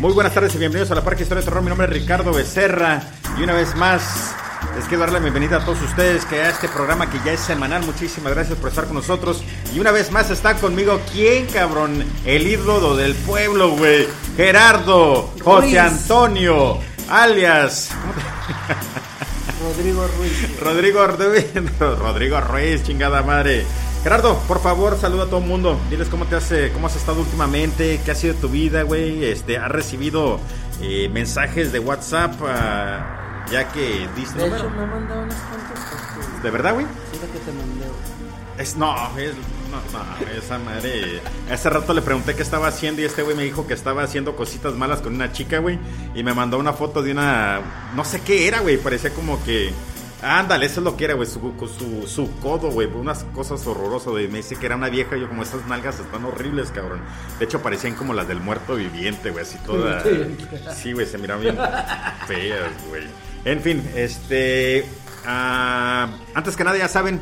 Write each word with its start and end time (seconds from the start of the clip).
Muy 0.00 0.12
buenas 0.12 0.32
tardes 0.32 0.54
y 0.54 0.58
bienvenidos 0.58 0.92
a 0.92 0.94
la 0.94 1.02
Parque 1.02 1.24
Historia 1.24 1.40
de 1.40 1.46
Terror. 1.46 1.60
Mi 1.60 1.70
nombre 1.70 1.88
es 1.88 1.92
Ricardo 1.92 2.32
Becerra 2.32 3.02
y 3.36 3.42
una 3.42 3.52
vez 3.52 3.74
más 3.74 4.32
les 4.76 4.84
quiero 4.84 5.00
dar 5.00 5.12
la 5.12 5.18
bienvenida 5.18 5.56
a 5.56 5.64
todos 5.64 5.82
ustedes 5.82 6.24
que 6.24 6.36
a 6.36 6.50
este 6.50 6.68
programa 6.68 7.10
que 7.10 7.18
ya 7.24 7.32
es 7.32 7.40
semanal. 7.40 7.84
Muchísimas 7.84 8.32
gracias 8.32 8.56
por 8.58 8.68
estar 8.68 8.84
con 8.84 8.94
nosotros. 8.94 9.42
Y 9.74 9.80
una 9.80 9.90
vez 9.90 10.12
más 10.12 10.30
está 10.30 10.54
conmigo, 10.54 11.00
¿quién, 11.12 11.46
cabrón? 11.46 12.04
El 12.24 12.46
ídolo 12.46 12.94
del 12.94 13.16
pueblo, 13.16 13.70
güey. 13.70 14.06
Gerardo 14.36 15.34
José 15.42 15.80
Antonio, 15.80 16.78
alias. 17.08 17.90
Rodrigo 19.60 20.06
Ruiz. 20.16 20.60
Rodrigo 20.60 21.06
Ruiz. 21.08 21.46
Rodrigo 21.80 22.40
Ruiz, 22.40 22.84
chingada 22.84 23.24
madre. 23.24 23.66
Gerardo, 24.02 24.38
por 24.46 24.60
favor, 24.60 24.96
saluda 24.96 25.24
a 25.24 25.26
todo 25.26 25.40
el 25.40 25.46
mundo. 25.46 25.78
Diles 25.90 26.08
cómo 26.08 26.24
te 26.26 26.36
hace, 26.36 26.72
cómo 26.72 26.86
has 26.86 26.96
estado 26.96 27.20
últimamente, 27.20 28.00
qué 28.04 28.10
ha 28.10 28.14
sido 28.14 28.34
tu 28.34 28.48
vida, 28.48 28.82
güey. 28.82 29.24
Este, 29.24 29.58
has 29.58 29.70
recibido 29.70 30.38
eh, 30.80 31.08
mensajes 31.08 31.72
de 31.72 31.80
WhatsApp, 31.80 32.34
ah, 32.42 33.46
ya 33.50 33.68
que 33.72 34.08
diste. 34.16 34.38
De 34.38 34.46
hecho, 34.46 34.70
me 34.70 34.86
mandado 34.86 35.22
cosas. 35.26 36.42
¿De 36.42 36.50
verdad, 36.50 36.74
güey? 36.74 36.86
Sí, 36.86 37.18
la 37.20 37.32
que 37.32 37.38
te 37.38 37.52
mandé. 37.52 37.86
Es, 38.58 38.76
no, 38.76 38.92
es, 39.16 39.34
no, 39.70 39.80
no, 39.92 40.30
esa 40.36 40.58
madre. 40.58 41.20
Hace 41.50 41.70
rato 41.70 41.94
le 41.94 42.02
pregunté 42.02 42.34
qué 42.34 42.42
estaba 42.42 42.66
haciendo 42.66 43.02
y 43.02 43.04
este 43.04 43.22
güey 43.22 43.36
me 43.36 43.44
dijo 43.44 43.66
que 43.66 43.74
estaba 43.74 44.02
haciendo 44.02 44.34
cositas 44.34 44.74
malas 44.74 45.00
con 45.00 45.14
una 45.14 45.32
chica, 45.32 45.58
güey. 45.58 45.78
Y 46.14 46.24
me 46.24 46.34
mandó 46.34 46.58
una 46.58 46.72
foto 46.72 47.02
de 47.02 47.12
una. 47.12 47.60
No 47.94 48.04
sé 48.04 48.20
qué 48.20 48.48
era, 48.48 48.60
güey. 48.60 48.76
Parecía 48.78 49.10
como 49.10 49.42
que. 49.44 49.72
Ándale, 50.20 50.66
eso 50.66 50.80
es 50.80 50.84
lo 50.84 50.96
que 50.96 51.04
era, 51.04 51.14
güey. 51.14 51.28
Su, 51.28 51.40
su, 51.78 52.06
su 52.08 52.30
codo, 52.40 52.70
güey. 52.70 52.88
Unas 52.88 53.22
cosas 53.34 53.64
horrorosas, 53.66 54.08
güey. 54.08 54.26
Me 54.28 54.38
dice 54.38 54.56
que 54.56 54.66
era 54.66 54.74
una 54.76 54.88
vieja. 54.88 55.16
Yo, 55.16 55.28
como 55.28 55.42
estas 55.44 55.64
nalgas 55.66 56.00
están 56.00 56.24
horribles, 56.24 56.70
cabrón. 56.72 57.02
De 57.38 57.44
hecho, 57.44 57.62
parecían 57.62 57.94
como 57.94 58.14
las 58.14 58.26
del 58.26 58.40
muerto 58.40 58.74
viviente, 58.74 59.30
güey. 59.30 59.44
Así 59.44 59.58
todas. 59.64 60.02
Sí, 60.76 60.92
güey, 60.92 61.06
se 61.06 61.18
miraban 61.18 61.42
bien 61.42 61.56
feas, 62.26 62.72
güey. 62.88 63.04
En 63.44 63.60
fin, 63.60 63.88
este. 63.94 64.86
ah, 65.24 66.08
antes 66.34 66.56
que 66.56 66.64
nada, 66.64 66.76
ya 66.76 66.88
saben. 66.88 67.20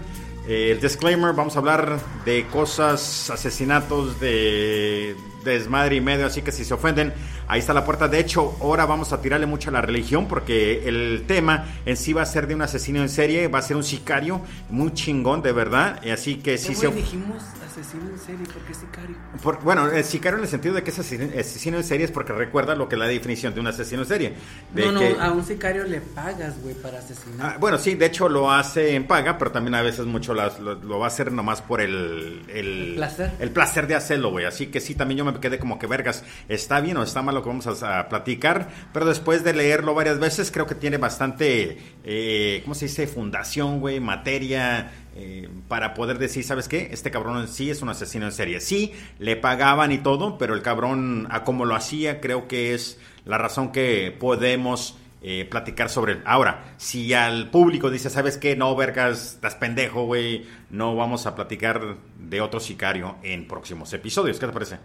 eh, 0.48 0.70
el 0.72 0.80
disclaimer, 0.80 1.34
vamos 1.34 1.56
a 1.56 1.58
hablar 1.58 1.98
de 2.24 2.46
cosas, 2.46 3.28
asesinatos, 3.30 4.18
de 4.20 5.16
desmadre 5.44 5.96
y 5.96 6.00
medio, 6.00 6.26
así 6.26 6.40
que 6.42 6.50
si 6.50 6.64
se 6.64 6.72
ofenden, 6.74 7.12
ahí 7.48 7.60
está 7.60 7.72
la 7.74 7.84
puerta. 7.84 8.08
De 8.08 8.18
hecho, 8.20 8.56
ahora 8.60 8.86
vamos 8.86 9.12
a 9.12 9.20
tirarle 9.20 9.46
mucho 9.46 9.70
a 9.70 9.72
la 9.72 9.80
religión 9.80 10.26
porque 10.28 10.88
el 10.88 11.24
tema 11.26 11.64
en 11.84 11.96
sí 11.96 12.12
va 12.12 12.22
a 12.22 12.26
ser 12.26 12.46
de 12.46 12.54
un 12.54 12.62
asesino 12.62 13.00
en 13.02 13.08
serie, 13.08 13.48
va 13.48 13.58
a 13.60 13.62
ser 13.62 13.76
un 13.76 13.84
sicario 13.84 14.40
muy 14.70 14.92
chingón, 14.94 15.42
de 15.42 15.52
verdad. 15.52 16.00
Y 16.02 16.10
Así 16.10 16.36
que 16.36 16.58
si 16.58 16.68
¿Qué, 16.68 16.74
se... 16.74 16.88
dijimos 16.88 17.42
asesino 17.64 18.08
en 18.10 18.18
serie, 18.18 18.46
¿por 18.46 18.62
qué 18.62 18.74
sicario? 18.74 19.16
Por- 19.42 19.62
bueno, 19.62 19.90
el 19.90 20.02
sicario 20.04 20.38
en 20.38 20.44
el 20.44 20.50
sentido 20.50 20.74
de 20.74 20.82
que 20.82 20.90
es 20.90 20.98
asesino, 20.98 21.28
asesino 21.38 21.76
en 21.76 21.84
serie 21.84 22.06
es 22.06 22.10
porque 22.10 22.32
recuerda 22.32 22.74
lo 22.74 22.88
que 22.88 22.94
es 22.94 22.98
la 22.98 23.06
definición 23.06 23.52
de 23.52 23.60
un 23.60 23.66
asesino 23.66 24.02
en 24.02 24.08
serie. 24.08 24.32
De 24.72 24.86
no, 24.86 24.92
no, 24.92 25.00
que- 25.00 25.16
a 25.20 25.30
un 25.32 25.44
sicario 25.44 25.84
le 25.84 26.00
pagas, 26.00 26.54
güey, 26.62 26.74
para 26.74 26.98
asesinar. 27.00 27.54
Ah, 27.54 27.56
bueno, 27.60 27.76
sí, 27.76 27.94
de 27.94 28.06
hecho 28.06 28.28
lo 28.30 28.50
hace 28.50 28.94
en 28.94 29.06
paga, 29.06 29.36
pero 29.36 29.52
también 29.52 29.74
a 29.74 29.82
veces 29.82 30.06
mucho 30.06 30.32
las- 30.32 30.58
lo, 30.58 30.74
lo 30.76 30.98
va 30.98 31.04
a 31.04 31.08
hacer 31.08 31.30
nomás 31.32 31.60
por 31.60 31.82
el... 31.82 32.42
El, 32.48 32.66
El 32.90 32.94
placer. 32.96 33.32
El 33.40 33.50
placer 33.50 33.86
de 33.86 33.94
hacerlo, 33.94 34.30
güey. 34.30 34.46
Así 34.46 34.68
que 34.68 34.80
sí, 34.80 34.94
también 34.94 35.18
yo 35.18 35.24
me 35.26 35.38
quedé 35.38 35.58
como 35.58 35.78
que 35.78 35.86
vergas. 35.86 36.24
Está 36.48 36.80
bien 36.80 36.96
o 36.96 37.02
está 37.02 37.20
mal 37.20 37.35
lo 37.36 37.42
que 37.42 37.48
vamos 37.48 37.66
a, 37.82 38.08
platicar, 38.08 38.68
pero 38.92 39.06
después 39.06 39.44
de 39.44 39.54
leerlo 39.54 39.94
varias 39.94 40.18
veces 40.18 40.50
creo 40.50 40.66
que 40.66 40.74
tiene 40.74 40.98
bastante, 40.98 41.78
eh, 42.04 42.60
¿cómo 42.64 42.74
se 42.74 42.86
dice? 42.86 43.06
Fundación, 43.06 43.80
güey, 43.80 44.00
materia... 44.00 44.90
eh, 45.14 45.48
para 45.68 45.94
poder 45.94 46.18
decir, 46.18 46.44
¿sabes 46.44 46.68
qué? 46.68 46.90
Este 46.92 47.10
cabrón 47.10 47.40
en 47.40 47.48
sí 47.48 47.70
es 47.70 47.80
un 47.80 47.88
asesino 47.88 48.26
en 48.26 48.32
serie. 48.32 48.60
Sí, 48.60 48.92
le 49.18 49.36
pagaban 49.36 49.90
y 49.90 49.98
todo, 49.98 50.36
pero 50.36 50.54
el 50.54 50.60
cabrón, 50.62 51.26
a 51.30 51.42
como 51.42 51.64
lo 51.64 51.74
hacía, 51.74 52.20
creo 52.20 52.48
que 52.48 52.74
es 52.74 52.98
la 53.24 53.38
razón 53.38 53.72
que 53.72 54.14
podemos 54.18 54.98
eh, 55.22 55.46
platicar 55.50 55.88
sobre 55.88 56.12
él. 56.12 56.22
Ahora, 56.24 56.74
si 56.76 57.12
al 57.14 57.50
público 57.50 57.90
dice, 57.90 58.10
¿sabes 58.10 58.36
qué? 58.36 58.54
No, 58.54 58.76
vergas, 58.76 59.34
estás 59.34 59.54
pendejo, 59.54 60.04
güey. 60.04 60.46
No 60.70 60.94
vamos 60.94 61.26
a 61.26 61.34
platicar 61.34 61.96
de 62.18 62.40
otro 62.40 62.60
sicario 62.60 63.16
en 63.22 63.48
próximos 63.48 63.92
episodios. 63.92 64.38
¿Qué 64.38 64.46
te 64.46 64.52
parece? 64.52 64.78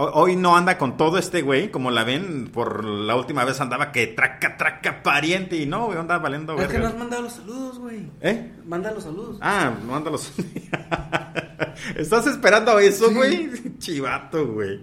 Ho- 0.00 0.12
Hoy 0.14 0.36
no 0.36 0.56
anda 0.56 0.78
con 0.78 0.96
todo 0.96 1.18
este 1.18 1.42
güey, 1.42 1.70
como 1.72 1.90
la 1.90 2.04
ven, 2.04 2.50
por 2.52 2.84
la 2.84 3.16
última 3.16 3.44
vez 3.44 3.60
andaba 3.60 3.90
que 3.90 4.06
traca, 4.06 4.56
traca, 4.56 5.02
pariente 5.02 5.56
y 5.56 5.66
no, 5.66 5.86
güey, 5.86 5.98
anda 5.98 6.18
valiendo 6.18 6.54
es 6.54 6.68
que 6.68 6.74
no 6.78 6.84
verga. 6.84 6.88
has 6.88 6.96
mandado 6.96 7.22
los 7.22 7.32
saludos, 7.32 7.78
güey. 7.80 8.06
¿Eh? 8.20 8.52
Manda 8.64 8.92
los 8.92 9.02
saludos. 9.04 9.38
Ah, 9.40 9.72
mándalos. 9.88 10.32
¿Estás 11.96 12.26
esperando 12.26 12.78
eso, 12.78 13.10
güey? 13.12 13.50
Chivato, 13.78 14.46
güey. 14.46 14.80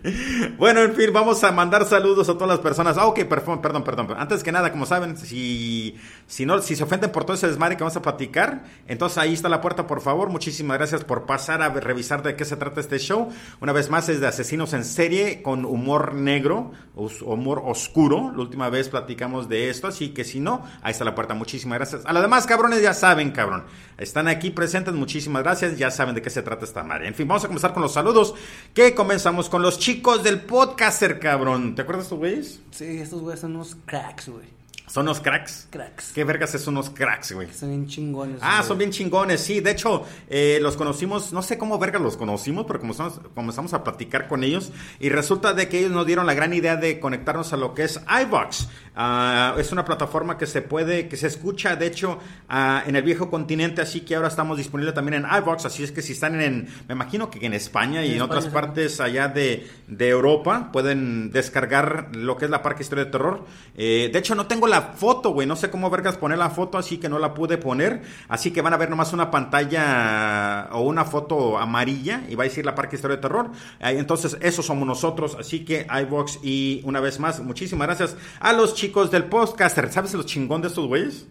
Bueno, 0.58 0.82
en 0.82 0.94
fin, 0.96 1.12
vamos 1.14 1.44
a 1.44 1.52
mandar 1.52 1.86
saludos 1.86 2.28
a 2.30 2.34
todas 2.34 2.48
las 2.50 2.60
personas. 2.60 2.98
Ah, 2.98 3.08
ok, 3.08 3.24
perdón, 3.26 3.62
perdón, 3.62 3.84
perdón. 3.84 4.08
Antes 4.18 4.44
que 4.44 4.52
nada, 4.52 4.72
como 4.72 4.86
saben, 4.86 5.18
si, 5.18 5.96
si, 6.28 6.46
no, 6.46 6.62
si 6.62 6.76
se 6.76 6.84
ofenden 6.84 7.12
por 7.12 7.24
todo 7.26 7.36
ese 7.36 7.48
desmadre 7.48 7.76
que 7.78 7.84
vamos 7.84 7.96
a 7.98 8.02
platicar, 8.02 8.64
entonces 8.88 9.18
ahí 9.18 9.34
está 9.34 9.50
la 9.50 9.62
puerta, 9.62 9.88
por 9.88 10.02
favor. 10.02 10.30
Muchísimas 10.30 10.78
gracias 10.78 11.04
por 11.04 11.26
pasar 11.26 11.62
a 11.62 11.70
revisar 11.70 12.24
de 12.24 12.36
qué 12.36 12.46
se 12.46 12.56
trata 12.58 12.80
este 12.82 12.98
show. 13.00 13.30
Una 13.62 13.72
vez 13.74 13.90
más, 13.90 14.10
es 14.10 14.20
de 14.20 14.28
asesinos 14.28 14.74
en 14.74 14.84
serie 14.84 15.05
con 15.44 15.66
humor 15.66 16.14
negro, 16.14 16.72
humor 16.96 17.62
oscuro. 17.66 18.32
La 18.36 18.42
última 18.42 18.70
vez 18.70 18.90
platicamos 18.90 19.50
de 19.50 19.70
esto, 19.70 19.88
así 19.88 20.10
que 20.10 20.24
si 20.24 20.40
no, 20.40 20.64
ahí 20.82 20.92
está 20.92 21.06
la 21.06 21.16
puerta. 21.16 21.34
Muchísimas 21.34 21.78
gracias. 21.80 22.06
A 22.06 22.14
los 22.14 22.22
demás, 22.22 22.46
cabrones, 22.46 22.82
ya 22.82 22.94
saben, 22.94 23.32
cabrón. 23.32 23.66
Están 23.98 24.28
aquí 24.28 24.52
presentes, 24.52 24.94
muchísimas 24.94 25.44
gracias. 25.44 25.78
Ya 25.78 25.92
saben 25.92 26.16
de 26.16 26.22
qué 26.22 26.30
se 26.30 26.42
trata 26.42 26.66
esta 26.66 26.84
madre. 26.84 27.08
En 27.08 27.16
fin, 27.16 27.28
vamos 27.28 27.44
a 27.44 27.48
comenzar 27.48 27.74
con 27.74 27.84
los 27.84 27.94
saludos. 27.94 28.36
Que 28.74 28.96
comenzamos 28.96 29.50
con 29.50 29.62
los 29.62 29.80
chicos 29.80 30.24
del 30.24 30.42
podcaster, 30.42 31.20
cabrón. 31.20 31.76
¿Te 31.76 31.84
acuerdas 31.84 32.10
tú, 32.10 32.18
güeyes? 32.18 32.62
Sí, 32.72 33.00
estos 33.00 33.22
güeyes 33.22 33.40
son 33.42 33.56
unos 33.56 33.76
cracks, 33.86 34.30
güey. 34.30 34.56
Son 34.88 35.06
los 35.06 35.20
cracks. 35.20 35.68
Cracks. 35.72 36.12
¿Qué 36.14 36.24
vergas 36.24 36.54
es 36.56 36.68
unos 36.68 36.90
cracks, 36.90 37.32
güey? 37.32 37.52
Son 37.52 37.70
bien 37.70 37.88
chingones. 37.88 38.38
Ah, 38.42 38.58
güey. 38.58 38.68
son 38.68 38.78
bien 38.78 38.92
chingones, 38.92 39.42
sí. 39.42 39.60
De 39.60 39.72
hecho, 39.72 40.04
eh, 40.30 40.60
los 40.62 40.78
conocimos, 40.78 41.34
no 41.34 41.42
sé 41.42 41.58
cómo 41.58 41.80
verga 41.80 42.00
los 42.00 42.18
conocimos, 42.18 42.66
pero 42.68 42.80
comenzamos, 42.80 43.20
comenzamos 43.34 43.74
a 43.74 43.84
platicar 43.84 44.28
con 44.28 44.44
ellos 44.44 44.72
y 45.00 45.10
resulta 45.10 45.54
de 45.54 45.68
que 45.68 45.80
ellos 45.80 45.92
nos 45.92 46.06
dieron 46.06 46.26
la 46.26 46.34
gran 46.34 46.54
idea 46.54 46.76
de 46.76 47.00
conectarnos 47.00 47.52
a 47.54 47.58
lo 47.58 47.74
que 47.74 47.84
es 47.84 48.00
iVox. 48.24 48.68
Ah, 48.98 49.56
es 49.58 49.74
una 49.74 49.84
plataforma 49.84 50.38
que 50.38 50.46
se 50.46 50.62
puede, 50.62 51.10
que 51.10 51.18
se 51.18 51.28
escucha, 51.28 51.76
de 51.76 51.86
hecho, 51.86 52.18
ah, 52.48 52.82
en 52.88 52.96
el 52.96 53.04
viejo 53.04 53.30
continente, 53.30 53.82
así 53.82 54.02
que 54.02 54.16
ahora 54.16 54.30
estamos 54.30 54.58
disponibles 54.58 54.94
también 54.96 55.26
en 55.26 55.38
iVox, 55.38 55.66
así 55.66 55.84
es 55.84 55.92
que 55.92 56.02
si 56.02 56.14
están 56.14 56.40
en, 56.40 56.70
me 56.88 56.94
imagino 56.94 57.30
que 57.30 57.46
en 57.46 57.54
España 57.54 58.06
y 58.06 58.12
En 58.12 58.16
en, 58.16 58.22
otras 58.22 58.46
España, 58.46 58.68
partes 58.68 59.02
allá 59.02 59.28
de, 59.28 59.68
de 59.88 60.08
Europa, 60.08 60.70
pueden 60.72 61.30
descargar 61.32 62.16
lo 62.16 62.38
que 62.38 62.46
es 62.46 62.52
la 62.52 62.62
Parque 62.62 62.84
Historia 62.84 63.04
de 63.04 63.12
Terror. 63.12 63.46
Eh, 63.76 64.10
de 64.14 64.20
hecho, 64.20 64.34
no 64.34 64.48
tengo 64.48 64.66
la 64.66 64.82
foto, 64.82 65.32
güey, 65.32 65.46
no 65.46 65.58
sé 65.58 65.70
cómo 65.70 65.90
vergas 65.90 66.16
poner 66.16 66.38
la 66.38 66.50
foto, 66.50 66.78
así 66.78 66.98
que 66.98 67.10
no 67.10 67.20
la 67.20 67.34
pude 67.34 67.58
poner. 67.58 68.02
Así 68.30 68.52
que 68.52 68.62
van 68.62 68.74
a 68.74 68.78
ver 68.78 68.90
nomás 68.90 69.12
una 69.12 69.30
pantalla 69.30 70.70
o 70.72 70.84
una 70.84 71.04
foto 71.04 71.58
amarilla 71.58 72.24
y 72.30 72.36
va 72.36 72.46
a 72.46 72.48
decir 72.48 72.66
la 72.66 72.76
Parque 72.76 72.96
Historia 72.96 73.18
de 73.18 73.22
Terror. 73.22 73.52
Eh, 73.82 73.96
entonces, 73.98 74.38
esos 74.40 74.66
somos 74.66 74.88
nosotros. 74.88 75.36
Así 75.38 75.66
que 75.66 75.86
iVox 76.04 76.40
y 76.44 76.80
una 76.86 77.02
vez 77.02 77.20
más, 77.20 77.42
muchísimas 77.42 77.88
gracias 77.88 78.16
a 78.40 78.54
los 78.54 78.74
chicos 78.74 78.85
del 79.12 79.26
podcaster. 79.26 79.92
¿Sabes 79.92 80.14
los 80.14 80.26
chingón 80.26 80.62
de 80.62 80.70
estos 80.70 80.88
güeyes? 80.88 81.26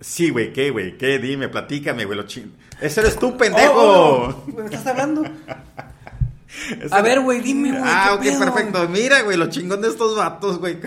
Sí, 0.00 0.30
güey, 0.30 0.52
¿qué, 0.52 0.70
güey? 0.70 0.98
¿Qué? 0.98 1.18
Dime, 1.18 1.48
platícame, 1.48 2.04
güey. 2.04 2.18
Lo 2.18 2.26
ching... 2.26 2.52
Ese 2.80 3.00
eres 3.00 3.18
tú, 3.18 3.36
pendejo. 3.36 3.72
Oh, 3.74 4.28
oh, 4.28 4.52
¿Me 4.52 4.64
estás 4.64 4.86
hablando? 4.86 5.24
A 6.90 7.02
ver, 7.02 7.20
güey, 7.20 7.40
dime, 7.40 7.70
güey. 7.70 7.82
Ah, 7.84 8.18
¿qué 8.20 8.30
ok, 8.30 8.38
pedo? 8.38 8.52
perfecto. 8.52 8.88
Mira, 8.88 9.22
güey, 9.22 9.36
lo 9.36 9.48
chingón 9.48 9.80
de 9.80 9.88
estos 9.88 10.16
vatos, 10.16 10.58
güey. 10.58 10.78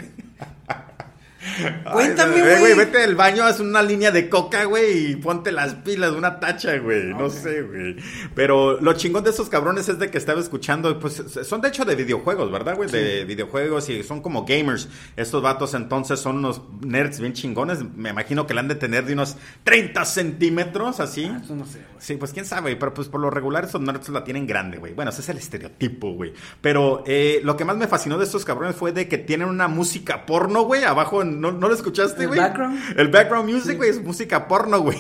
Cuéntame, 1.91 2.41
Ay, 2.41 2.59
güey. 2.59 2.73
Vete 2.75 3.03
al 3.03 3.16
baño, 3.16 3.43
haz 3.43 3.59
una 3.59 3.81
línea 3.81 4.11
de 4.11 4.29
coca, 4.29 4.66
güey, 4.66 5.11
y 5.11 5.16
ponte 5.16 5.52
las 5.52 5.75
pilas, 5.75 6.11
una 6.11 6.40
tacha, 6.40 6.78
güey. 6.78 7.13
No 7.13 7.29
sé, 7.29 7.61
güey. 7.61 7.96
Pero 8.34 8.79
lo 8.81 8.93
chingón 8.93 9.23
de 9.23 9.29
estos 9.29 9.49
cabrones 9.49 9.87
es 9.90 9.99
de 9.99 10.09
que 10.09 10.17
estaba 10.17 10.40
escuchando, 10.40 10.99
pues 10.99 11.23
son 11.43 11.61
de 11.61 11.69
hecho 11.69 11.85
de 11.85 11.96
videojuegos, 11.96 12.52
¿verdad, 12.52 12.75
güey? 12.75 12.90
De 12.90 13.25
videojuegos 13.25 13.90
y 13.90 14.03
son 14.03 14.22
como 14.22 14.46
gamers. 14.46 14.90
Estos 15.16 15.41
vatos 15.41 15.73
entonces 15.73 16.19
son 16.19 16.37
unos 16.37 16.61
nerds 16.81 17.19
bien 17.19 17.34
chingones. 17.34 17.79
Me 17.96 18.09
imagino 18.09 18.46
que 18.47 18.53
le 18.53 18.59
han 18.59 18.67
de 18.67 18.75
tener 18.75 19.05
de 19.05 19.13
unos 19.13 19.37
30 19.63 20.03
centímetros, 20.05 20.99
así. 20.99 21.25
Ah, 21.31 21.41
Eso 21.43 21.55
no 21.55 21.66
sé, 21.66 21.79
güey. 21.79 21.96
Sí, 21.99 22.16
pues 22.16 22.34
quién 22.34 22.46
sabe, 22.46 22.75
pero 22.75 22.93
pues 22.93 23.07
por 23.07 23.22
lo 23.22 23.29
regular 23.29 23.66
esos 23.66 23.81
nerds 23.81 24.09
la 24.09 24.23
tienen 24.23 24.46
grande, 24.47 24.78
güey. 24.78 24.93
Bueno, 24.93 25.11
ese 25.11 25.22
es 25.22 25.29
el 25.29 25.37
estereotipo, 25.37 26.11
güey. 26.13 26.34
Pero 26.61 27.03
eh, 27.07 27.40
lo 27.43 27.55
que 27.57 27.66
más 27.66 27.78
me 27.78 27.87
fascinó 27.87 28.17
de 28.17 28.25
estos 28.25 28.46
cabrones 28.46 28.75
fue 28.75 28.91
de 28.91 29.07
que 29.07 29.17
tienen 29.17 29.47
una 29.47 29.67
música 29.67 30.25
porno, 30.25 30.63
güey, 30.63 30.84
abajo. 30.84 31.23
¿No, 31.45 31.51
no 31.51 31.67
lo 31.67 31.73
escuchaste, 31.75 32.23
¿El 32.23 32.27
güey? 32.29 32.39
background? 32.39 32.79
El 32.97 33.07
background 33.09 33.51
music, 33.51 33.77
güey, 33.77 33.89
es 33.91 34.01
música 34.01 34.47
porno, 34.47 34.79
güey. 34.79 34.97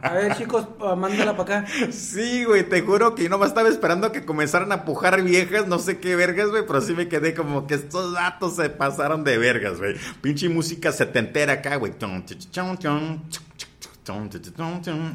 A 0.00 0.12
ver, 0.14 0.36
chicos, 0.36 0.68
ah, 0.80 0.94
mándala 0.94 1.36
para 1.36 1.58
acá. 1.60 1.72
Sí, 1.90 2.44
güey, 2.44 2.68
te 2.68 2.80
juro 2.82 3.14
que 3.16 3.24
yo 3.24 3.28
nomás 3.28 3.48
estaba 3.48 3.68
esperando 3.68 4.12
que 4.12 4.24
comenzaran 4.24 4.70
a 4.70 4.84
pujar 4.84 5.22
viejas, 5.22 5.66
no 5.66 5.78
sé 5.80 5.98
qué 5.98 6.14
vergas, 6.14 6.50
güey, 6.50 6.64
pero 6.66 6.80
sí 6.80 6.92
me 6.92 7.08
quedé 7.08 7.34
como 7.34 7.66
que 7.66 7.74
estos 7.74 8.14
datos 8.14 8.56
se 8.56 8.70
pasaron 8.70 9.24
de 9.24 9.36
vergas, 9.38 9.78
güey. 9.78 9.96
Pinche 10.20 10.48
música 10.48 10.92
setentera 10.92 11.54
acá, 11.54 11.76
güey. 11.76 11.92
Chon, 11.98 12.24
ch, 12.24 12.50
chon, 12.50 12.78
chon, 12.78 13.22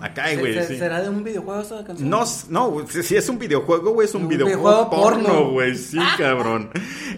Acá, 0.01 0.27
¿Se- 0.29 0.37
güey. 0.37 0.53
se- 0.53 0.67
sí. 0.67 0.77
¿Será 0.77 1.01
de 1.01 1.09
un 1.09 1.23
videojuego 1.23 1.61
esa 1.61 1.83
canción? 1.83 2.09
No, 2.09 2.23
no, 2.49 2.85
si 2.87 3.15
es 3.15 3.29
un 3.29 3.39
videojuego, 3.39 3.91
güey, 3.93 4.07
es 4.07 4.15
un, 4.15 4.23
Un 4.23 4.27
videojuego, 4.29 4.61
videojuego 4.61 4.89
porno, 4.89 5.51
güey, 5.51 5.75
sí, 5.75 5.97
cabrón. 6.17 6.69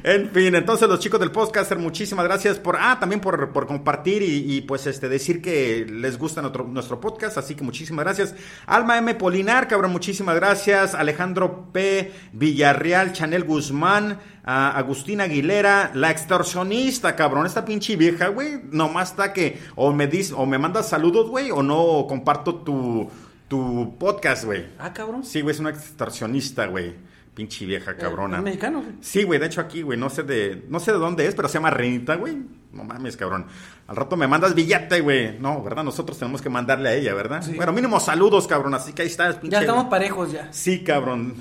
En 0.03 0.29
fin, 0.31 0.55
entonces 0.55 0.87
los 0.87 0.99
chicos 0.99 1.19
del 1.19 1.31
podcast, 1.31 1.75
muchísimas 1.75 2.25
gracias 2.25 2.59
por, 2.59 2.77
ah, 2.79 2.97
también 2.99 3.19
por, 3.21 3.51
por 3.51 3.67
compartir 3.67 4.21
y, 4.21 4.55
y, 4.55 4.61
pues 4.61 4.85
este 4.87 5.09
decir 5.09 5.41
que 5.41 5.85
les 5.89 6.17
gusta 6.17 6.41
nuestro, 6.41 6.63
nuestro 6.65 6.99
podcast, 6.99 7.37
así 7.37 7.55
que 7.55 7.63
muchísimas 7.63 8.05
gracias. 8.05 8.35
Alma 8.65 8.97
M. 8.97 9.15
Polinar, 9.15 9.67
cabrón, 9.67 9.91
muchísimas 9.91 10.35
gracias. 10.35 10.93
Alejandro 10.95 11.69
P. 11.71 12.11
Villarreal, 12.33 13.13
Chanel 13.13 13.43
Guzmán, 13.43 14.19
a 14.47 14.77
Agustín 14.77 15.21
Aguilera, 15.21 15.89
la 15.95 16.11
extorsionista, 16.11 17.15
cabrón, 17.15 17.47
esta 17.47 17.65
pinche 17.65 17.95
vieja, 17.95 18.27
güey, 18.27 18.61
nomás 18.71 19.09
está 19.09 19.33
que 19.33 19.59
o 19.75 19.91
me 19.91 20.05
dice, 20.05 20.35
o 20.37 20.45
me 20.45 20.59
mandas 20.59 20.87
saludos, 20.87 21.29
güey, 21.29 21.49
o 21.49 21.63
no 21.63 22.05
comparto 22.07 22.57
tu, 22.57 23.09
tu 23.47 23.97
podcast, 23.97 24.45
güey. 24.45 24.67
Ah, 24.77 24.93
cabrón. 24.93 25.23
Sí, 25.23 25.41
güey, 25.41 25.55
es 25.55 25.59
una 25.59 25.71
extorsionista, 25.71 26.67
güey. 26.67 26.93
Pinche 27.33 27.65
vieja 27.65 27.97
cabrona. 27.97 28.37
¿Es 28.37 28.43
mexicano? 28.43 28.83
Sí, 29.01 29.23
güey, 29.23 29.39
de 29.39 29.47
hecho 29.47 29.59
aquí, 29.59 29.81
güey, 29.81 29.99
no 29.99 30.09
sé 30.09 30.23
de 30.23 30.63
no 30.69 30.79
sé 30.79 30.93
de 30.93 30.99
dónde 30.99 31.27
es, 31.27 31.35
pero 31.35 31.49
se 31.49 31.55
llama 31.55 31.71
Renita, 31.71 32.15
güey. 32.15 32.37
No 32.75 32.83
mames, 32.83 33.15
cabrón. 33.15 33.45
Al 33.87 33.95
rato 33.95 34.17
me 34.17 34.27
mandas 34.27 34.53
billete, 34.53 34.99
güey. 34.99 35.39
No, 35.39 35.63
¿verdad? 35.63 35.83
Nosotros 35.83 36.19
tenemos 36.19 36.41
que 36.41 36.49
mandarle 36.49 36.89
a 36.89 36.93
ella, 36.93 37.13
¿verdad? 37.13 37.41
Sí. 37.41 37.53
Bueno, 37.53 37.71
mínimo 37.71 38.01
saludos, 38.01 38.47
cabrón. 38.47 38.73
Así 38.73 38.91
que 38.91 39.03
ahí 39.03 39.07
estás, 39.07 39.35
pinche. 39.35 39.53
Ya 39.53 39.61
estamos 39.61 39.85
parejos 39.85 40.33
ya. 40.33 40.51
Sí, 40.51 40.83
cabrón. 40.83 41.35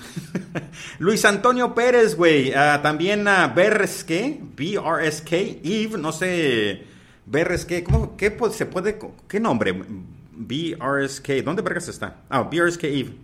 Luis 1.00 1.24
Antonio 1.24 1.74
Pérez, 1.74 2.16
güey. 2.16 2.52
Ah, 2.54 2.80
también 2.82 3.26
a 3.26 3.48
BRSK, 3.48 4.10
BRSK, 4.56 5.32
Eve, 5.64 5.98
no 5.98 6.12
sé. 6.12 6.84
BRSK, 7.26 7.82
¿cómo? 7.82 8.16
¿Qué 8.16 8.30
pues, 8.30 8.54
se 8.54 8.66
puede? 8.66 8.96
¿Qué 9.26 9.40
nombre? 9.40 9.72
BRSK, 10.36 11.28
¿dónde 11.44 11.62
vergas 11.62 11.88
está? 11.88 12.22
Ah, 12.28 12.42
BRSK 12.42 12.84
Eve. 12.84 13.23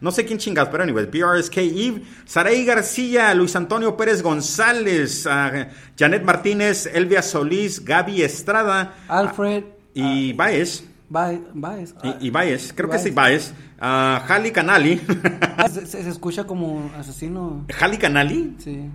No 0.00 0.10
sé 0.12 0.24
quién 0.24 0.38
chingas, 0.38 0.68
pero 0.68 0.82
anyways, 0.82 1.10
BRSK 1.10 1.58
Eve, 1.58 2.02
Saraí 2.24 2.64
García, 2.64 3.34
Luis 3.34 3.54
Antonio 3.56 3.96
Pérez 3.96 4.22
González, 4.22 5.26
ah, 5.26 5.68
Janet 5.98 6.24
Martínez, 6.24 6.86
Elvia 6.86 7.22
Solís, 7.22 7.84
Gaby 7.84 8.22
Estrada 8.22 8.94
Alfred. 9.08 9.64
y 9.94 10.32
Baez. 10.32 10.84
Baez. 11.08 11.40
Baez. 11.52 11.94
Ah, 12.02 12.16
Y, 12.20 12.28
y 12.28 12.30
Baez, 12.30 12.72
creo 12.74 12.88
que 12.88 12.98
sí, 12.98 13.10
Baez. 13.10 13.52
Ah, 13.78 14.24
Jali 14.26 14.50
Canali. 14.52 15.00
ah, 15.56 15.68
se 15.84 16.08
escucha 16.08 16.44
como 16.44 16.90
asesino. 16.96 17.66
Jali 17.68 17.98
Canali. 17.98 18.54
Sí. 18.58 18.88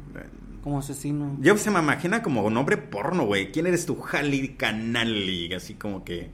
Como 0.64 0.80
asesino. 0.80 1.38
Yo 1.42 1.56
se 1.58 1.70
me 1.70 1.80
imagina 1.80 2.24
como 2.24 2.50
nombre 2.50 2.78
porno, 2.78 3.26
güey. 3.26 3.52
¿Quién 3.52 3.68
eres 3.68 3.86
tú? 3.86 4.00
Jali 4.00 4.56
Canali. 4.56 5.54
Así 5.54 5.76
como 5.76 6.04
que. 6.04 6.32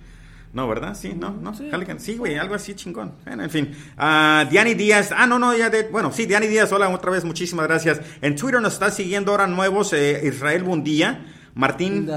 No, 0.53 0.68
¿verdad? 0.68 0.95
Sí, 0.95 1.13
no, 1.18 1.31
no. 1.31 1.53
Sí. 1.53 1.69
Sí, 1.98 2.18
güey, 2.18 2.38
algo 2.38 2.56
así 2.56 2.74
chingón. 2.74 3.13
Bueno, 3.25 3.44
en 3.44 3.50
fin. 3.50 3.71
Ah, 3.98 4.45
Diani 4.50 4.74
Díaz. 4.74 5.12
Ah, 5.15 5.25
no, 5.25 5.39
no, 5.39 5.56
ya 5.56 5.69
de. 5.69 5.83
Bueno, 5.83 6.12
sí, 6.12 6.25
Diani 6.25 6.48
Díaz. 6.48 6.71
Hola, 6.71 6.89
otra 6.89 7.12
vez, 7.12 7.24
muchísimas 7.24 7.68
gracias. 7.68 8.01
En 8.21 8.36
Twitter 8.36 8.62
nos 8.62 8.74
está 8.74 8.92
siguiendo 8.92 9.31
ahora 9.31 9.48
nuevos 9.48 9.94
eh, 9.94 10.21
Israel 10.25 10.63
Bundía, 10.63 11.25
Martín 11.53 12.09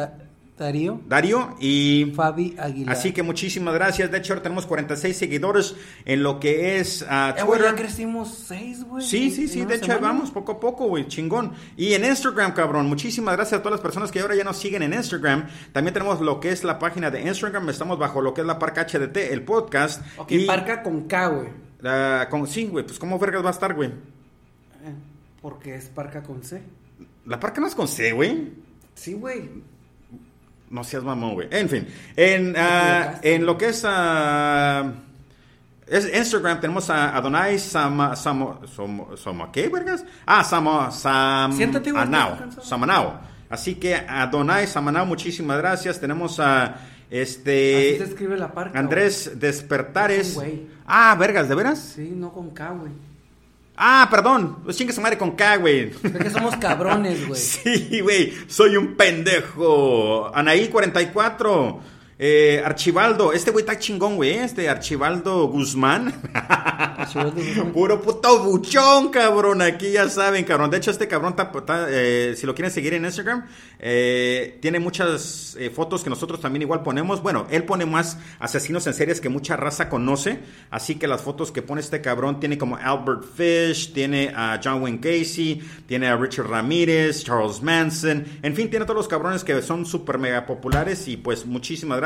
Darío. 0.56 1.00
Dario 1.08 1.56
y. 1.58 2.12
Fabi 2.14 2.54
Aguilar. 2.56 2.94
Así 2.94 3.12
que 3.12 3.24
muchísimas 3.24 3.74
gracias. 3.74 4.08
De 4.12 4.18
hecho, 4.18 4.34
ahora 4.34 4.44
tenemos 4.44 4.66
46 4.66 5.16
seguidores 5.16 5.74
en 6.04 6.22
lo 6.22 6.38
que 6.38 6.78
es 6.78 7.02
Eh, 7.02 7.06
güey, 7.44 7.58
Twitter. 7.58 7.62
ya 7.64 7.74
crecimos 7.74 8.44
seis, 8.46 8.84
güey. 8.84 9.04
Sí, 9.04 9.32
sí, 9.32 9.48
sí, 9.48 9.64
de 9.64 9.74
hecho 9.74 9.90
ahí 9.90 9.98
semana. 9.98 10.12
vamos 10.14 10.30
poco 10.30 10.52
a 10.52 10.60
poco, 10.60 10.86
güey, 10.86 11.08
chingón. 11.08 11.52
Y 11.76 11.94
en 11.94 12.04
Instagram, 12.04 12.52
cabrón, 12.54 12.86
muchísimas 12.86 13.34
gracias 13.34 13.58
a 13.58 13.62
todas 13.64 13.72
las 13.78 13.80
personas 13.80 14.12
que 14.12 14.20
ahora 14.20 14.36
ya 14.36 14.44
nos 14.44 14.56
siguen 14.56 14.82
en 14.84 14.92
Instagram. 14.94 15.48
También 15.72 15.92
tenemos 15.92 16.20
lo 16.20 16.38
que 16.38 16.50
es 16.50 16.62
la 16.62 16.78
página 16.78 17.10
de 17.10 17.22
Instagram, 17.22 17.68
estamos 17.70 17.98
bajo 17.98 18.20
lo 18.20 18.32
que 18.32 18.42
es 18.42 18.46
la 18.46 18.60
Parca 18.60 18.82
HDT, 18.86 19.32
el 19.32 19.42
podcast. 19.42 20.02
Ok, 20.18 20.30
y, 20.30 20.46
parca 20.46 20.84
con 20.84 21.08
K, 21.08 21.26
güey. 21.26 21.48
ah, 21.84 22.28
con- 22.30 22.46
sí, 22.46 22.66
güey, 22.66 22.86
pues 22.86 23.00
¿cómo 23.00 23.18
vergas 23.18 23.42
va 23.44 23.48
a 23.48 23.52
estar, 23.52 23.74
güey? 23.74 23.88
Eh, 23.88 24.94
Porque 25.42 25.74
es 25.74 25.86
parca 25.88 26.22
con 26.22 26.44
C. 26.44 26.62
La 27.26 27.40
Parca 27.40 27.60
no 27.60 27.66
es 27.66 27.74
con 27.74 27.88
C, 27.88 28.12
güey. 28.12 28.52
Sí, 28.94 29.14
güey. 29.14 29.50
No 30.74 30.82
seas 30.82 31.04
mamón, 31.04 31.34
güey. 31.34 31.48
En 31.52 31.68
fin, 31.68 31.86
en, 32.16 32.54
ah, 32.58 33.20
en 33.22 33.46
lo 33.46 33.56
que 33.56 33.68
es... 33.68 33.82
ah, 33.86 34.92
es 35.86 36.12
Instagram 36.16 36.60
tenemos 36.60 36.90
a 36.90 37.14
Adonai 37.16 37.58
Sama, 37.58 38.16
Samo, 38.16 38.60
Somo- 38.66 39.16
Somo- 39.16 39.52
¿qué, 39.52 39.68
vergas? 39.68 40.04
Ah, 40.26 40.42
Samo, 40.42 40.90
Sam, 40.90 41.52
Siéntate, 41.52 41.92
güey, 41.92 42.02
Anao. 42.02 42.38
Samanao. 42.62 43.20
Así 43.50 43.76
que 43.76 43.94
Adonai 43.94 44.66
Samanao, 44.66 45.06
muchísimas 45.06 45.58
gracias. 45.58 46.00
Tenemos 46.00 46.40
a 46.40 46.64
Así 46.64 46.76
este 47.10 47.98
se 47.98 48.04
escribe 48.04 48.36
la 48.36 48.52
parca. 48.52 48.76
Andrés 48.76 49.32
Despertares. 49.36 50.36
Ah, 50.86 51.14
vergas, 51.16 51.48
¿de 51.48 51.54
veras? 51.54 51.78
Sí, 51.78 52.12
no 52.16 52.32
con 52.32 52.50
K, 52.50 52.70
güey. 52.70 52.92
Ah, 53.76 54.06
perdón. 54.10 54.58
Pues 54.64 54.76
chingue 54.76 54.92
su 54.92 55.00
madre 55.00 55.18
con 55.18 55.32
K, 55.32 55.56
güey. 55.56 55.90
Es 56.02 56.12
que 56.12 56.30
somos 56.30 56.56
cabrones, 56.56 57.26
güey. 57.26 57.40
Sí, 57.44 58.00
güey, 58.00 58.32
soy 58.46 58.76
un 58.76 58.94
pendejo. 58.96 60.30
Anaí 60.34 60.68
44. 60.68 61.80
Eh, 62.16 62.62
Archibaldo, 62.64 63.32
este 63.32 63.50
güey 63.50 63.64
está 63.64 63.76
chingón, 63.76 64.14
güey, 64.14 64.34
este 64.34 64.68
Archibaldo 64.68 65.48
Guzmán. 65.48 66.14
Archibaldo 66.32 67.32
Guzmán. 67.32 67.72
Puro 67.72 68.00
puto 68.00 68.44
buchón, 68.44 69.08
cabrón. 69.08 69.62
Aquí 69.62 69.90
ya 69.90 70.08
saben, 70.08 70.44
cabrón. 70.44 70.70
De 70.70 70.76
hecho, 70.76 70.92
este 70.92 71.08
cabrón, 71.08 71.34
eh, 71.88 72.34
si 72.36 72.46
lo 72.46 72.54
quieren 72.54 72.70
seguir 72.70 72.94
en 72.94 73.04
Instagram, 73.04 73.46
eh, 73.80 74.58
tiene 74.62 74.78
muchas 74.78 75.56
eh, 75.58 75.70
fotos 75.70 76.04
que 76.04 76.10
nosotros 76.10 76.40
también 76.40 76.62
igual 76.62 76.84
ponemos. 76.84 77.20
Bueno, 77.20 77.48
él 77.50 77.64
pone 77.64 77.84
más 77.84 78.16
asesinos 78.38 78.86
en 78.86 78.94
series 78.94 79.20
que 79.20 79.28
mucha 79.28 79.56
raza 79.56 79.88
conoce. 79.88 80.38
Así 80.70 80.94
que 80.94 81.08
las 81.08 81.22
fotos 81.22 81.50
que 81.50 81.62
pone 81.62 81.80
este 81.80 82.00
cabrón 82.00 82.38
tiene 82.38 82.56
como 82.58 82.76
Albert 82.76 83.24
Fish, 83.34 83.92
tiene 83.92 84.32
a 84.34 84.60
John 84.62 84.82
Wayne 84.82 85.00
Casey, 85.00 85.60
tiene 85.88 86.06
a 86.06 86.16
Richard 86.16 86.46
Ramírez, 86.48 87.24
Charles 87.24 87.60
Manson. 87.60 88.24
En 88.42 88.54
fin, 88.54 88.70
tiene 88.70 88.84
todos 88.84 88.98
los 88.98 89.08
cabrones 89.08 89.42
que 89.42 89.60
son 89.62 89.84
súper 89.84 90.18
mega 90.18 90.46
populares. 90.46 91.08
Y 91.08 91.16
pues 91.16 91.44
muchísimas 91.44 91.98
gracias. 91.98 92.03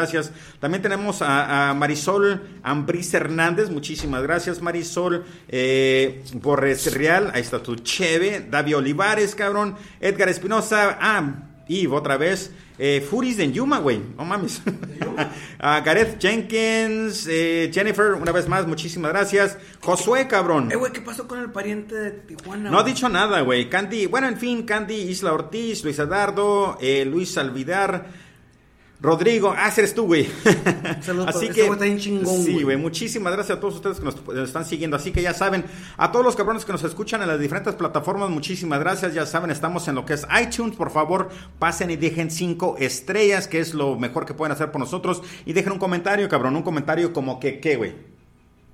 También 0.60 0.82
tenemos 0.82 1.22
a, 1.22 1.70
a 1.70 1.74
Marisol 1.74 2.42
Ambris 2.62 3.12
Hernández. 3.14 3.70
Muchísimas 3.70 4.22
gracias, 4.22 4.60
Marisol. 4.62 5.24
Eh, 5.48 6.22
Borres 6.34 6.94
Real, 6.94 7.30
ahí 7.34 7.40
está 7.42 7.62
tu 7.62 7.76
cheve. 7.76 8.46
David 8.50 8.76
Olivares, 8.78 9.34
cabrón. 9.34 9.76
Edgar 10.00 10.28
Espinosa. 10.28 10.98
Ah, 11.00 11.34
Eve, 11.68 11.94
otra 11.94 12.16
vez. 12.16 12.50
Eh, 12.80 13.04
Furis 13.10 13.38
en 13.40 13.52
Yuma, 13.52 13.78
güey. 13.80 14.00
No 14.16 14.24
mames. 14.24 14.62
Ah, 15.60 15.80
Gareth 15.84 16.20
Jenkins. 16.20 17.26
eh, 17.28 17.68
Jennifer, 17.74 18.12
una 18.12 18.30
vez 18.30 18.46
más, 18.48 18.68
muchísimas 18.68 19.10
gracias. 19.10 19.58
Josué, 19.80 20.28
cabrón. 20.28 20.70
Eh, 20.70 20.76
güey, 20.76 20.92
¿qué 20.92 21.00
pasó 21.00 21.26
con 21.26 21.40
el 21.40 21.50
pariente 21.50 21.96
de 21.96 22.10
Tijuana? 22.12 22.70
No 22.70 22.78
ha 22.78 22.84
dicho 22.84 23.08
nada, 23.08 23.40
güey. 23.40 23.68
Candy, 23.68 24.06
bueno, 24.06 24.28
en 24.28 24.36
fin, 24.38 24.62
Candy, 24.62 24.94
Isla 24.94 25.32
Ortiz, 25.32 25.82
Luis 25.82 25.98
Adardo, 25.98 26.78
eh, 26.80 27.04
Luis 27.04 27.36
Alvidar, 27.36 28.06
Rodrigo, 29.00 29.54
ah, 29.56 29.72
eres 29.76 29.94
tú, 29.94 30.06
güey. 30.06 30.28
Saludos, 31.02 31.36
Así 31.36 31.48
que, 31.50 31.66
está 31.66 31.84
bien 31.84 31.98
chingón, 31.98 32.42
sí, 32.42 32.52
güey. 32.52 32.64
güey, 32.64 32.76
muchísimas 32.76 33.32
gracias 33.32 33.56
a 33.56 33.60
todos 33.60 33.76
ustedes 33.76 33.98
que 34.00 34.04
nos, 34.04 34.26
nos 34.26 34.48
están 34.48 34.64
siguiendo. 34.64 34.96
Así 34.96 35.12
que 35.12 35.22
ya 35.22 35.32
saben, 35.34 35.64
a 35.96 36.10
todos 36.10 36.24
los 36.24 36.34
cabrones 36.34 36.64
que 36.64 36.72
nos 36.72 36.82
escuchan 36.82 37.22
en 37.22 37.28
las 37.28 37.38
diferentes 37.38 37.76
plataformas, 37.76 38.28
muchísimas 38.30 38.80
gracias. 38.80 39.14
Ya 39.14 39.24
saben, 39.24 39.52
estamos 39.52 39.86
en 39.86 39.94
lo 39.94 40.04
que 40.04 40.14
es 40.14 40.26
iTunes. 40.42 40.76
Por 40.76 40.90
favor, 40.90 41.28
pasen 41.60 41.92
y 41.92 41.96
dejen 41.96 42.32
cinco 42.32 42.74
estrellas, 42.78 43.46
que 43.46 43.60
es 43.60 43.72
lo 43.72 43.96
mejor 43.96 44.26
que 44.26 44.34
pueden 44.34 44.52
hacer 44.52 44.72
por 44.72 44.80
nosotros. 44.80 45.22
Y 45.46 45.52
dejen 45.52 45.74
un 45.74 45.78
comentario, 45.78 46.28
cabrón, 46.28 46.56
un 46.56 46.62
comentario 46.62 47.12
como 47.12 47.38
que, 47.38 47.60
¿qué, 47.60 47.76
güey? 47.76 48.17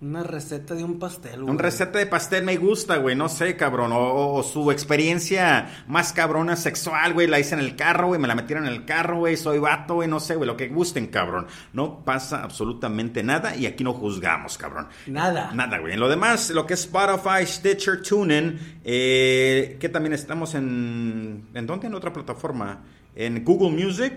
Una 0.04 0.22
receta 0.22 0.74
de 0.74 0.84
un 0.84 0.98
pastel, 0.98 1.40
güey. 1.40 1.50
Un 1.50 1.58
receta 1.58 1.98
de 1.98 2.06
pastel 2.06 2.44
me 2.44 2.56
gusta, 2.58 2.96
güey, 2.98 3.16
no 3.16 3.28
sé, 3.30 3.56
cabrón. 3.56 3.90
O, 3.92 3.96
o- 3.98 4.34
o 4.34 4.42
su 4.42 4.70
experiencia 4.70 5.84
más 5.86 6.12
cabrona 6.12 6.56
sexual, 6.56 7.14
güey. 7.14 7.26
La 7.26 7.40
hice 7.40 7.54
en 7.54 7.60
el 7.60 7.74
carro, 7.74 8.08
güey. 8.08 8.20
Me 8.20 8.28
la 8.28 8.34
metieron 8.34 8.66
en 8.66 8.72
el 8.74 8.84
carro, 8.84 9.18
güey. 9.20 9.36
Soy 9.38 9.58
vato, 9.58 9.94
güey. 9.94 10.08
No 10.08 10.20
sé, 10.20 10.34
güey. 10.36 10.46
Lo 10.46 10.56
que 10.58 10.68
gusten, 10.68 11.06
cabrón. 11.06 11.46
No 11.72 12.04
pasa 12.04 12.42
absolutamente 12.44 13.22
nada 13.22 13.56
y 13.56 13.64
aquí 13.64 13.82
no 13.82 13.94
juzgamos, 13.94 14.58
cabrón. 14.58 14.88
Nada. 15.06 15.52
Nada, 15.54 15.78
güey. 15.78 15.94
En 15.94 16.00
lo 16.00 16.08
demás, 16.10 16.50
lo 16.50 16.66
que 16.66 16.74
es 16.74 16.80
Spotify, 16.80 17.46
Stitcher, 17.46 18.02
TuneIn, 18.02 18.78
eh, 18.84 19.76
que 19.80 19.88
también 19.88 20.12
estamos 20.12 20.54
en... 20.54 21.48
¿En 21.54 21.66
dónde? 21.66 21.86
En 21.86 21.94
otra 21.94 22.12
plataforma. 22.12 22.82
En 23.16 23.42
Google 23.42 23.70
Music. 23.70 24.12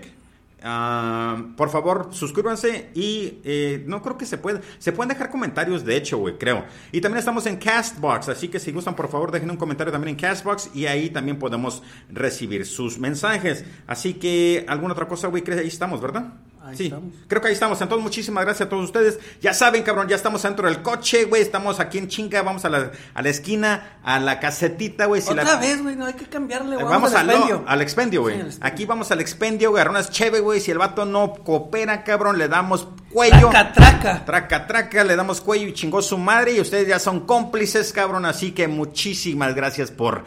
Ah, 0.62 1.44
por 1.56 1.70
favor, 1.70 2.08
suscríbanse 2.10 2.90
y 2.94 3.38
eh, 3.44 3.84
no 3.86 4.02
creo 4.02 4.18
que 4.18 4.26
se 4.26 4.38
puede. 4.38 4.60
Se 4.78 4.92
pueden 4.92 5.08
dejar 5.10 5.30
comentarios, 5.30 5.84
de 5.84 5.96
hecho, 5.96 6.18
güey, 6.18 6.36
creo. 6.36 6.64
Y 6.90 7.00
también 7.00 7.20
estamos 7.20 7.46
en 7.46 7.56
Castbox, 7.56 8.28
así 8.28 8.48
que 8.48 8.58
si 8.58 8.72
gustan, 8.72 8.96
por 8.96 9.08
favor, 9.08 9.30
dejen 9.30 9.50
un 9.50 9.56
comentario 9.56 9.92
también 9.92 10.16
en 10.16 10.20
Castbox 10.20 10.70
y 10.74 10.86
ahí 10.86 11.10
también 11.10 11.38
podemos 11.38 11.82
recibir 12.10 12.66
sus 12.66 12.98
mensajes. 12.98 13.64
Así 13.86 14.14
que, 14.14 14.64
¿alguna 14.68 14.94
otra 14.94 15.06
cosa, 15.06 15.28
güey? 15.28 15.44
Ahí 15.48 15.68
estamos, 15.68 16.00
¿verdad? 16.00 16.34
Ahí 16.68 16.76
sí, 16.76 16.84
estamos. 16.84 17.12
creo 17.26 17.40
que 17.42 17.48
ahí 17.48 17.54
estamos. 17.54 17.80
Entonces, 17.80 18.02
muchísimas 18.02 18.44
gracias 18.44 18.66
a 18.66 18.68
todos 18.70 18.84
ustedes. 18.84 19.18
Ya 19.40 19.54
saben, 19.54 19.82
cabrón, 19.82 20.08
ya 20.08 20.16
estamos 20.16 20.42
dentro 20.42 20.68
del 20.68 20.82
coche, 20.82 21.24
güey. 21.24 21.42
Estamos 21.42 21.80
aquí 21.80 21.98
en 21.98 22.08
chinga. 22.08 22.42
Vamos 22.42 22.64
a 22.64 22.68
la, 22.68 22.92
a 23.14 23.22
la 23.22 23.28
esquina, 23.28 23.98
a 24.02 24.18
la 24.18 24.40
casetita, 24.40 25.06
güey. 25.06 25.22
si 25.22 25.30
Otra 25.30 25.44
la- 25.44 25.56
vez, 25.56 25.82
güey, 25.82 25.96
no 25.96 26.06
hay 26.06 26.14
que 26.14 26.26
cambiarle, 26.26 26.76
güey. 26.76 26.86
Vamos, 26.86 27.14
al, 27.14 27.28
expendio. 27.30 27.64
al 27.66 27.82
expendio, 27.82 28.22
güey. 28.22 28.52
Sí. 28.52 28.58
Aquí 28.60 28.84
vamos 28.84 29.10
al 29.10 29.20
expendio, 29.20 29.70
güey. 29.70 29.86
Unas 29.88 30.10
cheve, 30.10 30.40
güey. 30.40 30.60
Si 30.60 30.70
el 30.70 30.78
vato 30.78 31.04
no 31.04 31.32
coopera, 31.34 32.04
cabrón, 32.04 32.38
le 32.38 32.48
damos 32.48 32.88
cuello. 33.10 33.48
Traca, 33.50 33.72
traca. 33.72 34.24
Traca, 34.24 34.66
traca, 34.66 35.04
le 35.04 35.16
damos 35.16 35.40
cuello 35.40 35.66
y 35.66 35.72
chingó 35.72 36.02
su 36.02 36.18
madre 36.18 36.52
y 36.52 36.60
ustedes 36.60 36.86
ya 36.88 36.98
son 36.98 37.20
cómplices, 37.20 37.92
cabrón, 37.92 38.26
así 38.26 38.52
que 38.52 38.68
muchísimas 38.68 39.54
gracias 39.54 39.90
por 39.90 40.24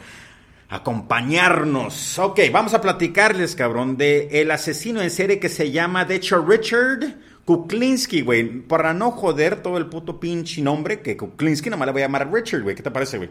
acompañarnos. 0.76 2.18
Ok, 2.18 2.40
vamos 2.52 2.74
a 2.74 2.80
platicarles, 2.80 3.54
cabrón, 3.54 3.96
de 3.96 4.28
el 4.40 4.50
asesino 4.50 5.00
en 5.02 5.10
serie 5.10 5.38
que 5.38 5.48
se 5.48 5.70
llama, 5.70 6.04
de 6.04 6.16
hecho, 6.16 6.44
Richard 6.44 7.14
Kuklinski, 7.44 8.22
güey. 8.22 8.60
Para 8.62 8.94
no 8.94 9.10
joder 9.10 9.62
todo 9.62 9.76
el 9.78 9.86
puto 9.86 10.18
pinche 10.18 10.62
nombre 10.62 11.00
que 11.00 11.16
Kuklinski, 11.16 11.70
nomás 11.70 11.86
le 11.86 11.92
voy 11.92 12.02
a 12.02 12.06
llamar 12.06 12.32
Richard, 12.32 12.62
güey. 12.62 12.74
¿Qué 12.76 12.82
te 12.82 12.90
parece, 12.90 13.18
güey? 13.18 13.30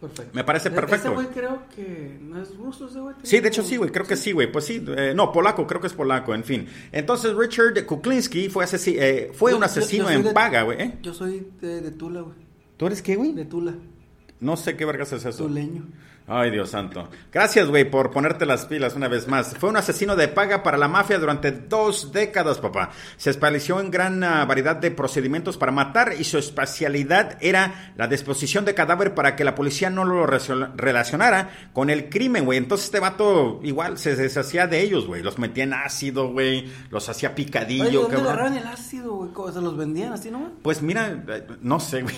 Perfecto. 0.00 0.30
Me 0.32 0.44
parece 0.44 0.70
perfecto, 0.70 1.08
Ese 1.08 1.14
güey 1.14 1.26
creo 1.26 1.62
que 1.74 2.18
no 2.22 2.40
es 2.40 2.56
ruso, 2.56 2.86
ese 2.88 3.00
güey. 3.00 3.16
Sí, 3.24 3.40
de 3.40 3.48
hecho 3.48 3.64
sí, 3.64 3.76
güey, 3.76 3.90
creo 3.90 4.06
que 4.06 4.16
sí, 4.16 4.30
güey. 4.30 4.50
Pues 4.50 4.64
sí, 4.64 4.84
eh, 4.96 5.12
no, 5.14 5.32
polaco, 5.32 5.66
creo 5.66 5.80
que 5.80 5.88
es 5.88 5.92
polaco, 5.92 6.34
en 6.36 6.44
fin. 6.44 6.68
Entonces 6.92 7.34
Richard 7.34 7.84
Kuklinski 7.84 8.48
fue, 8.48 8.64
asesi- 8.64 8.96
eh, 8.96 9.32
fue 9.34 9.50
Yo- 9.50 9.56
un 9.56 9.64
asesino 9.64 10.04
yo 10.04 10.10
en 10.16 10.22
de- 10.22 10.30
paga, 10.32 10.62
güey. 10.62 10.80
¿eh? 10.80 10.94
Yo 11.02 11.12
soy 11.12 11.48
de, 11.60 11.80
de 11.80 11.90
Tula, 11.90 12.20
güey. 12.20 12.36
¿Tú 12.76 12.86
eres 12.86 13.02
qué, 13.02 13.16
güey? 13.16 13.32
De 13.32 13.44
Tula. 13.44 13.74
No 14.38 14.56
sé 14.56 14.76
qué 14.76 14.84
vergas 14.84 15.12
es 15.12 15.24
eso. 15.24 15.46
Tuleño. 15.46 15.82
Ay, 16.30 16.50
Dios 16.50 16.68
santo. 16.68 17.08
Gracias, 17.32 17.68
güey, 17.68 17.90
por 17.90 18.10
ponerte 18.10 18.44
las 18.44 18.66
pilas 18.66 18.94
una 18.94 19.08
vez 19.08 19.26
más. 19.26 19.56
Fue 19.56 19.70
un 19.70 19.78
asesino 19.78 20.14
de 20.14 20.28
paga 20.28 20.62
para 20.62 20.76
la 20.76 20.86
mafia 20.86 21.18
durante 21.18 21.50
dos 21.52 22.12
décadas, 22.12 22.58
papá. 22.58 22.90
Se 23.16 23.30
especializó 23.30 23.80
en 23.80 23.90
gran 23.90 24.22
ah, 24.22 24.44
variedad 24.44 24.76
de 24.76 24.90
procedimientos 24.90 25.56
para 25.56 25.72
matar 25.72 26.12
y 26.18 26.24
su 26.24 26.36
especialidad 26.36 27.38
era 27.40 27.92
la 27.96 28.08
disposición 28.08 28.66
de 28.66 28.74
cadáver 28.74 29.14
para 29.14 29.36
que 29.36 29.44
la 29.44 29.54
policía 29.54 29.88
no 29.88 30.04
lo 30.04 30.26
relacionara 30.26 31.50
con 31.72 31.88
el 31.88 32.10
crimen, 32.10 32.44
güey. 32.44 32.58
Entonces 32.58 32.86
este 32.86 33.00
vato 33.00 33.60
igual 33.62 33.96
se 33.96 34.14
deshacía 34.14 34.66
de 34.66 34.82
ellos, 34.82 35.06
güey. 35.06 35.22
Los 35.22 35.38
metía 35.38 35.64
en 35.64 35.72
ácido, 35.72 36.30
güey. 36.30 36.70
Los 36.90 37.08
hacía 37.08 37.34
picadillo, 37.34 37.84
Oye, 37.84 37.96
¿dónde 37.96 38.16
agarraban 38.18 38.56
el 38.58 38.66
ácido, 38.66 39.14
güey? 39.14 39.32
¿Cómo 39.32 39.50
¿Se 39.50 39.62
los 39.62 39.78
vendían 39.78 40.12
así 40.12 40.30
nomás? 40.30 40.50
Pues 40.62 40.82
mira, 40.82 41.24
eh, 41.26 41.46
no 41.62 41.80
sé, 41.80 42.02
güey. 42.02 42.14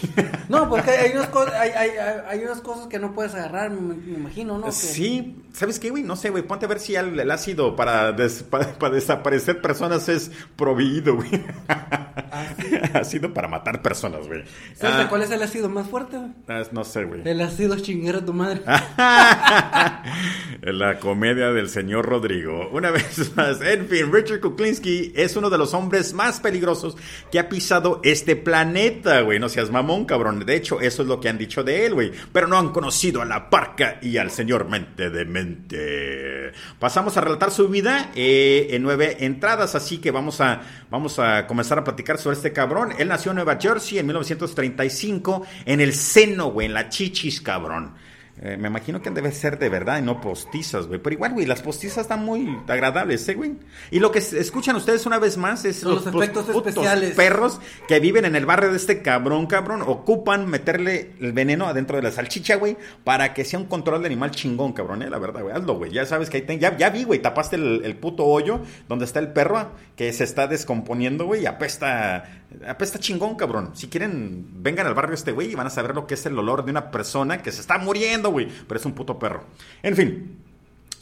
No, 0.49 0.69
porque 0.69 0.91
hay 0.91 1.13
unas, 1.15 1.31
hay, 1.55 1.71
hay, 1.71 1.91
hay 2.29 2.41
unas 2.41 2.61
cosas 2.61 2.89
que 2.89 2.99
no 2.99 3.15
puedes 3.15 3.35
agarrar, 3.35 3.71
me, 4.07 4.19
imagino, 4.19 4.59
¿no? 4.59 4.71
Sí, 4.73 5.37
¿sabes 5.53 5.79
qué, 5.79 5.91
güey? 5.91 6.03
No 6.03 6.17
sé, 6.17 6.31
güey. 6.31 6.43
Ponte 6.43 6.67
a 6.67 6.69
ver 6.69 6.81
si 6.81 6.95
el, 6.97 7.19
el 7.19 7.31
ácido 7.31 7.77
para, 7.77 8.13
des- 8.13 8.43
para 8.43 8.91
desaparecer 8.91 9.61
personas 9.61 10.09
es 10.09 10.31
prohibido, 10.57 11.17
güey. 11.17 11.29
ácido 12.95 13.33
para 13.35 13.49
matar 13.49 13.83
personas, 13.83 14.27
güey. 14.27 14.43
¿Sabes 14.75 14.97
Ah, 15.01 15.07
cuál 15.09 15.23
es 15.23 15.31
el 15.31 15.43
ácido 15.43 15.69
más 15.69 15.89
fuerte, 15.89 16.17
güey? 16.19 16.31
ah, 16.49 16.63
no 16.73 16.85
sé, 16.85 17.05
güey. 17.05 17.23
El 17.25 17.41
ácido 17.41 17.77
chinguero 17.79 18.25
tu 18.25 18.33
madre. 18.33 18.63
La 20.63 20.99
comedia 21.01 21.53
del 21.53 21.69
señor 21.69 22.07
Rodrigo. 22.07 22.69
Una 22.73 22.91
vez 22.93 23.35
más, 23.37 23.61
en 23.63 23.87
fin, 23.87 24.13
Richard 24.13 24.41
Kuklinski 24.41 25.13
es 25.17 25.37
uno 25.37 25.51
de 25.51 25.59
los 25.59 25.75
hombres 25.75 26.13
más 26.13 26.41
peligrosos 26.41 26.97
que 27.31 27.39
ha 27.39 27.49
pisado 27.49 28.01
este 28.05 28.37
planeta, 28.37 29.21
güey. 29.23 29.39
No 29.39 29.49
seas 29.49 29.71
mamón, 29.71 30.05
cabrón. 30.05 30.45
De 30.45 30.57
hecho, 30.57 30.81
eso 30.81 31.03
es 31.03 31.09
lo 31.09 31.21
que 31.21 31.29
han 31.29 31.39
dicho 31.39 31.63
de 31.65 31.87
él, 31.87 31.95
güey. 31.95 32.13
Pero 32.33 32.47
no 32.47 32.59
han 32.59 32.71
conocido 32.73 33.23
a 33.23 33.25
la 33.25 33.49
parca 33.51 33.90
y 34.03 34.17
al 34.17 34.31
señor 34.31 34.69
mente 34.69 35.11
de 35.11 35.25
mente. 35.25 36.53
Pasamos 36.79 37.17
a 37.17 37.21
relatar 37.21 37.51
su 37.51 37.69
vida 37.69 38.11
eh, 38.15 38.69
en 38.71 38.83
nueve 38.83 39.19
entradas, 39.21 39.75
así 39.75 39.99
que 39.99 40.11
vamos 40.11 40.41
a, 40.41 40.61
vamos 40.91 41.19
a 41.19 41.47
comenzar 41.47 41.79
a 41.79 41.85
platicar 41.85 42.19
sobre 42.19 42.37
este 42.37 42.53
cabrón. 42.53 42.93
Él 42.99 43.09
nació 43.09 43.33
en 43.33 43.37
Nueva 43.37 43.59
Jersey 43.61 43.99
en 43.99 44.07
1935, 44.07 45.47
en 45.65 45.81
el 45.81 45.95
seno, 45.95 46.47
güey, 46.51 46.67
en 46.67 46.75
la 46.75 46.89
chichis, 46.89 47.41
cabrón. 47.41 47.95
Eh, 48.43 48.57
me 48.57 48.69
imagino 48.69 49.03
que 49.03 49.11
debe 49.11 49.33
ser 49.33 49.59
de 49.59 49.69
verdad 49.69 49.99
y 49.99 50.03
no 50.03 50.19
postizas, 50.23 50.87
güey. 50.87 50.99
Pero 50.99 51.13
igual, 51.13 51.35
güey, 51.35 51.45
las 51.45 51.61
postizas 51.61 51.99
están 51.99 52.25
muy 52.25 52.57
agradables, 52.69 53.29
¿eh, 53.29 53.35
güey? 53.35 53.53
Y 53.91 53.99
lo 53.99 54.11
que 54.11 54.19
escuchan 54.21 54.77
ustedes 54.77 55.05
una 55.05 55.19
vez 55.19 55.37
más 55.37 55.67
es 55.67 55.81
Son 55.81 55.95
los 55.97 56.07
efectos 56.07 56.47
putos 56.47 56.69
especiales. 56.69 57.15
perros 57.15 57.61
que 57.87 58.01
viven 58.01 58.25
en 58.25 58.37
el 58.37 58.47
barrio 58.47 58.71
de 58.71 58.79
este 58.79 59.03
cabrón, 59.03 59.47
cabrón, 59.47 59.83
ocupan 59.83 60.49
meterle 60.49 61.13
el 61.21 61.33
veneno 61.35 61.67
adentro 61.67 61.97
de 61.97 62.03
la 62.03 62.11
salchicha, 62.13 62.55
güey, 62.57 62.79
para 63.05 63.35
que 63.35 63.45
sea 63.45 63.59
un 63.59 63.67
control 63.67 64.01
de 64.01 64.07
animal 64.07 64.31
chingón, 64.31 64.73
cabrón, 64.73 65.03
¿eh? 65.03 65.11
La 65.11 65.19
verdad, 65.19 65.43
güey. 65.43 65.55
Hazlo, 65.55 65.75
güey. 65.77 65.91
Ya 65.93 66.07
sabes 66.07 66.31
que 66.31 66.39
ahí 66.39 66.43
ten- 66.45 66.61
ya, 66.61 66.75
ya 66.79 66.89
vi, 66.89 67.05
güey, 67.05 67.21
tapaste 67.21 67.57
el, 67.57 67.83
el 67.85 67.97
puto 67.97 68.25
hoyo 68.25 68.61
donde 68.89 69.05
está 69.05 69.19
el 69.21 69.33
perro 69.35 69.71
que 69.97 70.11
se 70.15 70.25
está 70.25 70.47
descomponiendo, 70.47 71.27
güey, 71.27 71.43
y 71.43 71.47
apesta, 71.47 72.40
apesta 72.67 72.99
chingón, 72.99 73.37
cabrón. 73.37 73.71
Si 73.75 73.89
quieren, 73.89 74.47
vengan 74.63 74.87
al 74.87 74.95
barrio 74.95 75.15
este, 75.15 75.33
güey, 75.33 75.53
y 75.53 75.55
van 75.55 75.67
a 75.67 75.71
saber 75.71 75.95
lo 75.95 76.07
que 76.07 76.15
es 76.15 76.27
el 76.27 76.39
olor 76.39 76.65
de 76.65 76.71
una 76.71 76.91
persona 76.91 77.43
que 77.43 77.53
se 77.53 77.61
está 77.61 77.79
muriendo, 77.79 78.31
güey, 78.31 78.49
pero 78.67 78.79
es 78.81 78.87
un 78.87 78.93
puto 78.93 79.19
perro. 79.19 79.45
En 79.83 79.97
fin. 79.97 80.37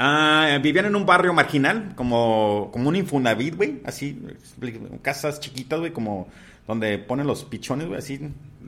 Ah, 0.00 0.58
vivían 0.62 0.86
en 0.86 0.94
un 0.94 1.04
barrio 1.04 1.32
marginal, 1.32 1.92
como, 1.96 2.70
como 2.72 2.88
un 2.88 2.94
Infonavit, 2.96 3.56
güey, 3.56 3.80
así, 3.84 4.16
casas 5.02 5.40
chiquitas, 5.40 5.80
güey, 5.80 5.92
como 5.92 6.28
donde 6.68 6.98
ponen 6.98 7.26
los 7.26 7.44
pichones, 7.44 7.88
güey, 7.88 7.98
así, 7.98 8.20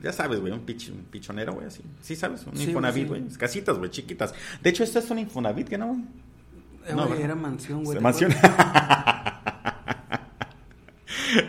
ya 0.03 0.11
sabes, 0.11 0.41
güey, 0.41 0.51
un, 0.51 0.65
pich- 0.65 0.91
un 0.91 1.03
pichonero, 1.05 1.53
güey, 1.53 1.67
así, 1.67 1.81
sí 2.01 2.17
sabes, 2.17 2.45
un 2.47 2.57
Sí, 2.57 2.65
Infonavit, 2.65 3.03
sí. 3.03 3.07
güey, 3.07 3.27
casitas, 3.37 3.77
güey, 3.77 3.89
chiquitas. 3.91 4.33
De 4.61 4.69
hecho, 4.71 4.83
esta 4.83 4.99
es 4.99 5.09
un 5.09 5.19
Infonavit, 5.19 5.69
¿qué 5.69 5.77
no, 5.77 5.87
güey? 5.87 5.99
Eh, 6.87 6.93
No, 6.95 7.13
era 7.13 7.35
mansión, 7.35 7.83
güey. 7.85 7.97
¿te 7.97 8.03
Mansión. 8.03 8.33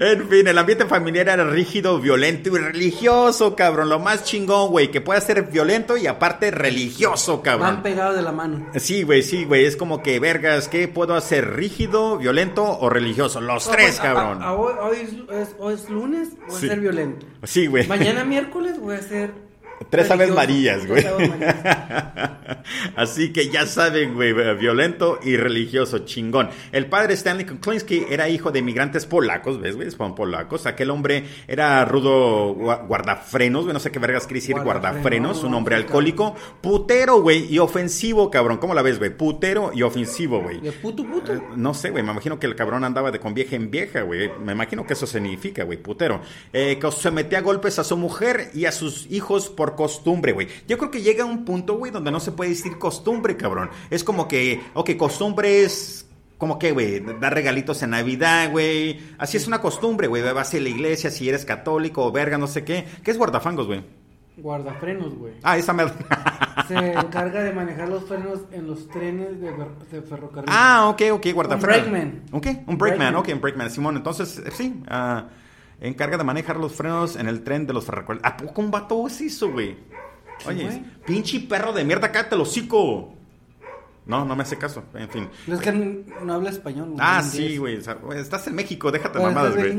En 0.00 0.28
fin, 0.28 0.46
el 0.46 0.58
ambiente 0.58 0.84
familiar 0.86 1.28
era 1.28 1.44
rígido, 1.44 1.98
violento 1.98 2.50
y 2.56 2.58
religioso, 2.58 3.56
cabrón. 3.56 3.88
Lo 3.88 3.98
más 3.98 4.24
chingón, 4.24 4.70
güey, 4.70 4.90
que 4.90 5.00
pueda 5.00 5.20
ser 5.20 5.42
violento 5.44 5.96
y 5.96 6.06
aparte 6.06 6.50
religioso, 6.50 7.42
cabrón. 7.42 7.74
Van 7.74 7.82
pegados 7.82 8.16
de 8.16 8.22
la 8.22 8.32
mano. 8.32 8.66
Sí, 8.76 9.02
güey, 9.02 9.22
sí, 9.22 9.44
güey. 9.44 9.64
Es 9.64 9.76
como 9.76 10.02
que, 10.02 10.20
vergas, 10.20 10.68
¿qué 10.68 10.88
puedo 10.88 11.14
hacer? 11.14 11.54
¿Rígido, 11.56 12.18
violento 12.18 12.64
o 12.64 12.88
religioso? 12.88 13.40
Los 13.40 13.66
No, 13.66 13.72
tres, 13.72 13.86
pues, 13.86 14.00
a- 14.00 14.02
cabrón. 14.02 14.42
a- 14.42 14.46
a 14.46 14.52
hoy, 14.54 14.72
hoy 14.80 14.96
es, 15.02 15.10
es- 15.48 15.56
hoy 15.58 15.74
es 15.74 15.88
lunes, 15.90 16.28
voy 16.48 16.60
Sí. 16.60 16.66
a 16.66 16.68
ser 16.70 16.80
violento. 16.80 17.26
Sí, 17.44 17.66
güey. 17.66 17.86
Mañana 17.88 18.24
miércoles 18.24 18.78
voy 18.78 18.96
a 18.96 19.02
ser. 19.02 19.51
Tres 19.90 20.10
aves 20.10 20.30
marías, 20.30 20.86
güey. 20.86 21.02
Tres 21.02 21.12
aves 21.12 21.28
marías. 21.30 21.56
Así 22.96 23.32
que 23.32 23.48
ya 23.48 23.66
saben, 23.66 24.14
güey, 24.14 24.32
violento 24.56 25.18
y 25.22 25.36
religioso, 25.36 26.00
chingón. 26.00 26.48
El 26.70 26.86
padre 26.86 27.14
Stanley 27.14 27.44
Kuklinski 27.46 28.06
era 28.08 28.28
hijo 28.28 28.50
de 28.52 28.60
inmigrantes 28.60 29.06
polacos, 29.06 29.60
¿ves, 29.60 29.76
güey? 29.76 29.90
Son 29.90 30.14
polacos. 30.14 30.66
Aquel 30.66 30.90
hombre 30.90 31.24
era 31.48 31.84
rudo 31.84 32.54
gua- 32.54 32.86
guardafrenos, 32.86 33.64
güey, 33.64 33.74
no 33.74 33.80
sé 33.80 33.90
qué 33.90 33.98
vergas 33.98 34.26
quiere 34.26 34.40
decir 34.40 34.56
Guardafrenos, 34.60 35.42
un 35.42 35.54
hombre 35.54 35.74
alcohólico, 35.76 36.34
putero, 36.60 37.20
güey, 37.20 37.52
y 37.52 37.58
ofensivo, 37.58 38.30
cabrón. 38.30 38.58
¿Cómo 38.58 38.74
la 38.74 38.82
ves, 38.82 38.98
güey? 38.98 39.10
Putero 39.16 39.72
y 39.74 39.82
ofensivo, 39.82 40.40
güey. 40.40 40.60
De 40.60 40.72
puto 40.72 41.04
puto. 41.04 41.32
Eh, 41.34 41.40
No 41.56 41.74
sé, 41.74 41.90
güey, 41.90 42.02
me 42.04 42.12
imagino 42.12 42.38
que 42.38 42.46
el 42.46 42.54
cabrón 42.54 42.84
andaba 42.84 43.10
de 43.10 43.18
con 43.18 43.34
vieja 43.34 43.56
en 43.56 43.70
vieja, 43.70 44.02
güey. 44.02 44.30
Me 44.44 44.52
imagino 44.52 44.86
que 44.86 44.92
eso 44.92 45.06
significa, 45.06 45.64
güey, 45.64 45.78
putero. 45.78 46.20
Eh, 46.52 46.78
que 46.80 46.90
se 46.92 47.10
metía 47.10 47.38
a 47.38 47.42
golpes 47.42 47.78
a 47.78 47.84
su 47.84 47.96
mujer 47.96 48.50
y 48.54 48.66
a 48.66 48.72
sus 48.72 49.10
hijos 49.10 49.48
por 49.48 49.62
costumbre, 49.76 50.33
güey. 50.33 50.49
Yo 50.69 50.76
creo 50.78 50.90
que 50.90 51.00
llega 51.02 51.25
un 51.25 51.45
punto, 51.45 51.75
güey, 51.78 51.90
donde 51.92 52.11
no 52.11 52.21
se 52.21 52.33
puede 52.33 52.50
decir 52.50 52.78
costumbre, 52.78 53.37
cabrón. 53.37 53.71
Es 53.90 54.04
como 54.04 54.28
que, 54.28 54.61
ok, 54.75 54.97
costumbre 54.97 55.62
es... 55.64 56.07
Como 56.38 56.59
que, 56.59 56.73
güey, 56.73 57.00
dar 57.21 57.33
regalitos 57.35 57.83
en 57.85 57.90
Navidad, 57.90 58.50
güey. 58.50 58.99
Así 59.16 59.37
es 59.37 59.47
una 59.47 59.61
costumbre, 59.61 60.09
güey. 60.09 60.23
Vas 60.33 60.52
a 60.52 60.59
la 60.59 60.69
iglesia 60.69 61.09
si 61.11 61.28
eres 61.28 61.45
católico 61.45 62.04
o 62.04 62.11
verga, 62.11 62.37
no 62.37 62.49
sé 62.49 62.64
qué. 62.64 62.85
¿Qué 63.04 63.12
es 63.12 63.16
guardafangos, 63.19 63.69
güey? 63.69 63.85
Guardafrenos, 64.37 65.14
güey. 65.14 65.35
Ah, 65.42 65.57
esa 65.57 65.73
me... 65.73 65.85
Se 66.69 66.75
encarga 66.95 67.42
de 67.42 67.52
manejar 67.52 67.88
los 67.88 68.04
frenos 68.04 68.40
en 68.50 68.66
los 68.66 68.88
trenes 68.88 69.40
de, 69.40 69.52
fer- 69.52 69.78
de 69.90 70.02
ferrocarril. 70.02 70.49
Ah, 70.52 70.88
ok, 70.88 71.02
ok, 71.12 71.26
guardafreno. 71.33 71.85
Un 71.85 71.90
brakeman. 71.92 72.23
¿Un 72.33 72.40
qué? 72.40 72.64
Un 72.66 72.78
brakeman, 72.78 73.14
ok, 73.16 73.28
un 73.35 73.40
brakeman, 73.40 73.71
Simón. 73.71 73.97
Entonces, 73.97 74.38
eh, 74.45 74.50
sí, 74.52 74.83
ah, 74.88 75.26
encarga 75.82 76.16
de 76.16 76.24
manejar 76.24 76.56
los 76.56 76.72
frenos 76.72 77.16
en 77.16 77.28
el 77.28 77.42
tren 77.44 77.66
de 77.66 77.72
los 77.74 77.84
ferrocarriles. 77.84 78.24
¿A 78.24 78.36
poco 78.36 78.60
un 78.62 78.70
vato 78.70 79.06
es 79.06 79.20
eso, 79.20 79.50
güey? 79.50 79.76
Sí, 80.38 80.48
Oye, 80.48 80.64
güey. 80.64 80.82
pinche 81.04 81.40
perro 81.40 81.72
de 81.72 81.84
mierda, 81.84 82.10
cállate 82.10 82.34
el 82.36 82.40
hocico. 82.40 83.14
No, 84.04 84.24
no 84.24 84.34
me 84.34 84.42
hace 84.42 84.58
caso, 84.58 84.82
en 84.94 85.08
fin. 85.08 85.28
Es 85.46 85.60
que 85.60 85.70
no, 85.70 86.24
no 86.24 86.34
habla 86.34 86.50
español. 86.50 86.86
güey, 86.88 86.98
Ah, 87.00 87.22
sí, 87.22 87.56
güey. 87.56 87.76
o 87.76 87.82
sea, 87.82 87.94
güey, 87.94 88.18
Estás 88.18 88.48
en 88.48 88.56
México, 88.56 88.90
déjate 88.90 89.20
Bueno, 89.20 89.32
mamadas, 89.36 89.54
güey. 89.54 89.70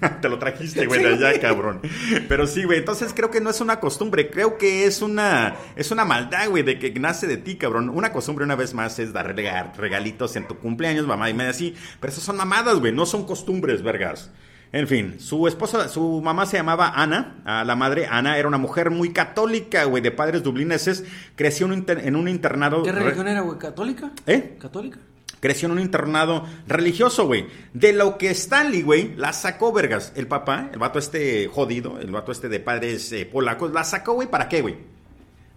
Te 0.22 0.28
lo 0.30 0.38
trajiste, 0.38 0.86
güey, 0.86 1.02
de 1.02 1.08
allá, 1.26 1.38
cabrón. 1.38 1.82
Pero 2.30 2.46
sí, 2.46 2.64
güey, 2.64 2.78
entonces 2.78 3.12
creo 3.14 3.30
que 3.30 3.42
no 3.42 3.50
es 3.50 3.60
una 3.60 3.78
costumbre, 3.78 4.30
creo 4.30 4.56
que 4.56 4.86
es 4.86 5.02
una 5.02 5.54
es 5.76 5.90
una 5.90 6.06
maldad, 6.06 6.48
güey, 6.48 6.62
de 6.62 6.78
que 6.78 6.90
nace 6.98 7.26
de 7.26 7.36
ti, 7.36 7.56
cabrón. 7.56 7.90
Una 7.90 8.10
costumbre 8.10 8.46
una 8.46 8.56
vez 8.56 8.72
más 8.72 8.98
es 8.98 9.12
dar 9.12 9.36
rega- 9.36 9.70
regalitos 9.76 10.34
en 10.36 10.48
tu 10.48 10.56
cumpleaños, 10.56 11.06
mamá 11.06 11.28
y 11.28 11.34
media 11.34 11.50
así, 11.50 11.74
pero 12.00 12.10
esas 12.10 12.24
son 12.24 12.38
mamadas, 12.38 12.78
güey, 12.80 12.94
no 12.94 13.04
son 13.04 13.26
costumbres, 13.26 13.82
vergas. 13.82 14.30
En 14.72 14.86
fin, 14.86 15.18
su 15.18 15.46
esposa, 15.48 15.88
su 15.88 16.20
mamá 16.20 16.44
se 16.44 16.58
llamaba 16.58 16.92
Ana, 16.94 17.36
a 17.44 17.64
la 17.64 17.74
madre 17.74 18.06
Ana 18.06 18.36
era 18.36 18.46
una 18.48 18.58
mujer 18.58 18.90
muy 18.90 19.12
católica, 19.14 19.84
güey, 19.84 20.02
de 20.02 20.10
padres 20.10 20.42
dublineses, 20.42 21.04
creció 21.36 21.64
en 21.66 21.72
un, 21.72 21.78
inter- 21.78 22.00
en 22.06 22.16
un 22.16 22.28
internado 22.28 22.82
¿Qué 22.82 22.92
re- 22.92 23.00
religión 23.00 23.28
era, 23.28 23.40
güey? 23.40 23.58
¿Católica? 23.58 24.10
¿Eh? 24.26 24.56
¿Católica? 24.60 24.98
Creció 25.40 25.66
en 25.66 25.72
un 25.72 25.78
internado 25.80 26.44
religioso, 26.66 27.26
güey. 27.26 27.46
De 27.72 27.92
lo 27.92 28.18
que 28.18 28.28
Stanley, 28.30 28.82
güey, 28.82 29.14
la 29.16 29.32
sacó, 29.32 29.72
vergas. 29.72 30.12
El 30.16 30.26
papá, 30.26 30.68
el 30.72 30.78
vato 30.80 30.98
este 30.98 31.46
jodido, 31.46 31.98
el 32.00 32.10
vato 32.10 32.32
este 32.32 32.48
de 32.48 32.58
padres 32.60 33.10
eh, 33.12 33.24
polacos, 33.24 33.72
la 33.72 33.84
sacó, 33.84 34.14
güey, 34.14 34.28
¿para 34.28 34.48
qué, 34.48 34.60
güey? 34.62 34.76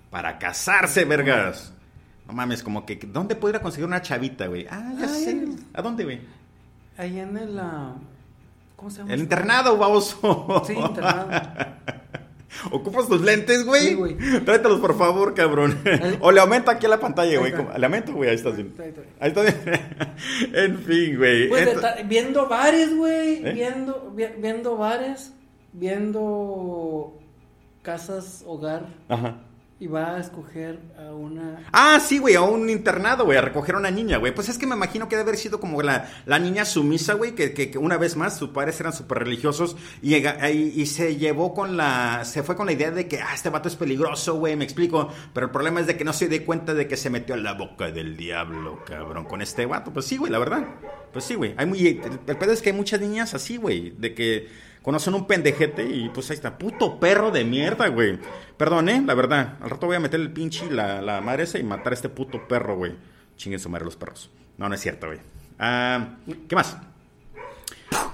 Para 0.10 0.38
casarse, 0.38 1.04
vergas. 1.04 1.74
No 2.28 2.34
mames, 2.34 2.62
como 2.64 2.86
que, 2.86 2.96
¿dónde 3.12 3.36
podría 3.36 3.60
conseguir 3.62 3.88
una 3.88 4.02
chavita, 4.02 4.48
güey? 4.48 4.68
Ah, 4.70 4.94
ya 5.00 5.08
sé. 5.08 5.48
¿A 5.74 5.82
dónde, 5.82 6.04
güey? 6.04 6.22
Allá 6.98 7.24
en 7.24 7.38
el. 7.38 7.60
ah, 7.60 7.96
¿Cómo 8.82 8.90
se 8.90 8.98
llama? 8.98 9.14
El 9.14 9.20
internado, 9.20 9.78
baboso. 9.78 10.64
Sí, 10.66 10.74
internado. 10.74 11.30
¿Ocupas 12.72 13.08
tus 13.08 13.22
lentes, 13.22 13.64
güey? 13.64 13.90
Sí, 13.90 13.94
güey. 13.94 14.18
Tráetelos, 14.44 14.80
por 14.80 14.98
favor, 14.98 15.36
cabrón. 15.36 15.78
O 16.20 16.32
le 16.32 16.40
aumento 16.42 16.72
aquí 16.72 16.88
a 16.88 16.90
la 16.90 17.00
pantalla, 17.00 17.38
güey. 17.38 17.54
Le 17.78 17.86
aumento, 17.86 18.12
güey. 18.14 18.30
Ahí 18.32 18.36
estás 18.38 18.56
bien. 18.56 18.74
Ahí 19.20 19.30
está, 19.30 19.42
bien. 19.44 19.56
en 20.54 20.80
fin, 20.80 21.16
güey. 21.18 21.48
Pues 21.48 21.70
viendo 22.08 22.48
bares, 22.48 22.96
güey. 22.96 23.46
¿Eh? 23.46 23.52
Viendo, 23.54 24.12
vi- 24.16 24.34
viendo 24.40 24.76
bares. 24.78 25.32
Viendo 25.74 27.14
casas, 27.84 28.44
hogar. 28.48 28.88
Ajá. 29.10 29.38
Y 29.82 29.88
va 29.88 30.16
a 30.16 30.20
escoger 30.20 30.78
a 30.96 31.12
una. 31.12 31.66
Ah, 31.72 32.00
sí, 32.00 32.20
güey, 32.20 32.36
a 32.36 32.44
un 32.44 32.70
internado, 32.70 33.26
güey, 33.26 33.40
a 33.40 33.42
recoger 33.42 33.74
a 33.74 33.80
una 33.80 33.90
niña, 33.90 34.18
güey. 34.18 34.32
Pues 34.32 34.48
es 34.48 34.60
que 34.60 34.68
me 34.68 34.76
imagino 34.76 35.10
que 35.10 35.16
debe 35.16 35.30
haber 35.30 35.40
sido 35.40 35.60
como 35.60 35.82
la, 35.82 36.08
la 36.28 36.38
niña 36.38 36.66
sumisa, 36.66 37.16
güey, 37.16 37.34
que, 37.34 37.52
que, 37.52 37.76
una 37.80 37.98
vez 37.98 38.16
más 38.16 38.38
sus 38.38 38.50
padres 38.50 38.80
eran 38.80 38.94
súper 38.94 39.18
religiosos 39.18 39.76
y, 40.04 40.86
se 40.86 41.16
llevó 41.16 41.56
con 41.56 41.78
la, 41.78 42.24
se 42.26 42.44
fue 42.44 42.56
con 42.56 42.68
la 42.68 42.74
idea 42.74 42.92
de 42.92 43.08
que, 43.08 43.22
ah, 43.22 43.34
este 43.34 43.50
vato 43.50 43.70
es 43.70 43.76
peligroso, 43.76 44.36
güey, 44.36 44.56
me 44.56 44.66
explico. 44.66 45.10
Pero 45.34 45.48
el 45.48 45.52
problema 45.52 45.80
es 45.80 45.88
de 45.88 45.98
que 45.98 46.04
no 46.04 46.14
se 46.14 46.28
dio 46.28 46.46
cuenta 46.46 46.76
de 46.76 46.88
que 46.88 46.96
se 46.96 47.10
metió 47.10 47.34
en 47.34 47.44
la 47.44 47.54
boca 47.54 47.90
del 47.90 48.16
diablo, 48.16 48.84
cabrón, 48.86 49.26
con 49.26 49.42
este 49.42 49.66
vato. 49.66 49.92
Pues 49.92 50.06
sí, 50.06 50.18
güey, 50.18 50.32
la 50.32 50.38
verdad. 50.38 50.64
Pues 51.12 51.26
sí, 51.26 51.34
güey. 51.34 51.56
Hay 51.58 51.88
el 52.28 52.38
pedo 52.38 52.52
es 52.52 52.62
que 52.62 52.70
hay 52.70 52.76
muchas 52.76 53.02
niñas 53.02 53.34
así, 53.34 53.58
güey, 53.58 53.96
de 53.98 54.14
que 54.14 54.48
conocen 54.82 55.14
un 55.14 55.28
pendejete 55.28 55.86
y 55.86 56.10
pues 56.10 56.30
ahí 56.30 56.36
está, 56.36 56.58
puto 56.58 57.00
perro 57.00 57.32
de 57.32 57.44
mierda, 57.44 57.88
güey. 57.88 58.20
Perdón, 58.58 58.90
eh, 58.90 59.02
la 59.06 59.14
verdad. 59.14 59.58
Al 59.62 59.70
rato 59.70 59.88
voy 59.88 59.96
a 59.96 60.00
meter 60.00 60.20
el 60.20 60.32
pinche 60.32 60.70
la, 60.72 61.02
la 61.02 61.22
madre 61.22 61.44
esa 61.44 61.60
y 61.60 61.64
matar 61.64 61.94
a 61.94 61.96
este 61.96 62.10
puto 62.10 62.48
perro, 62.48 62.76
güey. 62.76 62.96
Chinguen 63.38 63.60
su 63.60 63.70
madre 63.70 63.86
los 63.86 63.96
perros. 63.96 64.30
No, 64.58 64.70
no 64.70 64.76
es 64.76 64.82
cierto, 64.82 65.08
güey. 65.08 65.20
Ah, 65.60 66.16
¿Qué 66.48 66.56
más? 66.56 66.78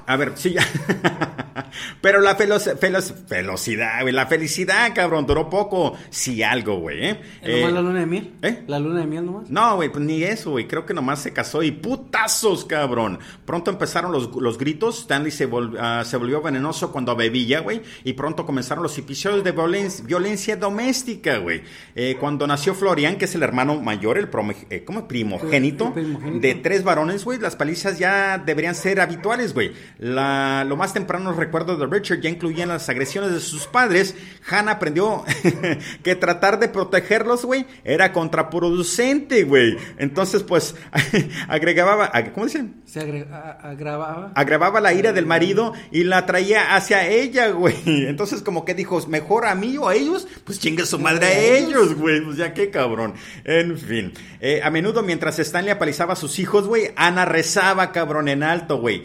A 0.06 0.16
ver, 0.16 0.34
sí, 0.36 0.54
ya. 0.54 0.64
Pero 2.02 2.22
la 2.22 2.36
velocidad, 2.36 4.02
güey. 4.02 4.14
La 4.14 4.28
felicidad, 4.28 4.92
cabrón, 4.94 5.26
duró 5.26 5.50
poco. 5.50 5.96
Sí, 6.10 6.44
algo, 6.44 6.80
güey, 6.80 7.06
¿eh? 7.06 7.20
¿Nomás 7.42 7.70
Eh, 7.70 7.72
la 7.72 7.82
luna 7.82 8.00
de 8.00 8.06
miel? 8.06 8.34
¿eh? 8.42 8.64
¿La 8.68 8.80
luna 8.80 9.00
de 9.02 9.08
miel 9.08 9.26
nomás? 9.26 9.50
no, 9.50 9.76
güey, 9.76 9.90
pues 9.90 10.04
ni 10.04 10.24
eso, 10.24 10.52
güey. 10.52 10.68
Creo 10.68 10.86
que 10.86 10.94
nomás 10.94 11.20
se 11.22 11.34
casó 11.34 11.64
y 11.64 11.72
putazos, 11.72 12.66
cabrón. 12.66 13.20
Pronto 13.46 13.72
empezaron 13.72 14.12
los, 14.12 14.34
los 14.36 14.58
gritos. 14.58 15.00
Stanley 15.02 15.32
se, 15.32 15.50
vol- 15.50 15.78
ah, 15.80 16.04
se 16.06 16.18
volvió 16.18 16.42
venenoso 16.42 16.92
cuando 16.92 17.16
bebía, 17.16 17.60
güey. 17.62 17.82
Y 18.04 18.14
pronto 18.14 18.46
comenzaron 18.46 18.84
los 18.84 18.98
episodios 18.98 19.44
de 19.44 19.54
violen- 19.56 20.06
violencia 20.06 20.56
doméstica, 20.58 21.38
güey. 21.38 21.62
Eh, 21.96 22.18
cuando 22.20 22.46
nació 22.48 22.74
Florian, 22.76 23.18
que 23.18 23.26
es 23.26 23.36
el 23.36 23.44
hermano 23.44 23.80
mayor, 23.82 24.18
el 24.18 24.30
eh, 24.70 24.84
¿cómo? 24.86 25.08
primogénito, 25.08 25.94
de 25.96 26.56
tres 26.56 26.84
varones, 26.84 27.24
güey, 27.26 27.40
las 27.40 27.56
palizas 27.56 27.98
ya 28.00 28.38
deberían 28.38 28.76
ser 28.76 29.00
habituales, 29.02 29.54
güey. 29.54 29.72
La, 30.00 30.64
lo 30.68 30.76
más 30.76 30.94
temprano 30.94 31.34
recuerdos 31.48 31.80
de 31.80 31.86
Richard 31.88 32.20
ya 32.22 32.30
incluían 32.30 32.70
las 32.70 32.88
agresiones 32.89 33.32
de 33.34 33.39
sus 33.39 33.66
padres. 33.68 34.16
Hannah 34.50 34.74
aprendió 34.74 35.24
que 36.04 36.16
tratar 36.16 36.60
de 36.60 36.68
protegerlos, 36.70 37.46
güey, 37.46 37.66
era 37.84 38.13
contraproducente, 38.13 39.44
güey. 39.44 39.77
Entonces, 39.98 40.44
pues, 40.44 40.75
agregaba, 41.48 42.12
ag- 42.12 42.34
¿cómo 42.34 42.46
dicen? 42.46 42.82
Se 42.86 43.01
agre- 43.01 43.27
agravaba. 43.62 44.32
agravaba 44.36 44.82
la 44.82 44.94
ira 44.94 45.13
del 45.13 45.25
marido 45.25 45.74
y 45.92 46.04
la 46.04 46.25
traía 46.25 46.75
hacia 46.75 47.08
ella, 47.08 47.50
güey. 47.50 47.75
Entonces, 47.86 48.42
como 48.42 48.66
que 48.66 48.74
dijo, 48.74 49.06
mejor 49.08 49.46
a 49.46 49.56
mí 49.56 49.77
o 49.77 49.88
a 49.89 49.96
ellos, 49.96 50.27
pues 50.44 50.60
chingue 50.60 50.86
su 50.86 51.00
madre 51.00 51.25
a 51.27 51.39
ellos, 51.58 51.96
güey. 51.96 52.22
Pues 52.22 52.38
ya 52.38 52.54
qué 52.54 52.70
cabrón. 52.70 53.13
En 53.44 53.77
fin. 53.77 54.13
Eh, 54.39 54.62
a 54.63 54.70
menudo, 54.70 55.01
mientras 55.04 55.39
Stanley 55.39 55.72
apalizaba 55.72 56.13
a 56.13 56.16
sus 56.18 56.39
hijos, 56.39 56.68
güey, 56.68 56.92
Ana 56.96 57.25
rezaba, 57.25 57.92
cabrón, 57.92 58.27
en 58.27 58.44
alto, 58.44 58.77
güey. 58.80 59.04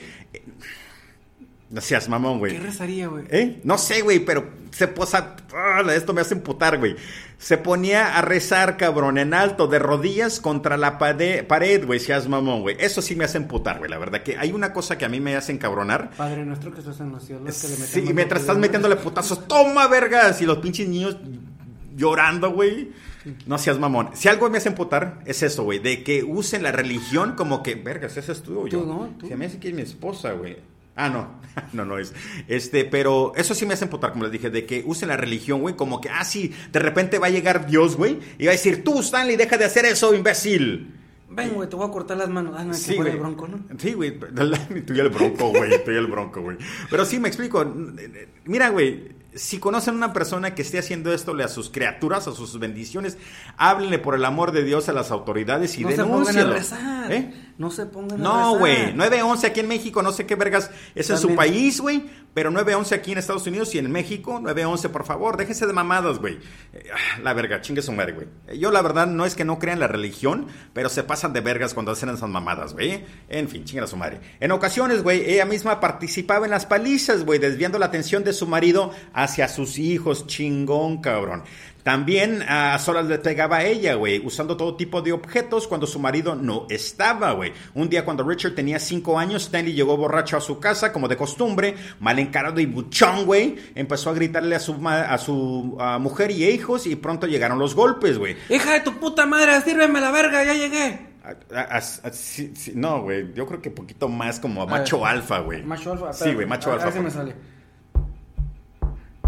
No 1.73 1.81
seas 1.81 2.07
mamón, 2.09 2.39
güey. 2.39 2.53
¿Qué 2.53 2.61
rezaría, 2.61 3.09
güey? 3.09 3.25
¿Eh? 3.31 3.61
No 3.65 3.79
sé, 3.79 4.03
güey, 4.03 4.19
pero 4.21 4.47
se 4.73 4.89
posa. 4.89 5.37
¡Ah! 5.55 5.83
esto 5.95 6.13
me 6.13 6.21
hace 6.21 6.35
emputar, 6.35 6.79
güey. 6.79 6.97
Se 7.39 7.57
ponía 7.57 8.19
a 8.19 8.21
rezar, 8.21 8.77
cabrón, 8.77 9.17
en 9.17 9.33
alto, 9.33 9.67
de 9.69 9.79
rodillas 9.79 10.39
contra 10.39 10.77
la 10.77 10.99
pade- 10.99 11.43
pared, 11.45 11.85
güey, 11.87 11.99
seas 11.99 12.29
mamón, 12.29 12.61
güey. 12.61 12.77
Eso 12.79 13.01
sí 13.01 13.17
me 13.17 13.25
hace 13.25 13.39
emputar, 13.39 13.79
güey, 13.79 13.91
la 13.91 13.97
verdad. 13.99 14.23
Que 14.23 14.37
hay 14.37 14.53
una 14.53 14.75
cosa 14.75 14.99
que 14.99 15.07
a 15.07 15.09
mí 15.09 15.19
me 15.19 15.35
hace 15.35 15.51
encabronar. 15.53 16.11
Padre 16.11 16.45
nuestro 16.45 16.73
que 16.75 16.81
estás 16.81 17.01
en 17.01 17.11
los 17.11 17.25
cielos. 17.25 17.45
que 17.63 17.69
le 17.69 17.75
Sí, 17.77 18.05
y 18.07 18.13
mientras 18.13 18.43
estás 18.43 18.59
metiéndole 18.59 18.97
putazos, 18.97 19.49
toma, 19.49 19.89
vergas. 19.89 20.43
Y 20.43 20.45
los 20.47 20.59
pinches 20.59 20.87
niños 20.87 21.17
llorando, 21.97 22.53
güey. 22.53 22.91
No 23.47 23.57
seas 23.57 23.79
mamón. 23.79 24.11
Si 24.15 24.29
algo 24.29 24.51
me 24.51 24.59
hace 24.59 24.69
emputar, 24.69 25.21
es 25.25 25.43
eso, 25.43 25.63
güey. 25.65 25.79
De 25.79 26.03
que 26.05 26.23
usen 26.23 26.63
la 26.63 26.73
religión 26.73 27.35
como 27.35 27.63
que, 27.63 27.77
vergas, 27.77 28.17
ese 28.19 28.33
es 28.33 28.43
tú 28.43 28.61
o 28.61 28.67
yo. 28.67 28.81
Tú, 28.81 28.87
¿no? 28.87 29.09
Tú. 29.19 29.29
Se 29.29 29.37
me 29.37 29.47
hace 29.47 29.59
que 29.59 29.69
es 29.69 29.75
mi 29.75 29.83
esposa, 29.83 30.33
güey. 30.33 30.57
Ah, 30.97 31.09
no. 31.09 31.41
no, 31.73 31.85
no 31.85 31.99
es. 31.99 32.13
Este, 32.49 32.85
pero 32.85 33.33
eso 33.37 33.55
sí 33.55 33.67
me 33.67 33.75
hace 33.75 33.85
emputar, 33.85 34.13
como 34.13 34.25
les 34.25 34.33
dije, 34.33 34.51
de 34.51 34.67
que 34.67 34.83
usen 34.87 35.09
la 35.09 35.17
religión, 35.17 35.61
güey, 35.61 35.75
como 35.77 36.01
que, 36.01 36.09
ah, 36.09 36.25
sí, 36.25 36.53
de 36.71 36.79
repente 36.79 37.19
va 37.19 37.27
a 37.29 37.31
llegar 37.31 37.67
Dios, 37.67 37.97
güey, 37.97 38.19
y 38.39 38.45
va 38.47 38.51
a 38.51 38.53
decir, 38.53 38.85
tú, 38.85 39.01
Stanley, 39.01 39.37
deja 39.37 39.57
de 39.59 39.65
hacer 39.65 39.85
eso, 39.85 40.15
imbécil. 40.15 40.99
Ven, 41.35 41.55
güey, 41.55 41.67
te 41.67 41.77
voy 41.77 41.87
a 41.89 41.91
cortar 41.91 42.19
las 42.19 42.29
manos. 42.29 42.55
Ah, 42.59 42.63
no, 42.65 42.75
Sí, 42.75 42.95
güey. 42.95 43.11
el 43.13 43.17
bronco, 43.19 43.49
¿no? 43.49 43.59
Sí, 43.79 43.95
güey. 43.95 44.19
Tú 44.87 44.93
y 44.93 45.01
el 45.01 45.09
bronco, 45.09 45.49
güey. 45.49 45.83
Tú 45.83 45.91
y 45.91 45.97
el 45.97 46.07
bronco, 46.07 46.43
güey. 46.43 46.59
Pero 46.91 47.07
sí, 47.07 47.19
me 47.19 47.29
explico. 47.29 47.65
Mira, 48.45 48.69
güey. 48.69 49.23
Si 49.35 49.57
conocen 49.59 49.95
a 49.95 49.97
una 49.97 50.13
persona 50.13 50.55
que 50.55 50.61
esté 50.61 50.79
haciendo 50.79 51.11
esto 51.11 51.35
a 51.43 51.49
sus 51.49 51.71
criaturas, 51.71 52.29
a 52.29 52.33
sus 52.33 52.59
bendiciones, 52.59 53.17
háblenle 53.57 53.99
por 53.99 54.15
el 54.15 54.27
amor 54.27 54.53
de 54.53 54.63
Dios 54.63 54.91
a 54.91 54.93
las 54.93 55.11
autoridades 55.11 55.79
y 55.79 55.85
no 55.85 55.91
se 55.91 56.05
pongan 56.05 56.13
a 56.13 56.17
denúncialo. 56.19 56.53
rezar. 56.53 57.11
¿Eh? 57.11 57.33
No 57.63 57.71
se 57.71 57.87
pongan 57.87 58.21
a 58.21 58.25
No, 58.25 58.59
güey. 58.59 58.93
911 58.93 59.47
aquí 59.47 59.61
en 59.61 59.69
México, 59.69 60.03
no 60.03 60.11
sé 60.11 60.27
qué 60.27 60.35
vergas 60.35 60.69
es 60.97 61.09
en 61.11 61.17
su 61.17 61.37
país, 61.37 61.81
güey. 61.81 62.03
Pero 62.35 62.51
911 62.51 62.95
aquí 62.97 63.13
en 63.13 63.19
Estados 63.19 63.47
Unidos 63.47 63.73
y 63.77 63.79
en 63.79 63.93
México, 63.93 64.41
911, 64.41 64.89
por 64.89 65.05
favor, 65.05 65.37
déjense 65.37 65.67
de 65.69 65.73
mamadas, 65.73 66.19
güey. 66.19 66.41
Eh, 66.73 66.83
ah, 66.93 67.21
La 67.23 67.35
verga, 67.35 67.61
chingue 67.61 67.81
su 67.81 67.93
madre, 67.93 68.15
güey. 68.15 68.27
Eh, 68.49 68.59
Yo, 68.59 68.73
la 68.73 68.83
verdad, 68.83 69.07
no 69.07 69.25
es 69.25 69.37
que 69.37 69.45
no 69.45 69.61
crea 69.61 69.75
en 69.75 69.81
la 69.81 69.87
religión, 69.87 70.49
pero 70.73 70.89
se 70.89 71.05
pasan 71.05 71.33
de 71.33 71.41
vergas 71.41 71.73
cuando 71.73 71.93
hacen 71.93 72.09
esas 72.09 72.29
mamadas, 72.29 72.73
güey. 72.73 73.05
En 73.29 73.49
fin, 73.49 73.65
chingue 73.65 73.85
a 73.85 73.87
su 73.87 73.97
madre. 73.97 74.21
En 74.41 74.51
ocasiones, 74.51 75.05
güey, 75.05 75.31
ella 75.31 75.45
misma 75.45 75.79
participaba 75.79 76.47
en 76.47 76.51
las 76.51 76.67
palizas, 76.67 77.25
güey, 77.25 77.39
desviando 77.39 77.79
la 77.79 77.87
atención 77.87 78.25
de 78.25 78.33
su 78.33 78.49
marido 78.49 78.91
hacia 79.13 79.47
sus 79.47 79.79
hijos. 79.79 80.27
Chingón, 80.27 81.01
cabrón. 81.01 81.45
También 81.83 82.43
a 82.49 82.79
solas 82.79 83.07
le 83.07 83.19
pegaba 83.19 83.57
a 83.59 83.65
ella, 83.65 83.95
güey, 83.95 84.25
usando 84.25 84.57
todo 84.57 84.77
tipo 84.77 85.03
de 85.03 85.13
objetos 85.13 85.67
cuando 85.67 85.87
su 85.87 85.99
marido 85.99 86.35
no 86.37 86.67
estaba, 86.71 87.33
güey. 87.33 87.53
Un 87.75 87.89
día 87.89 88.05
cuando 88.05 88.23
Richard 88.23 88.55
tenía 88.55 88.79
cinco 88.79 89.19
años, 89.19 89.43
Stanley 89.45 89.73
llegó 89.73 89.97
borracho 89.97 90.37
a 90.37 90.41
su 90.41 90.61
casa, 90.61 90.93
como 90.93 91.09
de 91.09 91.17
costumbre, 91.17 91.75
mal 91.99 92.19
encarado 92.21 92.61
y 92.61 92.67
buchón, 92.67 93.27
güey. 93.27 93.57
Empezó 93.75 94.11
a 94.11 94.15
gritarle 94.15 94.55
a 94.55 94.61
su, 94.61 94.77
a 94.89 95.19
su 95.19 95.77
ah, 95.81 95.99
mujer 95.99 96.31
y 96.31 96.45
hijos 96.45 96.87
y 96.87 96.95
pronto 96.95 97.27
llegaron 97.27 97.59
los 97.59 97.75
golpes, 97.75 98.17
güey. 98.17 98.37
Hija 98.49 98.75
de 98.75 98.81
tu 98.81 98.99
puta 99.01 99.27
madre, 99.27 99.61
sírveme 99.63 100.01
la 100.01 100.11
verga, 100.13 100.45
ya 100.45 100.55
llegué. 100.55 101.11
A- 101.25 101.57
a- 101.57 101.61
a- 101.63 101.77
a- 101.79 101.81
sí, 102.13 102.53
sí, 102.57 102.73
no, 102.75 103.03
güey, 103.03 103.33
yo 103.35 103.47
creo 103.47 103.61
que 103.63 103.71
poquito 103.71 104.09
más 104.09 104.41
como 104.41 104.63
A 104.63 104.67
macho 104.67 105.05
alfa, 105.07 105.39
güey. 105.41 105.63
Macho 105.63 105.93
alfa. 105.93 106.13
Sí, 106.13 106.33
güey, 106.35 106.47
macho 106.47 106.71
a- 106.71 106.75
alfa. 106.75 106.99
A 106.99 107.03
me 107.03 107.11
sale. 107.11 107.35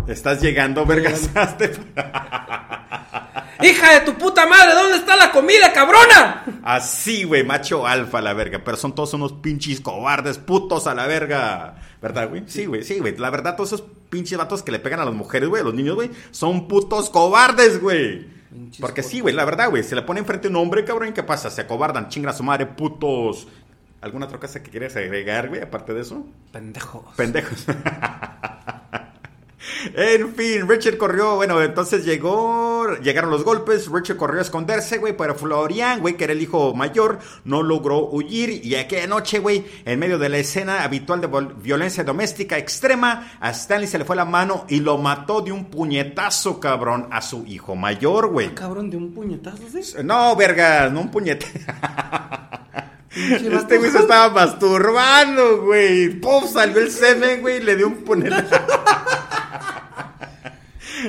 Estás 0.07 0.41
llegando, 0.41 0.85
vergasaste. 0.85 1.73
Hija 3.63 3.95
de 3.95 4.01
tu 4.01 4.15
puta 4.19 4.47
madre, 4.47 4.75
¿dónde 4.75 4.97
está 4.97 5.17
la 5.17 5.31
comida, 5.31 5.73
cabrona? 5.73 6.45
Así, 6.63 7.25
güey, 7.25 7.45
macho 7.45 7.87
alfa 7.87 8.19
a 8.19 8.23
la 8.23 8.35
verga. 8.35 8.63
Pero 8.65 8.77
son 8.77 8.95
todos 8.95 9.15
unos 9.15 9.33
pinches 9.33 9.81
cobardes, 9.81 10.39
putos 10.39 10.87
a 10.87 10.95
la 10.95 11.07
verga. 11.07 11.77
¿Verdad, 12.03 12.29
güey? 12.29 12.45
Sí, 12.47 12.67
güey, 12.67 12.83
sí, 12.83 12.99
güey. 12.99 13.17
La 13.17 13.31
verdad, 13.31 13.57
todos 13.57 13.73
esos 13.73 13.87
pinches 14.11 14.39
vatos 14.39 14.63
que 14.63 14.73
le 14.73 14.79
pegan 14.79 15.01
a 15.01 15.05
las 15.05 15.15
mujeres, 15.15 15.49
güey, 15.49 15.63
a 15.63 15.65
los 15.65 15.75
niños, 15.75 15.95
güey, 15.95 16.11
son 16.31 16.69
putos 16.69 17.11
cobardes, 17.11 17.81
güey. 17.81 18.27
Porque 18.81 19.03
sí, 19.03 19.21
güey, 19.21 19.35
la 19.35 19.45
verdad, 19.45 19.71
güey. 19.71 19.83
Se 19.83 19.95
le 19.95 20.03
pone 20.03 20.21
enfrente 20.21 20.49
un 20.49 20.57
hombre, 20.57 20.85
cabrón, 20.85 21.09
¿y 21.09 21.13
qué 21.13 21.23
pasa? 21.23 21.51
Se 21.51 21.63
acobardan, 21.63 22.09
chingan 22.09 22.31
a 22.31 22.37
su 22.37 22.43
madre, 22.43 22.67
putos. 22.67 23.49
¿Alguna 24.01 24.27
otra 24.27 24.39
cosa 24.39 24.63
que 24.63 24.71
quieras 24.71 24.95
agregar, 24.97 25.49
güey, 25.49 25.63
aparte 25.63 25.95
de 25.95 26.03
eso? 26.03 26.27
Pendejos. 26.53 27.15
Pendejos. 27.17 27.65
En 29.95 30.35
fin, 30.35 30.69
Richard 30.69 30.97
corrió, 30.97 31.37
bueno, 31.37 31.63
entonces 31.63 32.05
llegó, 32.05 32.87
llegaron 33.03 33.31
los 33.31 33.45
golpes, 33.45 33.91
Richard 33.91 34.17
corrió 34.17 34.39
a 34.39 34.43
esconderse, 34.43 34.99
güey, 34.99 35.17
pero 35.17 35.35
Florian, 35.35 36.01
güey, 36.01 36.17
que 36.17 36.25
era 36.25 36.33
el 36.33 36.43
hijo 36.43 36.75
mayor, 36.75 37.19
no 37.45 37.63
logró 37.63 38.09
huir 38.11 38.65
y 38.65 38.75
aquella 38.75 39.07
noche, 39.07 39.39
güey, 39.39 39.65
en 39.85 39.99
medio 39.99 40.19
de 40.19 40.29
la 40.29 40.39
escena 40.39 40.83
habitual 40.83 41.21
de 41.21 41.29
violencia 41.63 42.05
doméstica 42.05 42.59
extrema, 42.59 43.33
a 43.41 43.51
Stanley 43.51 43.87
se 43.87 43.99
le 43.99 44.05
fue 44.05 44.17
la 44.17 44.25
mano 44.25 44.65
y 44.69 44.81
lo 44.81 44.99
mató 44.99 45.41
de 45.41 45.53
un 45.53 45.67
puñetazo, 45.67 46.61
cabrón, 46.61 47.09
a 47.11 47.21
su 47.23 47.45
hijo 47.47 47.75
mayor, 47.75 48.29
güey. 48.29 48.55
Cabrón, 48.55 48.91
de 48.91 48.97
un 48.97 49.13
puñetazo, 49.13 49.63
¿sí? 49.71 49.81
No, 50.03 50.37
vergas, 50.37 50.93
no 50.93 51.01
un 51.03 51.11
vato. 51.11 51.47
Este 53.15 53.79
güey 53.79 53.93
se 53.93 53.99
estaba 53.99 54.29
masturbando, 54.35 55.63
güey. 55.63 56.09
Pum, 56.21 56.49
salió 56.49 56.81
el 56.81 56.91
semen, 56.91 57.43
güey, 57.43 57.59
y 57.59 57.61
le 57.61 57.77
dio 57.77 57.87
un 57.87 58.03
puñetazo. 58.03 58.74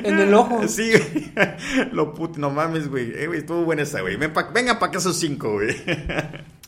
En 0.03 0.19
el 0.19 0.33
ojo. 0.33 0.67
Sí, 0.67 0.91
güey. 0.91 1.31
Lo 1.91 2.13
puto, 2.13 2.39
no 2.39 2.49
mames, 2.49 2.87
güey. 2.89 3.11
Eh, 3.15 3.27
güey, 3.27 3.39
estuvo 3.39 3.63
buena 3.63 3.83
esa, 3.83 4.01
güey. 4.01 4.15
Ven 4.15 4.33
pa- 4.33 4.49
venga 4.53 4.79
para 4.79 4.89
acá 4.89 4.97
esos 4.99 5.17
cinco, 5.17 5.53
güey. 5.53 5.75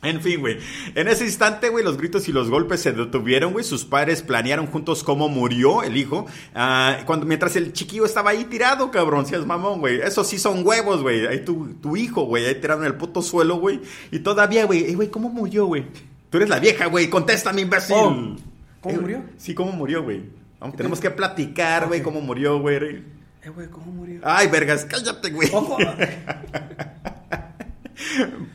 En 0.04 0.22
fin, 0.22 0.40
güey. 0.40 0.60
En 0.94 1.08
ese 1.08 1.26
instante, 1.26 1.70
güey, 1.70 1.84
los 1.84 1.98
gritos 1.98 2.30
y 2.30 2.32
los 2.32 2.52
golpes 2.52 2.82
se 2.82 2.92
detuvieron, 2.92 3.52
güey. 3.52 3.66
Sus 3.66 3.84
padres 3.84 4.22
planearon 4.22 4.68
juntos 4.68 5.04
cómo 5.04 5.28
murió 5.28 5.82
el 5.82 5.98
hijo. 5.98 6.28
ah, 6.54 7.00
cuando, 7.08 7.26
mientras 7.26 7.56
el 7.56 7.74
chiquillo 7.74 8.06
estaba 8.06 8.30
ahí 8.30 8.44
tirado, 8.46 8.92
cabrón. 8.92 9.26
Si 9.26 9.34
es 9.34 9.44
mamón, 9.44 9.80
güey. 9.80 10.00
Eso 10.00 10.24
sí 10.24 10.38
son 10.38 10.66
huevos, 10.66 11.02
güey. 11.02 11.26
Ahí 11.26 11.44
tu, 11.44 11.74
tu 11.82 11.98
hijo, 11.98 12.26
güey. 12.26 12.46
Ahí 12.46 12.56
tirado 12.62 12.82
en 12.82 12.88
el 12.88 12.94
puto 12.94 13.24
suelo, 13.24 13.56
güey. 13.58 13.82
Y 14.12 14.20
todavía, 14.20 14.66
güey. 14.66 14.84
Eh, 14.86 14.94
güey, 14.94 15.10
¿cómo 15.10 15.30
murió, 15.30 15.66
güey? 15.66 15.86
Tú 16.30 16.38
eres 16.38 16.50
la 16.50 16.60
vieja, 16.60 16.86
güey. 16.86 17.10
Contéstame, 17.10 17.62
imbécil. 17.62 17.96
Oh, 17.98 18.36
¿cómo 18.82 18.96
Eh, 18.96 19.00
murió? 19.00 19.24
Sí, 19.38 19.56
¿cómo 19.56 19.72
murió, 19.72 20.04
güey? 20.04 20.22
Vamos, 20.60 20.76
tenemos 20.78 21.00
que 21.00 21.10
platicar, 21.10 21.88
güey, 21.88 22.04
cómo 22.04 22.22
murió, 22.22 22.60
güey. 22.60 23.02
Eh, 23.48 23.50
güey, 23.50 23.68
¿cómo 23.70 23.86
murió? 23.94 24.20
Ay, 24.24 24.50
vergas, 24.50 24.84
cállate, 24.84 25.30
güey. 25.30 25.50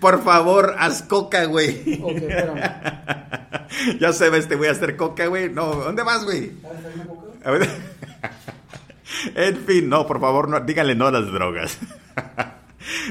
Por 0.00 0.22
favor, 0.22 0.76
haz 0.78 1.02
coca, 1.02 1.46
güey. 1.46 1.98
Ok, 2.02 2.16
espérame. 2.16 2.60
ya 4.00 4.12
se 4.12 4.28
ve, 4.28 4.36
este 4.36 4.54
voy 4.54 4.66
a 4.68 4.72
hacer 4.72 4.98
coca, 4.98 5.28
güey. 5.28 5.48
No, 5.48 5.76
¿dónde 5.76 6.02
vas, 6.02 6.26
güey? 6.26 6.52
A 7.42 7.52
ver. 7.52 7.70
en 9.34 9.56
fin, 9.64 9.88
no, 9.88 10.06
por 10.06 10.20
favor, 10.20 10.50
no, 10.50 10.60
díganle 10.60 10.94
no 10.94 11.06
a 11.06 11.10
las 11.10 11.32
drogas. 11.32 11.78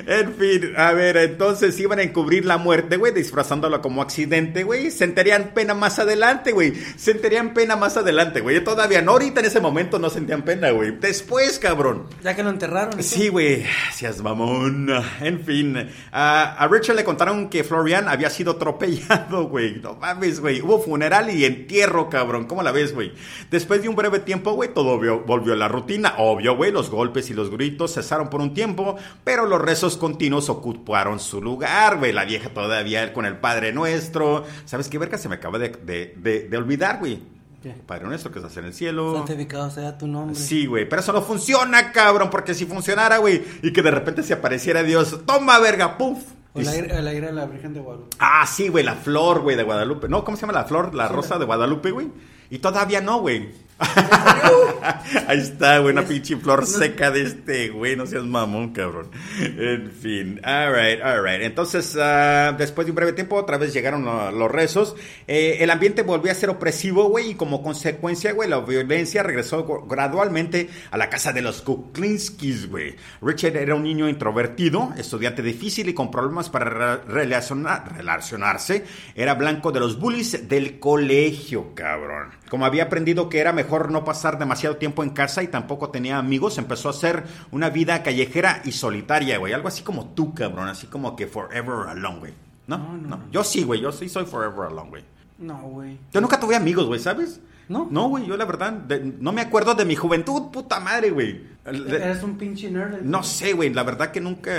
En 0.06 0.34
fin, 0.36 0.74
a 0.78 0.92
ver, 0.92 1.18
entonces 1.18 1.80
iban 1.80 2.00
a 2.00 2.04
encubrir 2.04 2.46
la 2.46 2.58
muerte, 2.58 2.98
güey, 2.98 3.14
disfrazándola 3.14 3.82
como 3.82 4.02
accidente, 4.02 4.64
güey. 4.64 4.92
Sentirían 4.92 5.52
pena 5.54 5.74
más 5.74 6.00
adelante, 6.00 6.52
güey. 6.52 6.74
Sentirían 6.98 7.54
pena 7.54 7.76
más 7.76 7.98
adelante, 7.98 8.42
güey. 8.42 8.64
Todavía 8.64 9.02
no, 9.02 9.12
ahorita 9.12 9.40
en 9.40 9.46
ese 9.46 9.60
momento 9.60 10.00
no 10.00 10.10
sentían 10.10 10.44
pena, 10.44 10.72
güey. 10.72 10.92
Después, 10.92 11.60
cabrón. 11.60 12.08
Ya 12.24 12.36
que 12.36 12.44
lo 12.44 12.50
enterraron. 12.50 13.00
¿y 13.00 13.04
Sí, 13.04 13.30
güey, 13.30 13.66
seas 13.94 14.22
mamón. 14.22 14.90
En 15.22 15.44
fin, 15.44 15.90
a, 16.12 16.56
a 16.56 16.68
Richard 16.68 16.96
le 16.96 17.04
contaron 17.04 17.50
que 17.50 17.64
Florian 17.64 18.08
había 18.08 18.30
sido 18.30 18.54
atropellado, 18.54 19.44
güey. 19.50 19.80
No 19.82 19.96
mames, 19.96 20.40
güey. 20.40 20.62
Hubo 20.62 20.82
funeral 20.82 21.30
y 21.30 21.46
entierro, 21.46 22.10
cabrón. 22.10 22.46
¿Cómo 22.46 22.64
la 22.64 22.72
ves, 22.72 22.94
güey? 22.94 23.14
Después 23.50 23.82
de 23.82 23.90
un 23.90 23.96
breve 23.96 24.20
tiempo, 24.20 24.54
güey, 24.54 24.74
todo 24.74 24.98
volvió 25.26 25.54
a 25.54 25.58
la 25.58 25.68
rutina. 25.68 26.16
Obvio, 26.18 26.56
güey, 26.56 26.72
los 26.72 26.90
golpes 26.90 27.30
y 27.30 27.34
los 27.34 27.50
gritos 27.50 27.94
cesaron 27.94 28.30
por 28.30 28.42
un 28.42 28.54
tiempo, 28.54 28.98
pero 29.24 29.46
los 29.46 29.61
rezos 29.62 29.98
continuos 29.98 30.50
ocuparon 30.50 31.20
su 31.20 31.42
lugar, 31.42 31.98
güey. 32.00 32.12
La 32.12 32.26
vieja 32.26 32.50
todavía 32.50 33.14
con 33.14 33.26
el 33.26 33.38
Padre 33.38 33.72
Nuestro. 33.74 34.44
¿Sabes 34.66 34.90
qué, 34.90 34.98
verga? 34.98 35.18
Se 35.18 35.30
me 35.30 35.36
acaba 35.36 35.58
de, 35.60 35.70
de- 35.70 36.14
de- 36.18 36.48
de 36.50 36.58
olvidar, 36.58 37.00
güey. 37.00 37.20
¿Qué? 37.62 37.70
Padre 37.86 38.06
Nuestro 38.06 38.32
que 38.32 38.40
estás 38.40 38.58
en 38.58 38.66
el 38.66 38.74
cielo. 38.74 39.16
Santificado 39.16 39.70
sea 39.70 39.98
tu 39.98 40.08
nombre. 40.08 40.36
Sí, 40.36 40.66
güey, 40.66 40.90
pero 40.90 41.02
eso 41.02 41.14
no 41.14 41.22
funciona, 41.22 41.92
cabrón, 41.92 42.30
porque 42.32 42.54
si 42.56 42.66
funcionara, 42.66 43.18
güey, 43.18 43.44
y 43.62 43.72
que 43.72 43.82
de 43.84 43.92
repente 43.92 44.24
se 44.24 44.34
apareciera 44.34 44.82
Dios, 44.84 45.20
toma, 45.26 45.60
verga, 45.60 45.98
puf. 45.98 46.18
O 46.54 46.60
aire 46.60 46.88
de 47.28 47.32
la 47.32 47.46
Virgen 47.46 47.74
de 47.74 47.80
Guadalupe. 47.80 48.18
Ah, 48.20 48.46
sí, 48.46 48.68
güey, 48.68 48.84
la 48.84 48.96
flor, 48.96 49.40
güey, 49.42 49.56
de 49.56 49.64
Guadalupe. 49.64 50.10
No, 50.10 50.26
¿cómo 50.26 50.36
se 50.36 50.42
llama 50.42 50.54
la 50.54 50.66
flor? 50.66 50.94
La 50.94 51.08
rosa 51.08 51.38
de 51.38 51.46
Guadalupe, 51.46 51.92
güey. 51.92 52.10
Y 52.50 52.60
todavía 52.60 53.00
no, 53.00 53.22
güey. 53.22 53.50
Ahí 55.28 55.40
está, 55.40 55.80
güey, 55.80 55.92
una 55.94 56.02
Es- 56.02 56.08
pinche 56.10 56.38
flor 56.38 56.66
seca 56.66 57.12
de 57.12 57.24
este, 57.24 57.70
güey, 57.70 57.96
no 57.96 58.06
seas 58.06 58.24
mamón, 58.24 58.72
cabrón. 58.74 59.10
En 59.40 59.92
fin, 59.92 60.40
alright, 60.44 61.02
alright. 61.02 61.42
Entonces, 61.42 61.98
ah, 62.00 62.56
después 62.58 62.86
de 62.86 62.92
un 62.92 62.96
breve 62.96 63.14
tiempo, 63.14 63.36
otra 63.36 63.58
vez 63.58 63.74
llegaron 63.74 64.06
lo- 64.06 64.32
los 64.32 64.52
rezos. 64.52 64.96
Eh, 65.28 65.58
el 65.62 65.70
ambiente 65.70 66.04
volvió 66.04 66.32
a 66.32 66.36
ser 66.36 66.50
opresivo, 66.50 67.10
güey, 67.10 67.32
y 67.32 67.36
como 67.36 67.62
consecuencia, 67.64 68.34
güey, 68.34 68.50
la 68.50 68.60
violencia 68.60 69.24
regresó 69.24 69.66
gradualmente 69.88 70.70
a 70.92 70.98
la 70.98 71.10
casa 71.10 71.34
de 71.34 71.42
los 71.42 71.62
Kuklinskis, 71.62 72.70
güey. 72.70 72.96
Richard 73.22 73.56
era 73.58 73.76
un 73.76 73.84
niño 73.84 74.08
introvertido, 74.10 74.94
estudiante 74.98 75.42
difícil 75.42 75.90
y 75.90 75.94
con 75.94 76.12
problemas 76.12 76.50
para 76.50 76.66
re- 76.70 77.04
relacionar- 77.08 77.96
relacionarse. 77.96 78.86
Era 79.16 79.34
blanco 79.36 79.72
de 79.72 79.80
los 79.80 80.00
bullies 80.00 80.48
del 80.48 80.80
colegio, 80.80 81.74
cabrón. 81.74 82.30
Como 82.50 82.66
había 82.66 82.84
aprendido 82.84 83.30
que 83.30 83.40
era 83.40 83.54
mejor 83.54 83.71
no 83.80 84.04
pasar 84.04 84.38
demasiado 84.38 84.76
tiempo 84.78 85.04
en 85.04 85.12
casa 85.12 85.42
y 85.44 85.48
tampoco 85.48 85.90
tenía 85.90 86.18
amigos, 86.18 86.58
empezó 86.58 86.90
a 86.90 86.92
hacer 86.92 87.24
una 87.52 87.70
vida 87.70 88.04
callejera 88.04 88.62
y 88.66 88.72
solitaria, 88.74 89.38
güey. 89.38 89.54
Algo 89.54 89.68
así 89.70 89.82
como 89.84 90.10
tú, 90.10 90.34
cabrón. 90.34 90.68
Así 90.68 90.88
como 90.88 91.16
que 91.16 91.28
forever 91.28 91.88
alone, 91.90 92.20
güey. 92.20 92.34
¿No? 92.68 92.78
No, 92.78 92.98
No. 93.18 93.20
Yo 93.32 93.44
sí, 93.44 93.64
güey. 93.64 93.82
Yo 93.82 93.92
sí 93.92 94.10
soy 94.10 94.26
forever 94.26 94.68
alone, 94.68 94.90
güey. 94.90 95.04
No, 95.40 95.58
güey. 95.62 95.98
Yo 96.14 96.22
nunca 96.22 96.40
tuve 96.40 96.56
amigos, 96.56 96.86
güey, 96.86 97.00
¿sabes? 97.00 97.40
¿No? 97.68 97.88
No, 97.90 98.10
güey. 98.10 98.26
Yo 98.28 98.36
la 98.38 98.46
verdad, 98.46 98.74
de- 98.74 99.00
no 99.20 99.32
me 99.32 99.42
acuerdo 99.42 99.74
de 99.76 99.86
mi 99.86 99.96
juventud, 99.96 100.52
puta 100.52 100.80
madre, 100.80 101.10
güey. 101.10 101.42
Eres 101.66 102.22
un 102.22 102.38
pinche 102.38 102.70
nerd. 102.70 103.02
no 103.02 103.24
sé, 103.24 103.54
güey, 103.54 103.74
la 103.74 103.84
verdad 103.84 104.12
que 104.12 104.20
nunca 104.20 104.52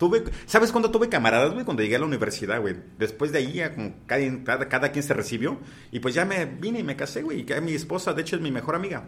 tuve... 0.00 0.24
¿Sabes 0.46 0.72
cuándo 0.72 0.90
tuve 0.90 1.08
camaradas, 1.08 1.52
güey? 1.52 1.64
Cuando 1.64 1.82
llegué 1.82 1.96
a 1.96 2.00
la 2.00 2.06
universidad, 2.06 2.60
güey. 2.60 2.74
Después 2.98 3.30
de 3.30 3.38
ahí, 3.38 3.62
como 3.72 3.94
cada, 4.06 4.44
cada, 4.44 4.68
cada 4.68 4.92
quien 4.92 5.04
se 5.04 5.14
recibió. 5.14 5.58
Y 5.92 6.00
pues 6.00 6.14
ya 6.14 6.24
me 6.24 6.46
vine 6.46 6.80
y 6.80 6.82
me 6.82 6.96
casé, 6.96 7.22
güey. 7.22 7.40
Y 7.40 7.44
que 7.44 7.60
mi 7.60 7.74
esposa, 7.74 8.14
de 8.14 8.22
hecho, 8.22 8.34
es 8.34 8.42
mi 8.42 8.50
mejor 8.50 8.74
amiga. 8.74 9.04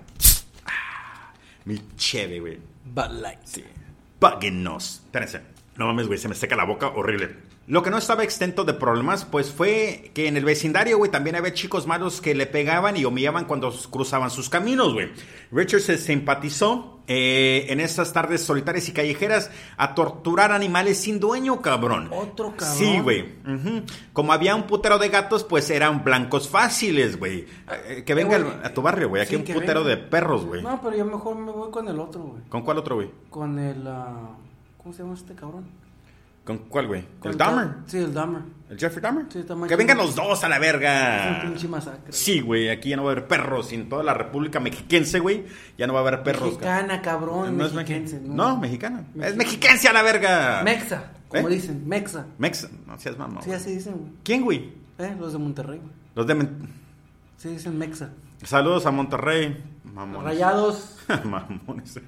Ah, 0.67 1.33
mi 1.65 1.81
cheve, 1.97 2.39
güey. 2.39 2.59
Bud 2.85 3.21
Light. 3.21 3.41
Sí. 3.45 3.65
Páguenos. 4.19 5.03
Espérense. 5.07 5.41
No 5.77 5.87
mames, 5.87 6.07
güey, 6.07 6.19
se 6.19 6.29
me 6.29 6.35
seca 6.35 6.55
la 6.55 6.65
boca 6.65 6.89
horrible. 6.89 7.35
Lo 7.67 7.83
que 7.83 7.91
no 7.91 7.97
estaba 7.97 8.25
exento 8.25 8.65
de 8.65 8.75
problemas, 8.75 9.25
pues 9.25 9.51
fue 9.51 10.11
que 10.15 10.29
en 10.29 10.37
el 10.37 10.45
vecindario, 10.45 10.99
güey, 10.99 11.11
también 11.11 11.37
había 11.37 11.55
chicos 11.55 11.87
malos 11.87 12.21
que 12.21 12.35
le 12.35 12.47
pegaban 12.47 12.97
y 12.97 13.07
humillaban 13.07 13.47
cuando 13.47 13.73
cruzaban 13.91 14.31
sus 14.31 14.51
caminos, 14.51 14.93
güey. 14.93 15.11
Richard 15.51 15.81
se 15.81 15.97
simpatizó 15.97 16.92
eh, 17.09 17.67
en 17.69 17.81
esas 17.81 18.13
tardes 18.13 18.43
solitarias 18.45 18.89
y 18.89 18.93
callejeras 18.93 19.51
a 19.77 19.95
torturar 19.95 20.53
animales 20.53 20.99
sin 20.99 21.19
dueño, 21.21 21.61
cabrón. 21.61 22.09
Otro 22.13 22.55
cabrón. 22.57 22.77
Sí, 22.79 23.01
güey. 23.01 23.35
Como 24.13 24.33
había 24.33 24.55
un 24.55 24.65
putero 24.65 24.99
de 24.99 25.09
gatos, 25.09 25.45
pues 25.45 25.69
eran 25.71 26.05
blancos 26.05 26.49
fáciles, 26.49 27.19
güey. 27.19 27.47
Eh, 27.89 28.05
que 28.07 28.15
venga 28.15 28.39
Eh, 28.39 28.45
a 28.65 28.73
tu 28.73 28.83
barrio, 28.83 29.09
güey. 29.09 29.23
Aquí 29.23 29.31
Sí, 29.37 29.43
hay 29.45 29.49
un 29.53 29.61
putero 29.61 29.85
venga. 29.85 29.97
de 29.97 30.03
perros, 30.09 30.45
güey. 30.47 30.63
No, 30.63 30.81
pero 30.81 30.97
yo 30.97 31.05
mejor 31.05 31.37
me 31.37 31.51
voy 31.53 31.71
con 31.71 31.89
el 31.89 31.99
otro, 31.99 32.23
güey. 32.23 32.43
¿Con 32.49 32.63
cuál 32.63 32.79
otro, 32.79 32.97
güey? 32.97 33.11
Con 33.31 33.59
el. 33.59 33.87
ah, 33.87 34.31
¿Cómo 34.79 34.93
se 34.95 35.03
llama 35.03 35.15
este 35.15 35.35
cabrón? 35.35 35.65
¿Con 36.45 36.59
cuál, 36.59 36.89
güey? 36.89 37.05
Con 37.21 37.33
¿El 37.33 37.39
Dahmer? 37.39 37.69
Sí, 37.87 37.99
el 37.99 38.13
Dahmer. 38.13 38.43
¿El 38.73 38.79
Jeffrey 38.79 39.03
Dahmer? 39.03 39.27
Sí, 39.31 39.41
está 39.41 39.55
que 39.69 39.77
vengan 39.77 39.99
los 39.99 40.15
dos 40.15 40.43
a 40.45 40.49
la 40.49 40.55
Es 40.57 40.61
verga. 40.63 41.41
un 41.45 41.51
pinche 41.51 41.69
masacre. 41.69 42.11
Sí, 42.11 42.41
güey, 42.41 42.71
aquí 42.71 42.89
ya 42.89 42.97
no 42.97 43.05
va 43.05 43.11
a 43.11 43.13
haber 43.13 43.29
perros. 43.29 43.71
Y 43.71 43.75
en 43.75 43.91
toda 43.91 44.03
la 44.03 44.15
República 44.15 44.61
Mexiquense, 44.61 45.19
güey, 45.19 45.45
ya 45.77 45.87
no 45.87 45.93
va 45.93 45.99
a 45.99 46.03
haber 46.03 46.23
perros. 46.23 46.45
Mexicana, 46.47 47.03
cabrón. 47.03 47.59
No 47.59 47.67
es 47.67 47.75
mexiquense, 47.75 48.15
mexicana. 48.17 48.35
No, 48.35 48.57
mexicana. 48.57 49.05
Es 49.21 49.37
mexiquense 49.37 49.89
a 49.89 49.93
la 49.93 50.01
verga. 50.01 50.63
Mexa, 50.65 51.13
como 51.29 51.49
¿Eh? 51.51 51.53
dicen, 51.53 51.87
Mexa. 51.87 52.25
Mexa. 52.39 52.71
No 52.87 52.99
seas 52.99 53.19
mamón. 53.19 53.43
Sí, 53.43 53.53
así 53.53 53.75
dicen, 53.75 53.93
güey. 53.99 54.11
¿Quién, 54.25 54.43
güey? 54.43 54.73
Eh, 54.99 55.15
los 55.21 55.35
de 55.35 55.39
Monterrey, 55.39 55.79
güey. 55.79 55.93
Los 56.15 56.27
de... 56.27 56.49
Sí, 57.37 57.51
dicen 57.51 57.77
Mexa. 57.77 58.09
Saludos 58.43 58.87
a 58.87 58.91
Monterrey. 58.91 59.63
Mamones. 59.85 60.25
Rayados. 60.25 60.97
Mamones. 61.25 62.01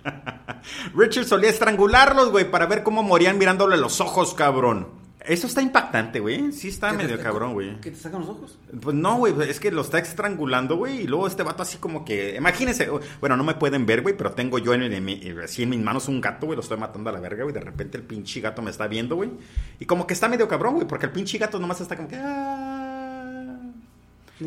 Richard 0.97 1.27
solía 1.27 1.51
estrangularlos, 1.51 2.31
güey, 2.31 2.51
para 2.51 2.65
ver 2.65 2.83
cómo 2.83 3.03
morían 3.03 3.37
mirándole 3.37 3.77
los 3.77 4.01
ojos, 4.01 4.33
cabrón. 4.33 5.04
Eso 5.27 5.47
está 5.47 5.63
impactante, 5.63 6.21
güey. 6.21 6.53
Sí 6.53 6.69
está 6.69 6.91
¿Que 6.91 6.99
te- 6.99 7.03
medio 7.05 7.23
cabrón, 7.23 7.55
güey. 7.55 7.81
¿Que 7.81 7.91
te 7.91 7.97
sacan 7.97 8.21
los 8.21 8.29
ojos? 8.29 8.59
Pues 8.81 8.95
no, 8.95 9.17
güey, 9.17 9.35
es 9.49 9.59
que 9.59 9.71
lo 9.73 9.81
está 9.81 9.99
estrangulando, 9.99 10.77
güey, 10.77 11.01
y 11.03 11.07
luego 11.07 11.27
este 11.27 11.43
vato 11.43 11.63
así 11.63 11.79
como 11.79 12.05
que, 12.05 12.37
imagínense, 12.37 12.91
bueno, 13.21 13.37
no 13.37 13.43
me 13.45 13.55
pueden 13.55 13.87
ver, 13.87 14.03
güey, 14.03 14.15
pero 14.17 14.33
tengo 14.33 14.59
yo 14.59 14.75
en, 14.75 14.83
en 14.83 15.05
mi- 15.05 15.23
así 15.43 15.63
en 15.63 15.71
mis 15.71 15.81
manos 15.81 16.09
un 16.09 16.21
gato, 16.21 16.45
güey, 16.47 16.57
lo 16.57 16.63
estoy 16.63 16.77
matando 16.77 17.09
a 17.09 17.13
la 17.15 17.21
verga, 17.21 17.43
güey, 17.45 17.55
de 17.55 17.61
repente 17.61 17.97
el 17.97 18.03
pinche 18.05 18.41
gato 18.41 18.61
me 18.61 18.71
está 18.71 18.87
viendo, 18.87 19.17
güey, 19.17 19.31
y 19.81 19.87
como 19.87 20.07
que 20.07 20.13
está 20.15 20.29
medio 20.29 20.47
cabrón, 20.47 20.75
güey, 20.75 20.87
porque 20.87 21.07
el 21.07 21.13
pinche 21.13 21.39
gato 21.39 21.59
nomás 21.59 21.81
está 21.81 21.97
como 21.97 22.09
que... 22.09 22.17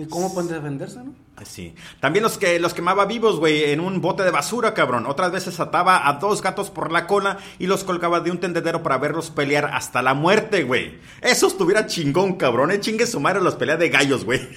Cómo 0.09 0.33
pueden 0.33 0.49
defenderse, 0.49 1.03
¿no? 1.03 1.15
Sí. 1.45 1.75
También 1.99 2.23
los 2.23 2.37
que 2.37 2.59
los 2.59 2.73
quemaba 2.73 3.05
vivos, 3.05 3.39
güey, 3.39 3.65
en 3.65 3.79
un 3.79 4.01
bote 4.01 4.23
de 4.23 4.31
basura, 4.31 4.73
cabrón. 4.73 5.05
Otras 5.05 5.31
veces 5.31 5.59
ataba 5.59 6.07
a 6.07 6.13
dos 6.13 6.41
gatos 6.41 6.71
por 6.71 6.91
la 6.91 7.05
cola 7.05 7.37
y 7.59 7.67
los 7.67 7.83
colgaba 7.83 8.19
de 8.19 8.31
un 8.31 8.39
tendedero 8.39 8.81
para 8.81 8.97
verlos 8.97 9.29
pelear 9.29 9.65
hasta 9.65 10.01
la 10.01 10.13
muerte, 10.13 10.63
güey. 10.63 10.99
Eso 11.21 11.47
estuviera 11.47 11.85
chingón, 11.85 12.35
cabrón. 12.35 12.71
Eh, 12.71 12.79
chingue 12.79 13.05
su 13.05 13.19
madre 13.19 13.41
las 13.41 13.55
peleas 13.55 13.79
de 13.79 13.89
gallos, 13.89 14.25
güey. 14.25 14.47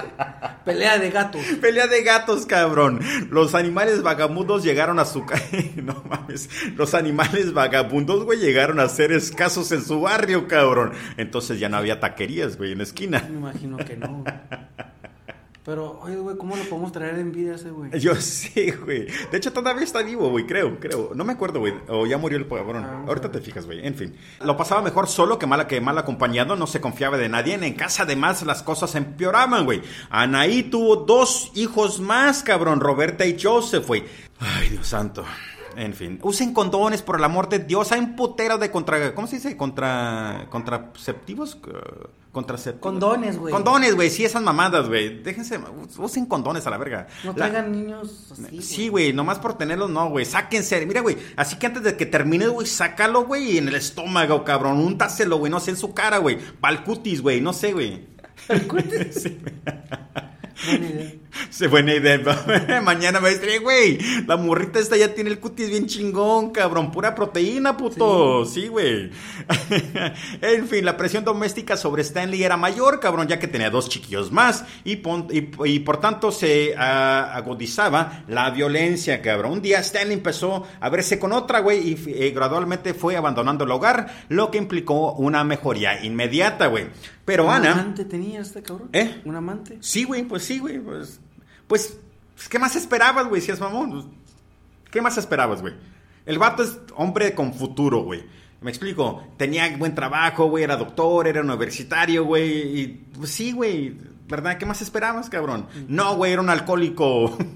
Pelea 0.64 0.98
de 0.98 1.10
gatos. 1.10 1.42
Pelea 1.60 1.86
de 1.86 2.02
gatos, 2.02 2.46
cabrón. 2.46 3.00
Los 3.30 3.54
animales 3.54 4.02
vagabundos 4.02 4.64
llegaron 4.64 4.98
a 4.98 5.04
su... 5.04 5.24
no 5.76 6.02
mames. 6.08 6.48
Los 6.76 6.94
animales 6.94 7.52
vagabundos, 7.52 8.24
güey, 8.24 8.38
llegaron 8.38 8.80
a 8.80 8.88
ser 8.88 9.12
escasos 9.12 9.70
en 9.70 9.84
su 9.84 10.00
barrio, 10.00 10.48
cabrón. 10.48 10.92
Entonces 11.18 11.60
ya 11.60 11.68
no 11.68 11.76
había 11.76 12.00
taquerías, 12.00 12.56
güey, 12.56 12.72
en 12.72 12.78
la 12.78 12.84
esquina. 12.84 13.24
Me 13.28 13.36
imagino 13.36 13.76
que 13.76 13.96
no. 13.96 14.24
güey. 14.24 14.34
Pero, 15.66 15.98
oye, 16.00 16.14
güey, 16.14 16.36
¿cómo 16.36 16.54
lo 16.54 16.62
podemos 16.66 16.92
traer 16.92 17.18
en 17.18 17.32
vida 17.32 17.56
ese 17.56 17.70
güey? 17.70 17.90
Yo 17.98 18.14
sí, 18.14 18.70
güey. 18.70 19.08
De 19.32 19.36
hecho, 19.36 19.52
todavía 19.52 19.82
está 19.82 20.00
vivo, 20.00 20.30
güey, 20.30 20.46
creo, 20.46 20.78
creo. 20.78 21.10
No 21.12 21.24
me 21.24 21.32
acuerdo, 21.32 21.58
güey. 21.58 21.74
O 21.88 22.06
ya 22.06 22.18
murió 22.18 22.38
el 22.38 22.46
cabrón. 22.46 22.84
Ah, 22.84 23.02
Ahorita 23.08 23.32
te 23.32 23.40
fijas, 23.40 23.66
güey. 23.66 23.84
En 23.84 23.96
fin. 23.96 24.14
Lo 24.44 24.56
pasaba 24.56 24.80
mejor 24.80 25.08
solo 25.08 25.40
que 25.40 25.46
mal, 25.48 25.66
que 25.66 25.80
mal 25.80 25.98
acompañado. 25.98 26.54
No 26.54 26.68
se 26.68 26.80
confiaba 26.80 27.18
de 27.18 27.28
nadie. 27.28 27.54
En 27.54 27.74
casa, 27.74 28.04
además, 28.04 28.44
las 28.46 28.62
cosas 28.62 28.94
empeoraban, 28.94 29.64
güey. 29.64 29.82
Anaí 30.08 30.62
tuvo 30.62 30.94
dos 30.98 31.50
hijos 31.56 31.98
más, 31.98 32.44
cabrón. 32.44 32.78
Roberta 32.78 33.26
y 33.26 33.36
Joseph, 33.36 33.88
güey. 33.88 34.04
Ay, 34.38 34.68
Dios 34.68 34.86
santo. 34.86 35.24
En 35.76 35.92
fin, 35.92 36.18
usen 36.22 36.54
condones 36.54 37.02
por 37.02 37.16
el 37.16 37.24
amor 37.24 37.48
de 37.50 37.58
Dios. 37.58 37.92
Hay 37.92 38.00
un 38.00 38.16
putero 38.16 38.56
de 38.56 38.70
contra. 38.70 39.14
¿Cómo 39.14 39.26
se 39.28 39.36
dice? 39.36 39.56
Contra. 39.56 40.46
Contraceptivos. 40.50 41.58
eh, 41.68 42.06
Contraceptivos. 42.32 42.80
Condones, 42.82 43.38
güey. 43.38 43.52
Condones, 43.52 43.94
güey. 43.94 44.08
Sí, 44.10 44.24
esas 44.24 44.42
mamadas, 44.42 44.88
güey. 44.88 45.22
Déjense. 45.22 45.60
Usen 45.98 46.26
condones 46.26 46.66
a 46.66 46.70
la 46.70 46.78
verga. 46.78 47.06
No 47.24 47.30
La- 47.32 47.36
traigan 47.50 47.72
niños 47.72 48.32
así. 48.32 48.62
Sí, 48.62 48.88
güey, 48.88 49.12
nomás 49.12 49.38
por 49.38 49.58
tenerlos, 49.58 49.90
no, 49.90 50.08
güey. 50.10 50.24
Sáquense. 50.24 50.84
Mira, 50.86 51.00
güey, 51.02 51.16
así 51.36 51.56
que 51.56 51.66
antes 51.66 51.82
de 51.82 51.96
que 51.96 52.06
termine, 52.06 52.46
güey, 52.48 52.66
sácalo, 52.66 53.24
güey, 53.26 53.58
en 53.58 53.68
el 53.68 53.74
estómago, 53.74 54.44
cabrón. 54.44 54.78
Úntaselo, 54.78 55.36
güey, 55.38 55.50
no 55.52 55.60
sé, 55.60 55.72
en 55.72 55.76
su 55.76 55.92
cara, 55.94 56.18
güey. 56.18 56.38
Pa'l 56.60 56.84
cutis, 56.84 57.20
güey, 57.22 57.40
no 57.40 57.52
sé, 57.52 57.72
güey. 57.72 58.06
Sí, 59.12 59.38
Buena 60.66 60.86
idea. 60.86 61.12
Sí, 61.50 61.66
buena 61.66 61.94
idea. 61.94 62.20
Mañana 62.82 63.20
me 63.20 63.30
dice, 63.30 63.58
güey, 63.58 63.98
la 64.26 64.36
morrita 64.36 64.78
esta 64.78 64.96
ya 64.96 65.14
tiene 65.14 65.30
el 65.30 65.38
cutis 65.40 65.68
bien 65.70 65.86
chingón, 65.86 66.50
cabrón. 66.50 66.90
Pura 66.90 67.14
proteína, 67.14 67.76
puto. 67.76 68.44
Sí, 68.44 68.68
güey. 68.68 69.10
en 70.40 70.68
fin, 70.68 70.84
la 70.84 70.96
presión 70.96 71.24
doméstica 71.24 71.76
sobre 71.76 72.02
Stanley 72.02 72.42
era 72.42 72.56
mayor, 72.56 73.00
cabrón, 73.00 73.28
ya 73.28 73.38
que 73.38 73.48
tenía 73.48 73.70
dos 73.70 73.88
chiquillos 73.88 74.32
más. 74.32 74.64
Y, 74.84 74.96
pon- 74.96 75.28
y- 75.30 75.48
y 75.68 75.78
por 75.80 76.00
tanto 76.00 76.30
se 76.32 76.74
ah, 76.76 77.32
agudizaba 77.34 78.24
la 78.28 78.50
violencia, 78.50 79.20
cabrón. 79.22 79.52
Un 79.52 79.62
día 79.62 79.80
Stanley 79.80 80.14
empezó 80.14 80.66
a 80.80 80.88
verse 80.88 81.18
con 81.18 81.32
otra, 81.32 81.60
güey, 81.60 81.90
y 81.90 82.04
eh, 82.08 82.30
gradualmente 82.34 82.94
fue 82.94 83.16
abandonando 83.16 83.64
el 83.64 83.70
hogar, 83.70 84.24
lo 84.28 84.50
que 84.50 84.58
implicó 84.58 85.12
una 85.14 85.44
mejoría 85.44 86.04
inmediata, 86.04 86.66
güey. 86.66 86.86
Pero 87.24 87.44
¿Un 87.46 87.50
Ana... 87.50 87.72
amante 87.72 88.04
tenía 88.04 88.40
este 88.40 88.62
cabrón? 88.62 88.88
¿Eh? 88.92 89.20
¿Un 89.24 89.34
amante? 89.36 89.78
Sí, 89.80 90.04
güey, 90.04 90.22
pues 90.22 90.44
sí, 90.44 90.58
güey. 90.58 90.78
Pues, 90.78 91.20
pues, 91.66 91.98
pues, 92.34 92.48
¿qué 92.48 92.58
más 92.58 92.76
esperabas, 92.76 93.28
güey? 93.28 93.40
Si 93.40 93.50
es 93.50 93.60
mamón. 93.60 93.90
Pues, 93.90 94.04
¿Qué 94.90 95.00
más 95.00 95.18
esperabas, 95.18 95.60
güey? 95.60 95.74
El 96.24 96.38
vato 96.38 96.62
es 96.62 96.78
hombre 96.96 97.34
con 97.34 97.54
futuro, 97.54 98.02
güey. 98.02 98.24
Me 98.60 98.70
explico. 98.70 99.22
Tenía 99.36 99.76
buen 99.76 99.94
trabajo, 99.94 100.48
güey. 100.48 100.64
Era 100.64 100.76
doctor, 100.76 101.28
era 101.28 101.40
universitario, 101.40 102.24
güey. 102.24 102.80
Y 102.80 102.86
pues 103.16 103.30
sí, 103.30 103.52
güey. 103.52 103.96
¿Verdad? 104.28 104.58
¿Qué 104.58 104.66
más 104.66 104.82
esperabas, 104.82 105.30
cabrón? 105.30 105.66
No, 105.88 106.16
güey, 106.16 106.32
era 106.32 106.42
un 106.42 106.50
alcohólico. 106.50 107.38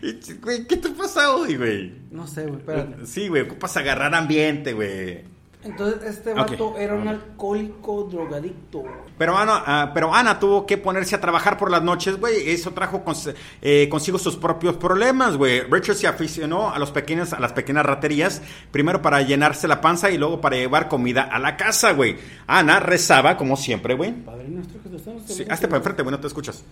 ¿Qué 0.00 0.76
te 0.76 0.88
pasa 0.90 1.34
hoy, 1.34 1.56
güey? 1.56 1.92
No 2.10 2.26
sé, 2.26 2.46
güey, 2.46 2.60
espérate. 2.60 3.06
Sí, 3.06 3.28
güey, 3.28 3.42
ocupas 3.42 3.76
agarrar 3.76 4.14
ambiente, 4.14 4.72
güey. 4.72 5.24
Entonces, 5.64 6.02
este 6.04 6.32
vato 6.34 6.76
era 6.78 6.94
un 6.94 7.08
alcohólico 7.08 8.04
drogadicto. 8.04 8.84
Pero 9.18 9.36
Ana, 9.36 9.62
ah, 9.66 9.90
pero 9.92 10.14
Ana 10.14 10.38
tuvo 10.38 10.64
que 10.64 10.78
ponerse 10.78 11.16
a 11.16 11.20
trabajar 11.20 11.58
por 11.58 11.68
las 11.70 11.82
noches, 11.82 12.18
güey. 12.18 12.48
Eso 12.50 12.70
trajo 12.70 13.04
cons- 13.04 13.34
eh, 13.60 13.88
consigo 13.90 14.18
sus 14.18 14.36
propios 14.36 14.76
problemas, 14.76 15.36
güey. 15.36 15.62
Richard 15.68 15.96
se 15.96 16.06
aficionó 16.06 16.70
a, 16.70 16.78
los 16.78 16.92
pequeños, 16.92 17.32
a 17.32 17.40
las 17.40 17.52
pequeñas 17.52 17.84
raterías, 17.84 18.40
primero 18.70 19.02
para 19.02 19.20
llenarse 19.22 19.66
la 19.66 19.80
panza 19.80 20.10
y 20.10 20.16
luego 20.16 20.40
para 20.40 20.56
llevar 20.56 20.88
comida 20.88 21.22
a 21.22 21.40
la 21.40 21.56
casa, 21.56 21.92
güey. 21.92 22.16
Ana 22.46 22.78
rezaba, 22.78 23.36
como 23.36 23.56
siempre, 23.56 23.94
güey. 23.94 24.12
Padre 24.12 24.48
nuestro 24.48 24.80
que 24.80 24.88
en 24.88 24.94
los 24.94 25.26
Sí, 25.26 25.44
hazte 25.50 25.66
para 25.66 25.78
enfrente, 25.78 26.02
güey, 26.02 26.12
no 26.12 26.20
te 26.20 26.28
escuchas. 26.28 26.62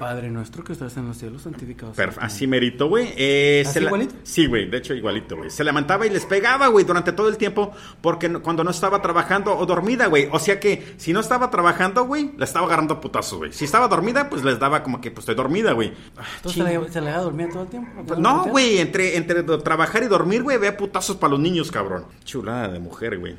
Padre 0.00 0.30
nuestro 0.30 0.64
que 0.64 0.72
estás 0.72 0.96
en 0.96 1.06
los 1.06 1.16
cielos, 1.18 1.42
santificado. 1.42 1.92
Perf- 1.92 1.96
seas 1.96 2.14
tu 2.16 2.20
así 2.22 2.46
merito, 2.46 2.88
güey. 2.88 3.12
Eh, 3.16 3.64
¿Así 3.66 3.78
igualito? 3.80 4.14
Sí, 4.24 4.46
güey, 4.46 4.68
de 4.68 4.78
hecho 4.78 4.94
igualito, 4.94 5.36
güey. 5.36 5.50
Se 5.50 5.62
levantaba 5.62 6.06
y 6.06 6.10
les 6.10 6.24
pegaba, 6.26 6.68
güey, 6.68 6.84
durante 6.84 7.12
todo 7.12 7.28
el 7.28 7.36
tiempo, 7.36 7.70
porque 8.00 8.28
no- 8.28 8.42
cuando 8.42 8.64
no 8.64 8.70
estaba 8.70 9.02
trabajando 9.02 9.56
o 9.56 9.66
dormida, 9.66 10.06
güey. 10.06 10.28
O 10.32 10.38
sea 10.38 10.58
que 10.58 10.94
si 10.96 11.12
no 11.12 11.20
estaba 11.20 11.50
trabajando, 11.50 12.06
güey, 12.06 12.32
la 12.38 12.46
estaba 12.46 12.66
agarrando 12.66 13.00
putazos, 13.00 13.38
güey. 13.38 13.52
Si 13.52 13.66
estaba 13.66 13.86
dormida, 13.88 14.28
pues 14.30 14.42
les 14.42 14.58
daba 14.58 14.82
como 14.82 15.00
que, 15.00 15.10
pues 15.10 15.20
estoy 15.24 15.34
dormida, 15.34 15.72
güey. 15.72 15.92
Entonces 16.36 16.64
se 16.64 16.78
la, 16.78 16.88
se 16.88 16.98
a 17.10 17.18
dormir 17.20 17.50
todo 17.52 17.64
el 17.64 17.68
tiempo. 17.68 18.02
Pues 18.06 18.18
no, 18.18 18.44
güey, 18.46 18.78
entre, 18.78 19.16
entre 19.16 19.42
trabajar 19.42 20.02
y 20.02 20.06
dormir, 20.06 20.42
güey, 20.42 20.56
vea 20.58 20.76
putazos 20.76 21.16
para 21.16 21.32
los 21.32 21.40
niños, 21.40 21.70
cabrón. 21.70 22.06
Chulada 22.24 22.68
de 22.68 22.78
mujer, 22.80 23.18
güey. 23.18 23.36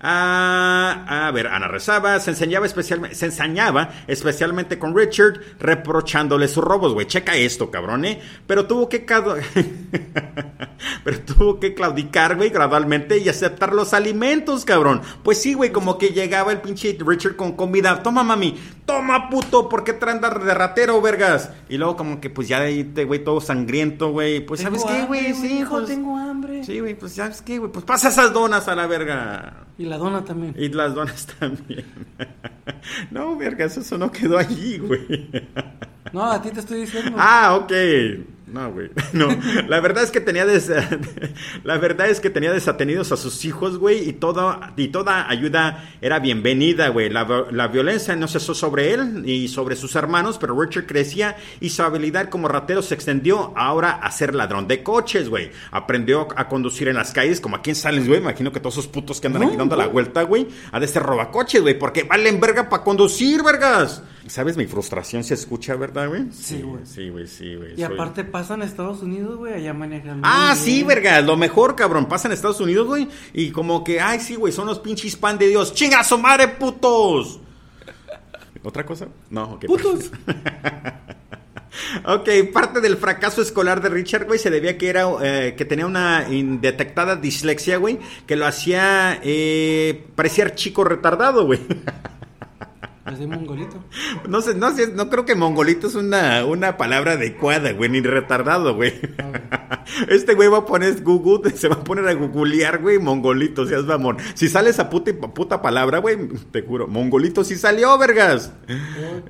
Ah, 0.00 1.26
a 1.26 1.30
ver, 1.30 1.46
Ana 1.46 1.68
rezaba, 1.68 2.18
se 2.20 2.30
enseñaba 2.30 2.66
especialmente, 2.66 3.16
se 3.16 3.26
ensañaba 3.26 3.90
especialmente 4.06 4.78
con 4.78 4.96
Richard, 4.96 5.40
reprochándole 5.58 6.48
sus 6.48 6.64
robos, 6.64 6.94
güey. 6.94 7.06
Checa 7.06 7.36
esto, 7.36 7.70
cabrón, 7.70 8.04
¿eh? 8.04 8.20
Pero 8.46 8.66
tuvo 8.66 8.88
que 8.88 9.04
Pero 11.04 11.20
tuvo 11.20 11.60
que 11.60 11.74
claudicar, 11.74 12.36
güey, 12.36 12.50
gradualmente 12.50 13.18
y 13.18 13.28
aceptar 13.28 13.72
los 13.72 13.92
alimentos, 13.92 14.64
cabrón. 14.64 15.02
Pues 15.22 15.40
sí, 15.40 15.54
güey, 15.54 15.70
como 15.72 15.98
que 15.98 16.08
llegaba 16.08 16.52
el 16.52 16.60
pinche 16.60 16.96
Richard 16.98 17.36
con 17.36 17.52
comida. 17.52 18.02
Toma, 18.02 18.22
mami. 18.22 18.58
Toma, 18.86 19.28
puto. 19.28 19.68
¿Por 19.68 19.84
qué 19.84 19.92
traen 19.92 20.20
de 20.20 20.30
de 20.30 20.54
ratero, 20.54 21.00
vergas? 21.00 21.50
Y 21.68 21.76
luego 21.76 21.96
como 21.96 22.20
que 22.20 22.30
pues 22.30 22.48
ya 22.48 22.60
de 22.60 22.66
ahí, 22.66 22.84
te, 22.84 23.04
güey, 23.04 23.22
todo 23.22 23.40
sangriento, 23.40 24.10
güey. 24.12 24.40
Pues, 24.40 24.60
¿sabes 24.60 24.84
qué, 24.84 25.04
güey? 25.04 25.34
Sí, 25.34 25.58
hijo, 25.58 25.76
pues... 25.76 25.86
tengo 25.86 26.16
hambre. 26.16 26.64
Sí, 26.64 26.80
güey, 26.80 26.94
pues, 26.94 27.12
¿sabes 27.14 27.42
qué, 27.42 27.58
güey? 27.58 27.70
Pues 27.70 27.84
pasa 27.84 28.08
esas 28.08 28.32
donas 28.32 28.68
a 28.68 28.74
la 28.74 28.86
verga. 28.86 29.66
Y 29.80 29.86
la 29.86 29.96
dona 29.96 30.22
también. 30.22 30.54
Y 30.58 30.68
las 30.68 30.94
donas 30.94 31.26
también. 31.40 31.86
no, 33.10 33.34
vergas, 33.34 33.78
eso 33.78 33.96
no 33.96 34.12
quedó 34.12 34.36
allí, 34.36 34.76
güey. 34.76 35.30
No, 36.12 36.22
a 36.30 36.42
ti 36.42 36.50
te 36.50 36.60
estoy 36.60 36.80
diciendo. 36.82 37.16
Ah, 37.18 37.56
ok. 37.58 37.72
No, 38.52 38.72
güey. 38.72 38.90
No, 39.12 39.28
la 39.68 39.80
verdad 39.80 40.02
es 40.04 40.10
que 40.10 40.20
tenía 40.20 40.46
des- 40.46 40.70
la 41.64 41.78
verdad 41.78 42.08
es 42.08 42.20
que 42.20 42.30
tenía 42.30 42.52
desatenidos 42.52 43.12
a 43.12 43.16
sus 43.16 43.44
hijos, 43.44 43.78
güey, 43.78 44.08
y 44.08 44.12
toda 44.12 44.72
y 44.76 44.88
toda 44.88 45.28
ayuda 45.28 45.88
era 46.00 46.18
bienvenida, 46.18 46.88
güey. 46.88 47.08
La, 47.10 47.46
la 47.50 47.68
violencia 47.68 48.14
no 48.16 48.28
cesó 48.28 48.54
sobre 48.54 48.92
él 48.92 49.22
y 49.28 49.48
sobre 49.48 49.76
sus 49.76 49.94
hermanos, 49.96 50.38
pero 50.38 50.58
Richard 50.60 50.86
crecía 50.86 51.36
y 51.60 51.70
su 51.70 51.82
habilidad 51.82 52.28
como 52.28 52.48
ratero 52.48 52.82
se 52.82 52.94
extendió 52.94 53.52
ahora 53.56 53.90
a 53.92 54.10
ser 54.10 54.34
ladrón 54.34 54.66
de 54.68 54.82
coches, 54.82 55.28
güey. 55.28 55.50
Aprendió 55.70 56.28
a 56.36 56.48
conducir 56.48 56.88
en 56.88 56.96
las 56.96 57.12
calles 57.12 57.40
como 57.40 57.56
aquí 57.56 57.70
en 57.70 57.76
Sales, 57.76 58.06
güey. 58.08 58.20
Imagino 58.20 58.52
que 58.52 58.60
todos 58.60 58.74
esos 58.74 58.88
putos 58.88 59.20
que 59.20 59.26
andan 59.28 59.42
No, 59.42 59.48
aquí 59.48 59.56
dando 59.56 59.76
la 59.76 59.86
vuelta, 59.86 60.22
güey, 60.22 60.48
ha 60.72 60.80
de 60.80 60.88
ser 60.88 61.02
robacoches, 61.02 61.62
güey, 61.62 61.78
porque 61.78 62.04
valen 62.04 62.40
verga 62.40 62.68
para 62.68 62.82
conducir, 62.82 63.42
vergas. 63.42 64.02
¿Sabes? 64.30 64.56
Mi 64.56 64.66
frustración 64.66 65.24
se 65.24 65.34
escucha, 65.34 65.74
¿verdad, 65.74 66.08
güey? 66.08 66.26
Sí, 66.30 66.62
güey. 66.62 66.86
Sí, 66.86 67.08
güey, 67.08 67.26
sí, 67.26 67.56
güey. 67.56 67.72
y 67.72 67.82
soy- 67.82 67.94
aparte 67.94 68.22
pasan 68.22 68.62
a 68.62 68.64
Estados 68.64 69.02
Unidos, 69.02 69.36
güey, 69.38 69.54
allá 69.54 69.74
manejan. 69.74 70.20
Ah, 70.22 70.54
sí, 70.56 70.84
verga, 70.84 71.20
lo 71.20 71.36
mejor, 71.36 71.74
cabrón. 71.74 72.06
Pasa 72.06 72.28
en 72.28 72.32
Estados 72.34 72.60
Unidos, 72.60 72.86
güey. 72.86 73.08
Y 73.32 73.50
como 73.50 73.82
que, 73.82 74.00
ay, 74.00 74.20
sí, 74.20 74.36
güey, 74.36 74.52
son 74.52 74.66
los 74.68 74.78
pinches 74.78 75.16
pan 75.16 75.36
de 75.36 75.48
Dios. 75.48 75.74
¡Chinga 75.74 76.04
su 76.04 76.16
madre, 76.16 76.46
putos! 76.46 77.40
¿Otra 78.62 78.86
cosa? 78.86 79.08
No, 79.30 79.54
ok. 79.54 79.64
Putos. 79.66 80.10
Ok, 82.04 82.28
parte 82.52 82.80
del 82.80 82.96
fracaso 82.96 83.40
escolar 83.42 83.80
de 83.80 83.88
Richard, 83.88 84.26
güey, 84.26 84.38
se 84.38 84.50
debía 84.50 84.76
que 84.76 84.88
era 84.88 85.06
eh, 85.22 85.54
que 85.56 85.64
tenía 85.64 85.86
una 85.86 86.26
indetectada 86.28 87.14
dislexia, 87.16 87.76
güey, 87.78 87.98
que 88.26 88.34
lo 88.36 88.44
hacía 88.46 89.20
eh, 89.22 90.06
parecer 90.16 90.54
chico 90.56 90.82
retardado, 90.84 91.46
güey. 91.46 91.60
Así 93.10 93.26
mongolito. 93.26 93.82
No 94.28 94.40
sé, 94.40 94.54
no 94.54 94.70
sé, 94.70 94.92
no 94.92 95.10
creo 95.10 95.24
que 95.24 95.34
mongolito 95.34 95.88
es 95.88 95.96
una, 95.96 96.44
una 96.44 96.76
palabra 96.76 97.12
adecuada, 97.12 97.72
güey, 97.72 97.90
ni 97.90 98.00
retardado, 98.00 98.76
güey. 98.76 98.94
Este 100.08 100.34
güey 100.34 100.48
va 100.48 100.58
a 100.58 100.66
poner 100.66 101.02
Google, 101.02 101.50
se 101.56 101.68
va 101.68 101.76
a 101.76 101.84
poner 101.84 102.06
a 102.08 102.14
googlear, 102.14 102.80
güey, 102.80 102.98
mongolito, 102.98 103.66
seas 103.66 103.84
mamón. 103.84 104.16
Si 104.34 104.48
sale 104.48 104.70
esa 104.70 104.90
puta, 104.90 105.12
puta 105.12 105.62
palabra, 105.62 105.98
güey, 105.98 106.16
te 106.50 106.62
juro, 106.62 106.86
mongolito 106.86 107.44
sí 107.44 107.56
salió, 107.56 107.96
vergas. 107.98 108.52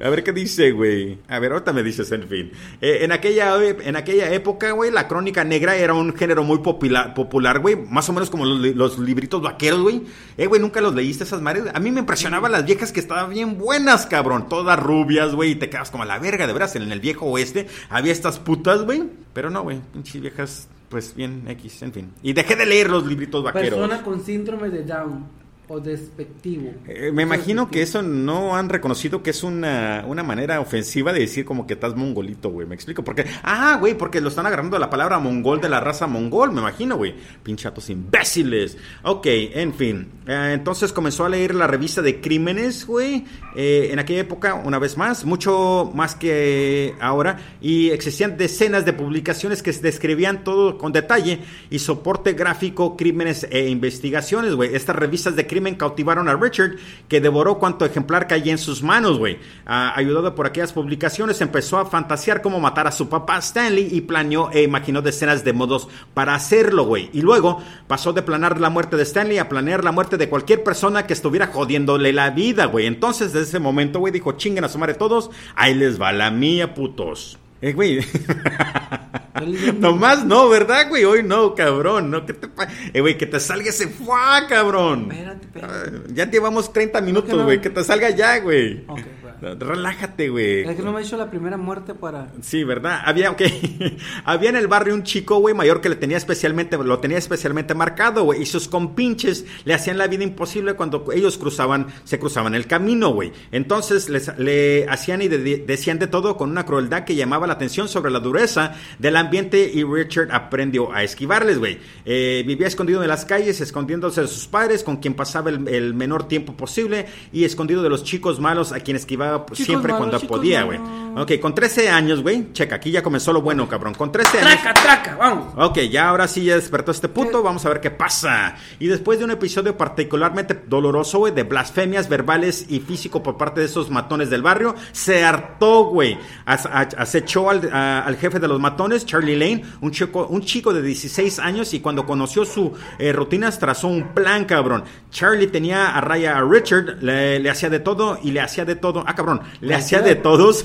A 0.03 0.09
ver 0.09 0.25
qué 0.25 0.33
dice, 0.33 0.73
güey. 0.73 1.19
A 1.29 1.39
ver, 1.39 1.53
ahorita 1.53 1.73
me 1.73 1.83
dices, 1.83 2.11
en 2.13 2.29
fin. 2.29 2.53
Eh, 2.81 2.99
en, 3.03 3.13
aquella, 3.13 3.57
en 3.65 3.97
aquella 3.97 4.33
época, 4.33 4.73
güey, 4.73 4.91
la 4.91 5.09
crónica 5.09 5.45
negra 5.45 5.77
era 5.77 5.95
un 5.95 6.15
género 6.15 6.43
muy 6.43 6.59
popular, 6.59 7.15
popular 7.15 7.61
güey, 7.61 7.77
más 7.77 8.09
o 8.09 8.13
menos 8.13 8.31
como 8.31 8.45
los 8.45 8.99
libritos 8.99 9.43
vaqueros, 9.43 9.81
güey. 9.83 10.03
Eh, 10.37 10.47
güey, 10.47 10.61
nunca 10.61 10.81
los 10.81 10.95
leíste 10.95 11.25
esas 11.25 11.41
madres. 11.41 11.65
A 11.73 11.81
mí 11.81 11.91
me 11.91 12.01
impresionaban 12.01 12.53
las 12.53 12.65
viejas 12.65 12.93
que 12.93 13.01
estaban 13.01 13.31
bien 13.31 13.59
buenas, 13.59 14.07
cabrón. 14.07 14.49
Todas 14.49 14.79
rubias, 14.79 15.35
güey, 15.35 15.53
y 15.53 15.55
te 15.57 15.71
quedas 15.71 15.91
como 15.91 16.03
a 16.03 16.07
la 16.07 16.19
verga, 16.19 16.47
de 16.47 16.53
veras. 16.53 16.77
En 16.77 16.91
el 16.91 17.01
viejo 17.01 17.27
oeste 17.27 17.67
había 17.89 18.13
estas 18.13 18.39
putas, 18.39 18.83
güey. 18.83 19.03
Pero 19.33 19.51
no, 19.51 19.63
güey, 19.63 19.81
pinches 19.93 20.21
viejas, 20.21 20.50
pues 20.89 21.15
bien 21.15 21.45
X, 21.49 21.83
en 21.83 21.93
fin. 21.93 22.13
Y 22.23 22.33
dejé 22.33 22.57
de 22.57 22.67
leer 22.67 22.91
los 22.91 23.07
libritos 23.07 23.43
vaqueros. 23.43 23.79
Persona 23.79 24.03
con 24.03 24.25
síndrome 24.25 24.71
de 24.71 24.85
Down 24.85 25.40
o 25.73 25.79
despectivo. 25.79 26.73
Eh, 26.89 27.13
me 27.13 27.23
imagino 27.23 27.71
que 27.71 27.81
eso 27.81 28.03
no 28.03 28.57
han 28.57 28.69
reconocido 28.69 29.23
que 29.23 29.31
es 29.31 29.45
una, 29.45 30.05
una 30.05 30.25
manera 30.25 30.61
ofensiva 30.61 31.13
de 31.13 31.21
decir 31.21 31.45
como 31.45 31.65
que 31.65 31.75
estás 31.75 31.95
mongolito, 31.95 32.51
güey. 32.51 32.67
Me 32.67 32.75
explico. 32.75 33.05
Porque, 33.05 33.25
ah, 33.45 33.77
güey, 33.79 33.95
porque 33.97 34.21
lo 34.21 34.31
están 34.31 34.47
agarrando 34.47 34.77
la 34.81 34.91
palabra 34.91 35.21
mongol 35.21 35.61
de 35.61 35.69
la 35.69 35.79
raza 35.79 36.09
mongol, 36.09 36.51
me 36.51 36.61
imagino, 36.61 36.97
güey. 36.97 37.15
Pinchatos 37.45 37.89
imbéciles. 37.89 38.79
Ok, 39.05 39.27
en 39.29 39.73
fin. 39.73 40.09
Eh, 40.27 40.51
entonces 40.55 40.93
comenzó 40.93 41.25
a 41.25 41.29
leer 41.29 41.55
la 41.55 41.69
revista 41.69 42.03
de 42.03 42.21
crímenes, 42.21 42.85
güey. 42.85 43.25
eh, 43.55 43.91
en 43.93 44.01
aquella 44.01 44.23
época, 44.23 44.55
una 44.55 44.81
vez 44.81 44.97
más, 44.97 45.25
mucho 45.25 45.93
más 45.95 46.17
que 46.17 46.95
ahora. 47.01 47.39
Y 47.61 47.91
existían 47.91 48.37
decenas 48.37 48.85
de 48.85 48.93
publicaciones 48.93 49.63
que 49.63 49.71
describían 49.71 50.43
todo 50.43 50.79
con 50.79 50.91
detalle 50.91 51.39
y 51.71 51.79
soporte 51.79 52.33
gráfico, 52.33 52.97
crímenes 52.97 53.47
e 53.53 53.69
investigaciones, 53.69 54.57
güey. 54.57 54.75
Estas 54.75 54.97
revistas 54.97 55.37
de 55.37 55.47
crímenes 55.47 55.60
cautivaron 55.77 56.29
a 56.29 56.35
Richard, 56.35 56.77
que 57.09 57.21
devoró 57.21 57.59
cuanto 57.59 57.85
ejemplar 57.85 58.27
caía 58.27 58.53
en 58.53 58.59
sus 58.59 58.83
manos, 58.83 59.19
güey. 59.19 59.39
Ah, 59.67 59.93
ayudado 59.97 60.35
por 60.35 60.47
aquellas 60.47 60.73
publicaciones, 60.73 61.41
empezó 61.41 61.79
a 61.79 61.87
fantasear 61.87 62.43
cómo 62.43 62.61
matar 62.61 62.87
a 62.87 62.93
su 62.93 63.09
papá 63.09 63.39
Stanley 63.39 63.89
y 63.91 64.03
planeó 64.03 64.51
e 64.53 64.63
imaginó 64.63 65.03
decenas 65.03 65.45
de 65.45 65.53
modos 65.53 65.89
para 66.15 66.35
hacerlo, 66.35 66.85
güey. 66.85 67.11
Y 67.13 67.23
luego 67.23 67.63
pasó 67.87 68.13
de 68.13 68.23
planear 68.23 68.61
la 68.61 68.71
muerte 68.71 68.97
de 68.97 69.03
Stanley 69.03 69.39
a 69.39 69.49
planear 69.49 69.85
la 69.85 69.93
muerte 69.93 70.17
de 70.17 70.29
cualquier 70.29 70.63
persona 70.63 71.07
que 71.07 71.13
estuviera 71.13 71.49
jodiéndole 71.49 72.13
la 72.13 72.31
vida, 72.31 72.67
güey. 72.67 72.87
Entonces, 72.87 73.33
desde 73.33 73.49
ese 73.49 73.59
momento, 73.59 73.99
güey, 73.99 74.13
dijo, 74.13 74.33
chinguen 74.33 74.65
a 74.65 74.69
su 74.69 74.79
madre 74.79 74.95
todos, 74.95 75.31
ahí 75.57 75.75
les 75.75 76.01
va 76.01 76.13
la 76.13 76.31
mía, 76.31 76.75
putos. 76.75 77.40
Eh, 77.63 77.73
güey. 77.73 78.01
Nomás 79.79 80.25
no, 80.25 80.49
¿verdad, 80.49 80.89
güey? 80.89 81.05
Hoy 81.05 81.23
no, 81.23 81.55
cabrón. 81.55 82.11
No, 82.11 82.27
que 82.27 82.33
te 82.33 82.49
eh, 82.93 83.01
güey, 83.01 83.17
que 83.17 83.27
te 83.27 83.41
salga 83.41 83.69
ese 83.69 83.89
fuá, 83.89 84.47
cabrón. 84.49 85.11
Espérate, 85.11 85.47
espérate. 85.47 86.15
Ya 86.15 86.31
llevamos 86.31 86.73
30 86.73 87.01
minutos, 87.01 87.43
güey. 87.43 87.61
Que 87.61 87.71
te 87.71 87.85
salga 87.85 88.11
ya, 88.11 88.39
güey. 88.39 88.85
Ok, 88.89 89.01
Relájate, 89.41 90.29
güey. 90.29 90.61
Es 90.61 90.77
que 90.77 90.83
no 90.83 90.93
me 90.93 90.99
ha 90.99 91.03
hecho 91.03 91.17
la 91.17 91.31
primera 91.31 91.57
muerte 91.57 91.95
para. 91.95 92.29
Sí, 92.43 92.63
¿verdad? 92.63 93.01
Había, 93.05 93.31
ok. 93.31 93.43
Había 94.25 94.51
en 94.51 94.57
el 94.57 94.69
barrio 94.69 94.95
un 94.95 95.03
chico, 95.03 95.39
güey, 95.39 95.55
mayor 95.55 95.81
que 95.81 95.89
le 95.89 95.97
tenía 95.97 96.19
especialmente, 96.19 96.77
lo 96.77 96.99
tenía 96.99 97.17
especialmente 97.17 97.75
marcado, 97.75 98.25
güey. 98.25 98.43
Y 98.43 98.47
sus 98.47 98.69
compinches 98.69 99.47
le 99.65 99.73
hacían 99.73 99.97
la 99.97 100.09
vida 100.09 100.25
imposible 100.25 100.75
cuando 100.75 101.07
ellos 101.13 101.39
cruzaban, 101.39 101.87
se 102.05 102.19
cruzaban 102.19 102.55
el 102.55 102.67
camino, 102.67 103.11
güey. 103.11 103.33
Entonces 103.51 104.11
les, 104.11 104.37
le 104.39 104.87
hacían 104.89 105.23
y 105.23 105.29
decían 105.29 105.99
de 105.99 106.07
todo 106.07 106.37
con 106.37 106.51
una 106.51 106.67
crueldad 106.67 107.05
que 107.05 107.15
llamaba 107.15 107.47
la 107.47 107.55
atención 107.55 107.89
sobre 107.89 108.11
la 108.11 108.21
dureza 108.21 108.75
del 108.99 109.17
ambiente 109.17 109.71
y 109.73 109.85
Richard 109.85 110.29
aprendió 110.33 110.93
a 110.93 111.03
esquivarles, 111.03 111.59
güey. 111.59 111.79
Eh, 112.05 112.45
vivía 112.47 112.67
escondido 112.67 113.03
en 113.03 113.09
las 113.09 113.25
calles, 113.25 113.61
escondiéndose 113.61 114.21
de 114.21 114.29
sus 114.29 114.47
padres, 114.47 114.85
con 114.85 114.99
quien 114.99 115.15
pasaba 115.15 115.49
el, 115.49 115.67
el 115.69 115.95
menor 115.95 116.29
tiempo 116.29 116.55
posible 116.57 117.07
y 117.33 117.45
escondido 117.45 117.83
de 117.83 117.89
los 117.89 118.05
chicos 118.05 118.39
malos 118.39 118.73
a 118.73 118.81
quien 118.81 118.97
esquivaba 118.97 119.30
pues, 119.47 119.65
siempre 119.65 119.93
cuando 119.95 120.21
podía, 120.21 120.63
güey. 120.63 120.79
Ok, 121.17 121.33
con 121.41 121.55
13 121.55 121.89
años, 121.89 122.23
güey. 122.23 122.53
Checa, 122.53 122.77
aquí 122.77 122.91
ya 122.91 123.03
comenzó 123.03 123.33
lo 123.33 123.43
bueno, 123.43 123.69
cabrón. 123.69 123.95
Con 123.95 124.13
13 124.13 124.39
años. 124.39 124.63
Traca, 124.63 124.81
traca, 124.81 125.17
vamos. 125.17 125.55
Ok, 125.57 125.79
ya 125.91 126.09
ahora 126.09 126.29
sí 126.29 126.45
ya 126.45 126.55
despertó 126.55 126.93
este 126.93 127.09
puto. 127.09 127.43
Vamos 127.43 127.67
a 127.67 127.69
ver 127.69 127.81
qué 127.81 127.91
pasa. 127.91 128.55
Y 128.79 128.87
después 128.87 129.19
de 129.19 129.25
un 129.25 129.33
episodio 129.33 129.77
particularmente 129.77 130.63
doloroso, 130.67 131.19
güey, 131.19 131.35
de 131.35 131.43
blasfemias 131.43 132.09
verbales 132.09 132.67
y 132.69 132.81
físico 132.81 133.23
por 133.23 133.37
parte 133.37 133.61
de 133.61 133.67
esos 133.67 133.91
matones 133.91 134.31
del 134.31 134.43
barrio, 134.43 134.75
se 134.93 135.25
hartó, 135.25 135.85
güey. 135.87 136.17
Acechó 136.47 137.51
al, 137.51 137.73
al 137.73 138.17
jefe 138.17 138.39
de 138.39 138.47
los 138.47 138.61
matones, 138.61 139.05
Charlie 139.05 139.37
Lane, 139.37 139.65
un 139.81 139.91
chico, 139.91 140.27
un 140.29 140.43
chico 140.43 140.73
de 140.73 140.83
16 140.83 141.41
años. 141.41 141.75
Y 141.75 141.81
cuando 141.81 142.07
conoció 142.07 142.45
su 142.45 142.73
eh, 142.99 143.13
rutinas, 143.13 143.59
trazó 143.59 143.89
un 143.89 144.15
plan, 144.15 144.45
cabrón. 144.45 144.85
Charlie 145.11 145.49
tenía 145.49 145.97
a 145.97 146.01
raya 146.01 146.39
a 146.39 146.45
Richard, 146.45 147.03
le, 147.03 147.41
le 147.41 147.51
hacía 147.51 147.69
de 147.69 147.81
todo 147.81 148.19
y 148.23 148.31
le 148.31 148.41
hacía 148.41 148.65
de 148.65 148.77
todo. 148.77 149.03
Ah, 149.07 149.15
cabrón, 149.21 149.43
le 149.61 149.75
hacía 149.75 150.01
de 150.01 150.15
todos. 150.15 150.65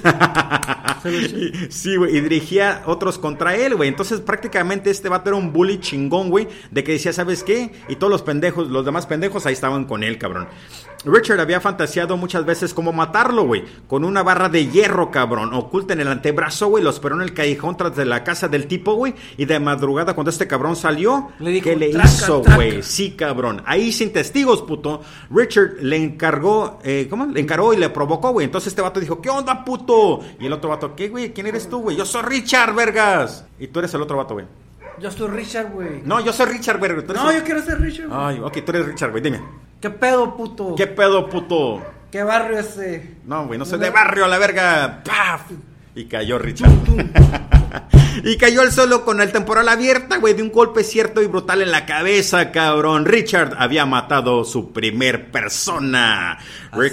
sí, 1.70 1.96
güey, 1.98 2.16
y 2.16 2.22
dirigía 2.22 2.84
otros 2.86 3.20
contra 3.20 3.56
él, 3.56 3.76
güey. 3.76 3.90
Entonces, 3.90 4.22
prácticamente 4.22 4.90
este 4.90 5.10
vato 5.10 5.30
era 5.30 5.38
un 5.38 5.52
bully 5.52 5.80
chingón, 5.80 6.30
güey, 6.30 6.48
de 6.72 6.84
que 6.84 6.94
decía, 6.94 7.12
¿sabes 7.12 7.44
qué? 7.44 7.74
Y 7.90 7.98
todos 7.98 8.10
los 8.10 8.22
pendejos, 8.22 8.70
los 8.70 8.86
demás 8.86 9.08
pendejos 9.08 9.46
ahí 9.46 9.54
estaban 9.54 9.84
con 9.84 10.04
él, 10.04 10.18
cabrón. 10.18 10.48
Richard 11.06 11.40
había 11.40 11.62
fantaseado 11.62 12.18
muchas 12.18 12.46
veces 12.46 12.74
cómo 12.74 12.92
matarlo, 12.92 13.46
güey, 13.46 13.64
con 13.88 14.04
una 14.04 14.24
barra 14.24 14.50
de 14.50 14.68
hierro, 14.68 15.12
cabrón, 15.12 15.54
oculta 15.54 15.94
en 15.94 16.02
el 16.02 16.08
antebrazo, 16.08 16.68
güey, 16.68 16.84
lo 16.84 16.90
esperó 16.90 17.16
en 17.16 17.22
el 17.22 17.34
callejón 17.34 17.78
tras 17.78 17.96
de 17.96 18.06
la 18.06 18.24
casa 18.24 18.48
del 18.48 18.68
tipo, 18.68 18.96
güey, 18.96 19.14
y 19.38 19.46
de 19.46 19.60
madrugada 19.60 20.14
cuando 20.14 20.32
este 20.32 20.48
cabrón 20.48 20.76
salió, 20.76 21.30
le 21.40 21.62
¿qué 21.62 21.76
le 21.76 21.90
hizo, 21.90 22.42
güey? 22.56 22.82
Sí, 22.84 23.12
cabrón. 23.12 23.62
Ahí 23.66 23.92
sin 23.92 24.12
testigos, 24.12 24.62
puto, 24.62 25.02
Richard 25.30 25.78
le 25.82 25.98
encargó, 25.98 26.80
eh, 26.84 27.08
¿cómo? 27.10 27.26
Le 27.26 27.40
encargó 27.40 27.74
y 27.74 27.78
le 27.78 27.90
provocó, 27.90 28.32
güey. 28.32 28.46
Entonces 28.46 28.70
este 28.70 28.82
vato 28.82 29.00
dijo, 29.00 29.22
¿qué 29.22 29.30
onda, 29.30 29.64
puto? 29.64 30.22
Y 30.40 30.46
el 30.46 30.54
otro 30.54 30.70
vato, 30.70 30.96
¿qué, 30.96 31.10
güey? 31.10 31.34
¿Quién 31.34 31.48
eres 31.48 31.70
tú, 31.70 31.80
güey? 31.80 31.98
Yo 31.98 32.06
soy 32.06 32.24
Richard, 32.24 32.74
vergas. 32.74 33.46
Y 33.60 33.68
tú 33.68 33.80
eres 33.80 33.94
el 33.94 34.02
otro 34.02 34.18
vato, 34.18 34.34
güey. 34.34 34.46
Yo 35.00 35.12
soy 35.12 35.30
Richard, 35.30 35.72
güey. 35.72 36.02
No, 36.06 36.20
yo 36.22 36.32
soy 36.32 36.46
Richard, 36.46 36.80
güey. 36.80 36.92
No, 36.92 37.32
yo 37.32 37.44
quiero 37.44 37.62
ser 37.62 37.80
Richard. 37.80 38.10
Ay, 38.12 38.40
ok, 38.40 38.64
tú 38.66 38.72
eres 38.72 38.86
Richard, 38.88 39.12
güey, 39.12 39.22
dime. 39.22 39.42
¿Qué 39.82 39.90
pedo, 39.90 40.36
puto? 40.36 40.76
¿Qué 40.76 40.88
pedo, 40.88 41.30
puto? 41.30 41.82
¿Qué 42.12 42.24
barrio 42.24 42.60
ese? 42.60 43.18
No, 43.26 43.46
güey, 43.48 43.60
no 43.60 43.66
soy 43.66 43.80
de 43.80 43.90
barrio, 43.90 44.28
la 44.28 44.38
verga. 44.38 45.04
¡Paf! 45.04 45.52
Y 45.96 46.06
cayó 46.06 46.40
Richard. 46.40 46.72
y 48.24 48.38
cayó 48.38 48.62
al 48.62 48.72
suelo 48.72 49.04
con 49.06 49.22
el 49.22 49.32
temporal 49.32 49.70
abierta, 49.70 50.18
güey, 50.18 50.34
de 50.34 50.44
un 50.44 50.52
golpe 50.52 50.84
cierto 50.84 51.22
y 51.22 51.28
brutal 51.28 51.62
en 51.62 51.72
la 51.72 51.86
cabeza, 51.86 52.52
cabrón. 52.52 53.06
Richard 53.06 53.56
había 53.58 53.86
matado 53.86 54.44
su 54.44 54.72
primer 54.72 55.32
persona. 55.32 56.38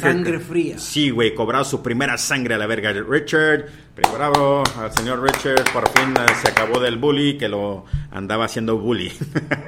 sangre 0.00 0.38
fría. 0.40 0.78
Sí, 0.78 1.10
güey, 1.10 1.34
cobrado 1.34 1.64
su 1.64 1.82
primera 1.82 2.18
sangre 2.18 2.54
a 2.54 2.58
la 2.58 2.66
verga. 2.66 2.92
Richard 2.92 3.66
Bravo 3.94 4.62
al 4.78 4.90
señor 4.90 5.22
Richard, 5.22 5.70
por 5.70 5.86
fin 5.90 6.14
eh, 6.16 6.32
se 6.42 6.50
acabó 6.50 6.80
del 6.80 6.96
bully 6.96 7.36
que 7.36 7.46
lo 7.46 7.84
andaba 8.10 8.46
haciendo 8.46 8.78
bully. 8.78 9.12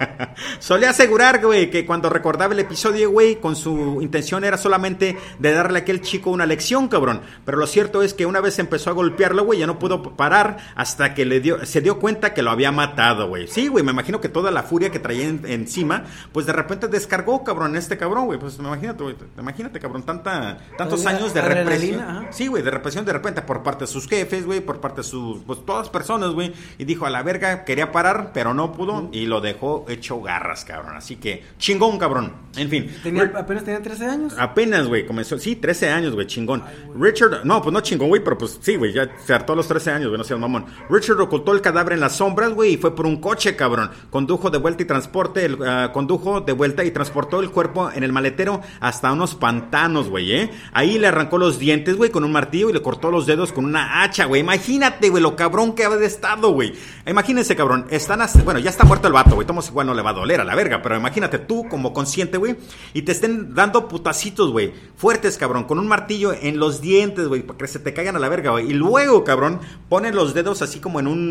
Solía 0.60 0.90
asegurar, 0.90 1.44
güey, 1.44 1.70
que 1.70 1.84
cuando 1.84 2.08
recordaba 2.08 2.54
el 2.54 2.60
episodio, 2.60 3.10
güey, 3.10 3.36
con 3.36 3.54
su 3.54 4.00
intención 4.00 4.42
era 4.42 4.56
solamente 4.56 5.18
de 5.38 5.52
darle 5.52 5.80
a 5.80 5.82
aquel 5.82 6.00
chico 6.00 6.30
una 6.30 6.46
lección, 6.46 6.88
cabrón. 6.88 7.20
Pero 7.44 7.58
lo 7.58 7.66
cierto 7.66 8.02
es 8.02 8.14
que 8.14 8.24
una 8.24 8.40
vez 8.40 8.58
empezó 8.58 8.88
a 8.88 8.94
golpearlo, 8.94 9.44
güey, 9.44 9.58
ya 9.58 9.66
no 9.66 9.78
pudo 9.78 10.02
parar 10.16 10.56
hasta 10.74 11.12
que 11.12 11.26
le 11.26 11.40
dio, 11.44 11.64
se 11.64 11.80
dio 11.80 12.00
cuenta 12.00 12.34
que 12.34 12.42
lo 12.42 12.50
había 12.50 12.72
matado, 12.72 13.28
güey. 13.28 13.46
Sí, 13.46 13.68
güey, 13.68 13.84
me 13.84 13.92
imagino 13.92 14.20
que 14.20 14.28
toda 14.28 14.50
la 14.50 14.62
furia 14.62 14.90
que 14.90 14.98
traía 14.98 15.28
encima, 15.28 16.04
pues 16.32 16.46
de 16.46 16.52
repente 16.52 16.88
descargó, 16.88 17.44
cabrón, 17.44 17.76
este 17.76 17.96
cabrón, 17.96 18.26
güey. 18.26 18.38
Pues 18.38 18.58
imagínate, 18.58 19.02
güey, 19.04 19.14
imagínate, 19.38 19.78
cabrón, 19.78 20.02
tanta, 20.02 20.58
tantos 20.76 21.06
años 21.06 21.32
de 21.34 21.42
represión. 21.42 22.26
Sí, 22.30 22.48
güey, 22.48 22.62
de 22.62 22.70
represión 22.70 23.04
de 23.04 23.12
repente 23.12 23.42
por 23.42 23.62
parte 23.62 23.84
de 23.84 23.88
sus 23.88 24.08
jefes, 24.08 24.46
güey, 24.46 24.60
por 24.60 24.80
parte 24.80 25.02
de 25.02 25.06
sus, 25.06 25.42
pues 25.42 25.64
todas 25.64 25.88
personas, 25.90 26.30
güey. 26.30 26.52
Y 26.78 26.84
dijo, 26.84 27.06
a 27.06 27.10
la 27.10 27.22
verga, 27.22 27.64
quería 27.64 27.92
parar, 27.92 28.30
pero 28.32 28.54
no 28.54 28.72
pudo. 28.72 29.10
Y 29.12 29.26
lo 29.26 29.40
dejó 29.40 29.84
hecho 29.88 30.20
garras, 30.22 30.64
cabrón. 30.64 30.96
Así 30.96 31.16
que, 31.16 31.44
chingón, 31.58 31.98
cabrón. 31.98 32.32
En 32.56 32.70
fin. 32.70 32.90
¿Apenas 33.36 33.64
tenía 33.64 33.82
13 33.82 34.06
años? 34.06 34.34
Apenas, 34.38 34.88
güey, 34.88 35.06
comenzó. 35.06 35.38
Sí, 35.38 35.56
13 35.56 35.90
años, 35.90 36.14
güey, 36.14 36.26
chingón. 36.26 36.64
Richard, 36.98 37.44
no, 37.44 37.60
pues 37.62 37.72
no 37.72 37.80
chingón, 37.80 38.08
güey, 38.08 38.24
pero 38.24 38.38
pues 38.38 38.58
sí, 38.62 38.76
güey, 38.76 38.92
ya 38.92 39.10
se 39.24 39.34
hartó 39.34 39.52
a 39.52 39.56
los 39.56 39.68
13 39.68 39.90
años, 39.90 40.08
güey, 40.08 40.18
no 40.18 40.24
seas 40.24 40.40
mamón. 40.40 40.64
Richard 40.88 41.16
ocultó 41.34 41.52
el 41.52 41.62
cadáver 41.62 41.94
en 41.94 42.00
las 42.00 42.16
sombras, 42.16 42.52
güey, 42.52 42.74
y 42.74 42.76
fue 42.76 42.94
por 42.94 43.06
un 43.06 43.16
coche, 43.16 43.56
cabrón. 43.56 43.90
Condujo 44.08 44.50
de 44.50 44.58
vuelta 44.58 44.84
y 44.84 44.86
transporte, 44.86 45.44
el, 45.44 45.58
ah, 45.66 45.90
condujo 45.92 46.40
de 46.40 46.52
vuelta 46.52 46.84
y 46.84 46.92
transportó 46.92 47.40
el 47.40 47.50
cuerpo 47.50 47.90
en 47.90 48.04
el 48.04 48.12
maletero 48.12 48.60
hasta 48.78 49.12
unos 49.12 49.34
pantanos, 49.34 50.08
güey, 50.08 50.32
¿eh? 50.32 50.50
Ahí 50.72 50.96
le 50.96 51.08
arrancó 51.08 51.36
los 51.36 51.58
dientes, 51.58 51.96
güey, 51.96 52.10
con 52.10 52.22
un 52.22 52.30
martillo 52.30 52.70
y 52.70 52.72
le 52.72 52.82
cortó 52.82 53.10
los 53.10 53.26
dedos 53.26 53.52
con 53.52 53.64
una 53.64 54.04
hacha, 54.04 54.26
güey. 54.26 54.42
Imagínate, 54.42 55.08
güey, 55.08 55.22
lo 55.22 55.34
cabrón 55.34 55.74
que 55.74 55.84
ha 55.84 55.90
de 55.90 56.06
estado, 56.06 56.50
güey. 56.50 56.74
Imagínense, 57.04 57.56
cabrón. 57.56 57.86
Están, 57.90 58.20
bueno, 58.44 58.60
ya 58.60 58.70
está 58.70 58.84
muerto 58.84 59.08
el 59.08 59.12
vato, 59.12 59.34
güey. 59.34 59.44
Tomás 59.44 59.68
igual 59.68 59.88
no 59.88 59.94
le 59.94 60.02
va 60.02 60.10
a 60.10 60.14
doler 60.14 60.40
a 60.40 60.44
la 60.44 60.54
verga, 60.54 60.82
pero 60.82 60.96
imagínate 60.96 61.40
tú 61.40 61.66
como 61.68 61.92
consciente, 61.92 62.38
güey, 62.38 62.54
y 62.92 63.02
te 63.02 63.10
estén 63.10 63.54
dando 63.54 63.88
putacitos, 63.88 64.52
güey. 64.52 64.72
Fuertes, 64.96 65.36
cabrón, 65.36 65.64
con 65.64 65.80
un 65.80 65.88
martillo 65.88 66.32
en 66.32 66.58
los 66.58 66.80
dientes, 66.80 67.26
güey, 67.26 67.42
para 67.42 67.58
que 67.58 67.66
se 67.66 67.80
te 67.80 67.92
caigan 67.92 68.14
a 68.14 68.20
la 68.20 68.28
verga, 68.28 68.52
güey. 68.52 68.70
Y 68.70 68.74
luego, 68.74 69.24
cabrón, 69.24 69.58
ponen 69.88 70.14
los 70.14 70.32
dedos 70.32 70.62
así 70.62 70.78
como 70.78 71.00
en 71.00 71.08
un, 71.08 71.23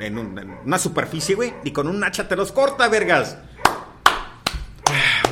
en, 0.00 0.16
en 0.38 0.56
una 0.64 0.78
superficie, 0.78 1.34
güey, 1.34 1.54
y 1.64 1.70
con 1.70 1.88
un 1.88 2.02
hacha 2.04 2.28
te 2.28 2.36
los 2.36 2.52
corta, 2.52 2.88
vergas. 2.88 3.38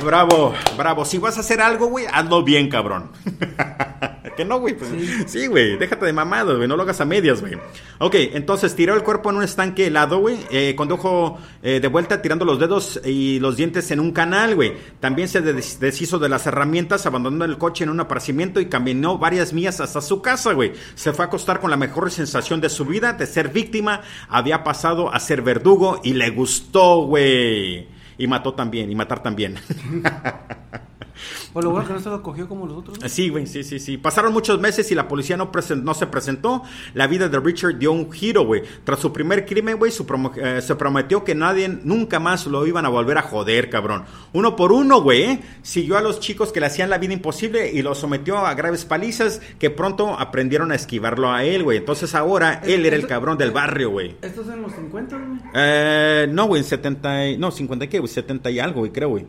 Bravo, 0.03 0.53
bravo. 0.77 1.05
Si 1.05 1.17
vas 1.17 1.37
a 1.37 1.41
hacer 1.41 1.61
algo, 1.61 1.87
güey, 1.87 2.05
hazlo 2.11 2.43
bien, 2.43 2.69
cabrón. 2.69 3.11
que 4.41 4.45
no, 4.45 4.59
güey. 4.59 4.73
Pues, 4.73 4.89
sí, 5.27 5.45
güey. 5.45 5.77
déjate 5.77 6.05
de 6.05 6.13
mamadas, 6.13 6.55
güey. 6.55 6.67
No 6.67 6.75
lo 6.75 6.83
hagas 6.83 6.99
a 6.99 7.05
medias, 7.05 7.41
güey. 7.41 7.53
Ok, 7.99 8.15
entonces 8.33 8.75
tiró 8.75 8.95
el 8.95 9.03
cuerpo 9.03 9.29
en 9.29 9.37
un 9.37 9.43
estanque 9.43 9.87
helado, 9.87 10.17
güey. 10.17 10.39
Eh, 10.49 10.73
condujo 10.75 11.37
eh, 11.61 11.79
de 11.79 11.87
vuelta 11.87 12.21
tirando 12.23 12.43
los 12.43 12.59
dedos 12.59 12.99
y 13.05 13.39
los 13.39 13.55
dientes 13.55 13.91
en 13.91 13.99
un 13.99 14.11
canal, 14.11 14.55
güey. 14.55 14.73
También 14.99 15.27
se 15.27 15.41
deshizo 15.41 16.17
de 16.17 16.29
las 16.29 16.47
herramientas, 16.47 17.05
abandonó 17.05 17.45
el 17.45 17.59
coche 17.59 17.83
en 17.83 17.91
un 17.91 17.99
aparcimiento 17.99 18.59
y 18.59 18.65
caminó 18.65 19.19
varias 19.19 19.53
millas 19.53 19.79
hasta 19.79 20.01
su 20.01 20.23
casa, 20.23 20.53
güey. 20.53 20.73
Se 20.95 21.13
fue 21.13 21.25
a 21.25 21.27
acostar 21.27 21.59
con 21.59 21.69
la 21.69 21.77
mejor 21.77 22.09
sensación 22.09 22.61
de 22.61 22.69
su 22.69 22.85
vida, 22.85 23.13
de 23.13 23.27
ser 23.27 23.49
víctima. 23.49 24.01
Había 24.27 24.63
pasado 24.63 25.13
a 25.13 25.19
ser 25.19 25.43
verdugo 25.43 26.01
y 26.03 26.13
le 26.13 26.31
gustó, 26.31 27.03
güey. 27.05 27.87
Y 28.17 28.27
mató 28.27 28.55
también, 28.55 28.91
y 28.91 28.95
matar 28.95 29.21
también. 29.21 29.59
Por 31.53 31.63
lo 31.63 31.71
bueno 31.71 31.87
que 31.87 31.93
no 31.93 31.99
se 31.99 32.09
lo 32.09 32.21
cogió 32.21 32.47
como 32.47 32.65
los 32.65 32.77
otros. 32.77 32.97
Sí, 33.11 33.29
güey, 33.29 33.47
sí, 33.47 33.63
sí, 33.63 33.79
sí. 33.79 33.97
Pasaron 33.97 34.33
muchos 34.33 34.59
meses 34.59 34.91
y 34.91 34.95
la 34.95 35.07
policía 35.07 35.37
no, 35.37 35.51
no 35.83 35.93
se 35.93 36.07
presentó. 36.07 36.63
La 36.93 37.07
vida 37.07 37.29
de 37.29 37.39
Richard 37.39 37.77
dio 37.77 37.91
un 37.91 38.11
giro, 38.11 38.45
güey. 38.45 38.63
Tras 38.83 38.99
su 38.99 39.11
primer 39.11 39.45
crimen, 39.45 39.77
güey, 39.77 39.91
eh, 39.91 40.61
se 40.61 40.75
prometió 40.75 41.23
que 41.23 41.35
nadie 41.35 41.67
nunca 41.69 42.19
más 42.19 42.47
lo 42.47 42.65
iban 42.65 42.85
a 42.85 42.89
volver 42.89 43.17
a 43.17 43.21
joder, 43.21 43.69
cabrón. 43.69 44.05
Uno 44.33 44.55
por 44.55 44.71
uno, 44.71 45.01
güey, 45.01 45.23
¿eh? 45.23 45.43
siguió 45.61 45.97
a 45.97 46.01
los 46.01 46.19
chicos 46.19 46.51
que 46.51 46.59
le 46.59 46.67
hacían 46.67 46.89
la 46.89 46.97
vida 46.97 47.13
imposible 47.13 47.71
y 47.71 47.81
los 47.81 47.97
sometió 47.97 48.37
a 48.39 48.53
graves 48.53 48.85
palizas 48.85 49.41
que 49.59 49.69
pronto 49.69 50.19
aprendieron 50.19 50.71
a 50.71 50.75
esquivarlo 50.75 51.31
a 51.31 51.43
él, 51.43 51.63
güey. 51.63 51.77
Entonces 51.77 52.15
ahora 52.15 52.61
él 52.65 52.85
era 52.85 52.95
el 52.95 53.07
cabrón 53.07 53.37
del 53.37 53.51
barrio, 53.51 53.91
güey. 53.91 54.15
¿Esto 54.21 54.41
es 54.41 54.47
en 54.47 54.61
los 54.61 54.73
50, 54.73 55.17
güey? 55.17 55.39
Eh, 55.53 56.27
no, 56.31 56.45
güey, 56.47 56.61
en 56.61 56.67
70, 56.67 57.37
no, 57.37 57.51
50 57.51 57.87
qué, 57.87 57.99
güey, 57.99 58.11
70 58.11 58.49
y 58.51 58.59
algo, 58.59 58.81
güey, 58.81 58.91
creo, 58.91 59.09
güey. 59.09 59.25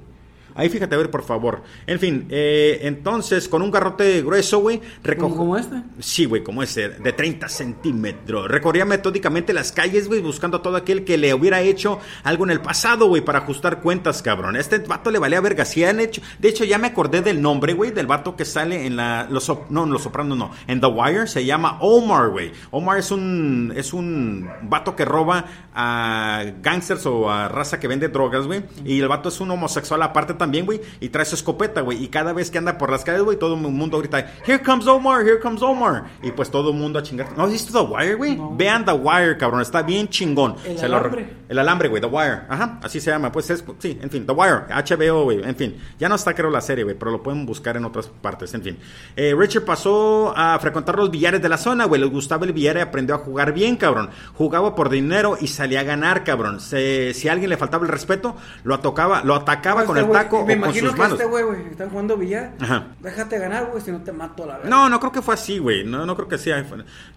Ahí 0.55 0.68
fíjate, 0.68 0.94
a 0.94 0.98
ver, 0.98 1.11
por 1.11 1.22
favor. 1.22 1.62
En 1.86 1.98
fin, 1.98 2.26
eh, 2.30 2.80
entonces, 2.82 3.48
con 3.48 3.62
un 3.62 3.70
garrote 3.70 4.22
grueso, 4.22 4.59
güey, 4.59 4.78
¿Como, 4.78 4.90
recogió... 5.03 5.36
como 5.36 5.57
este? 5.57 5.76
Sí, 6.00 6.24
güey, 6.24 6.42
como 6.42 6.62
ese, 6.62 6.88
de 6.88 7.12
30 7.12 7.48
centímetros. 7.48 8.48
Recorría 8.48 8.84
metódicamente 8.84 9.53
las 9.53 9.72
calles, 9.72 10.09
güey, 10.09 10.20
buscando 10.20 10.59
a 10.59 10.62
todo 10.62 10.76
aquel 10.76 11.05
que 11.05 11.18
le 11.18 11.34
hubiera 11.34 11.61
hecho 11.61 12.00
algo 12.24 12.44
en 12.44 12.50
el 12.50 12.61
pasado, 12.61 13.07
güey, 13.07 13.22
para 13.22 13.40
ajustar 13.40 13.80
cuentas, 13.80 14.22
cabrón. 14.22 14.57
Este 14.57 14.78
vato 14.78 15.11
le 15.11 15.18
valía 15.18 15.40
verga. 15.40 15.64
Si 15.64 15.84
han 15.84 16.00
hecho... 16.00 16.22
De 16.38 16.48
hecho, 16.48 16.64
ya 16.64 16.78
me 16.78 16.88
acordé 16.88 17.22
del 17.22 17.40
nombre, 17.40 17.72
güey, 17.72 17.90
del 17.90 18.07
vato 18.07 18.36
que 18.36 18.44
sale 18.44 18.86
en 18.86 18.96
la... 18.96 19.26
Los, 19.30 19.50
no, 19.70 19.84
en 19.84 19.90
Los 19.90 20.03
Sopranos, 20.03 20.36
no. 20.36 20.50
En 20.66 20.80
The 20.80 20.86
Wire 20.86 21.26
se 21.26 21.44
llama 21.44 21.78
Omar, 21.80 22.30
güey. 22.30 22.53
Omar 22.70 22.98
es 22.98 23.11
un... 23.11 23.72
Es 23.76 23.92
un 23.92 24.48
vato 24.62 24.94
que 24.96 25.05
roba 25.05 25.46
a 25.74 26.44
gangsters 26.62 27.06
o 27.06 27.30
a 27.30 27.48
raza 27.48 27.80
que 27.80 27.88
vende 27.88 28.08
drogas, 28.08 28.46
güey. 28.46 28.62
Y 28.84 29.00
el 29.00 29.08
vato 29.08 29.28
es 29.28 29.40
un 29.40 29.50
homosexual 29.50 30.02
aparte 30.02 30.34
también, 30.34 30.66
güey. 30.66 30.80
Y 31.00 31.08
trae 31.08 31.24
su 31.24 31.34
escopeta, 31.34 31.80
güey. 31.80 32.02
Y 32.02 32.08
cada 32.08 32.32
vez 32.32 32.50
que 32.50 32.58
anda 32.58 32.76
por 32.78 32.90
las 32.90 33.04
calles, 33.04 33.22
güey, 33.22 33.38
todo 33.38 33.54
el 33.54 33.60
mundo 33.60 33.98
grita, 33.98 34.26
Here 34.46 34.62
comes 34.62 34.86
Omar, 34.86 35.22
here 35.22 35.40
comes 35.40 35.62
Omar. 35.62 36.04
Y 36.22 36.30
pues 36.32 36.50
todo 36.50 36.70
el 36.70 36.76
mundo 36.76 36.98
a 36.98 37.02
chingar. 37.02 37.36
¿No 37.36 37.44
has 37.44 37.50
visto 37.52 37.72
The 37.72 37.92
Wire, 37.92 38.14
güey? 38.14 38.36
No. 38.36 38.54
Vean 38.56 38.84
The 38.84 38.92
Wire, 38.92 39.36
cabrón. 39.36 39.60
Está 39.62 39.82
bien 39.82 40.08
chingón. 40.08 40.56
El 40.64 40.78
Se 40.78 40.88
lo 40.88 40.96
alambre. 40.98 41.28
el 41.48 41.58
alambre, 41.58 41.88
güey, 41.88 42.00
The 42.00 42.08
Wire. 42.08 42.42
Ajá, 42.48 42.78
así 42.82 43.00
se 43.00 43.10
llama. 43.10 43.32
Pues 43.32 43.50
es, 43.50 43.64
sí, 43.78 43.98
en 44.00 44.10
fin, 44.10 44.26
The 44.26 44.32
Wire, 44.32 44.64
HBO, 44.68 45.24
güey, 45.24 45.42
en 45.42 45.56
fin. 45.56 45.76
Ya 45.98 46.08
no 46.08 46.16
está, 46.16 46.34
creo, 46.34 46.50
la 46.50 46.60
serie, 46.60 46.84
güey, 46.84 46.96
pero 46.98 47.10
lo 47.10 47.22
pueden 47.22 47.46
buscar 47.46 47.76
en 47.76 47.84
otras 47.84 48.08
partes, 48.08 48.52
en 48.54 48.62
fin. 48.62 48.78
Eh, 49.16 49.34
Richard 49.36 49.64
pasó 49.64 50.32
a 50.36 50.58
frecuentar 50.58 50.96
los 50.96 51.10
billares 51.10 51.40
de 51.40 51.48
la 51.48 51.56
zona, 51.58 51.84
güey. 51.86 52.00
Le 52.00 52.06
gustaba 52.06 52.44
el 52.46 52.52
billar 52.52 52.76
y 52.76 52.80
aprendió 52.80 53.14
a 53.14 53.18
jugar 53.18 53.52
bien, 53.52 53.76
cabrón. 53.76 54.10
Jugaba 54.34 54.74
por 54.74 54.88
dinero 54.90 55.36
y 55.40 55.46
salía 55.62 55.80
a 55.80 55.84
ganar, 55.84 56.24
cabrón. 56.24 56.60
Se- 56.60 57.14
si 57.14 57.28
a 57.28 57.32
alguien 57.32 57.50
le 57.50 57.56
faltaba 57.56 57.84
el 57.86 57.92
respeto, 57.92 58.36
lo 58.64 58.74
atacaba, 58.74 59.22
lo 59.24 59.34
atacaba 59.34 59.84
con 59.84 59.96
Este 59.96 60.06
el 60.08 60.12
güey- 60.14 60.22
taco 60.22 60.36
Me 60.38 60.42
o 60.42 60.46
con 60.46 60.52
imagino 60.64 60.86
sus 60.88 60.94
que 60.94 61.00
manos. 61.02 61.18
este 61.20 61.30
güey, 61.30 61.44
güey, 61.44 61.66
están 61.70 61.90
jugando 61.90 62.16
billar. 62.16 62.52
Ajá. 62.60 62.86
Déjate 63.00 63.38
ganar, 63.38 63.66
güey, 63.70 63.82
si 63.82 63.92
no 63.92 64.02
te 64.02 64.12
mato 64.12 64.44
a 64.44 64.46
la 64.46 64.54
verga. 64.58 64.68
No, 64.70 64.88
no 64.88 64.98
creo 64.98 65.12
que 65.12 65.22
fue 65.22 65.34
así, 65.34 65.58
güey. 65.58 65.84
No, 65.84 66.04
no 66.04 66.16
creo 66.16 66.28
que 66.28 66.38
sea. 66.38 66.64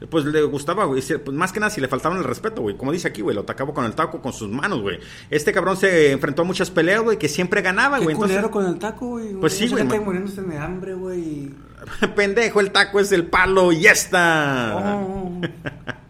Pues 0.09 0.25
le 0.25 0.41
gustaba, 0.43 0.85
güey. 0.85 1.01
Pues 1.01 1.35
más 1.37 1.51
que 1.51 1.59
nada 1.59 1.69
si 1.69 1.81
le 1.81 1.87
faltaban 1.87 2.17
el 2.19 2.23
respeto, 2.23 2.61
güey. 2.61 2.77
Como 2.77 2.91
dice 2.91 3.07
aquí, 3.07 3.21
güey. 3.21 3.35
Lo 3.35 3.41
atacaba 3.41 3.73
con 3.73 3.85
el 3.85 3.93
taco, 3.95 4.21
con 4.21 4.31
sus 4.33 4.49
manos, 4.49 4.81
güey. 4.81 4.99
Este 5.29 5.51
cabrón 5.51 5.75
se 5.77 6.11
enfrentó 6.11 6.43
a 6.43 6.45
muchas 6.45 6.69
peleas, 6.71 7.01
güey, 7.01 7.17
que 7.17 7.27
siempre 7.27 7.61
ganaba, 7.61 7.97
güey. 7.99 8.13
Entonces, 8.15 8.45
con 8.49 8.65
el 8.65 8.77
taco, 8.77 9.07
güey. 9.07 9.33
Pues 9.33 9.53
sí, 9.53 9.67
güey, 9.67 9.83
muriéndose 9.99 10.41
de 10.41 10.57
hambre, 10.57 10.93
güey. 10.93 11.51
pendejo, 12.15 12.59
el 12.61 12.71
taco 12.71 12.99
es 12.99 13.11
el 13.11 13.25
palo 13.27 13.71
y 13.71 13.81
ya 13.81 13.91
está. 13.91 14.75
Oh. 14.77 15.41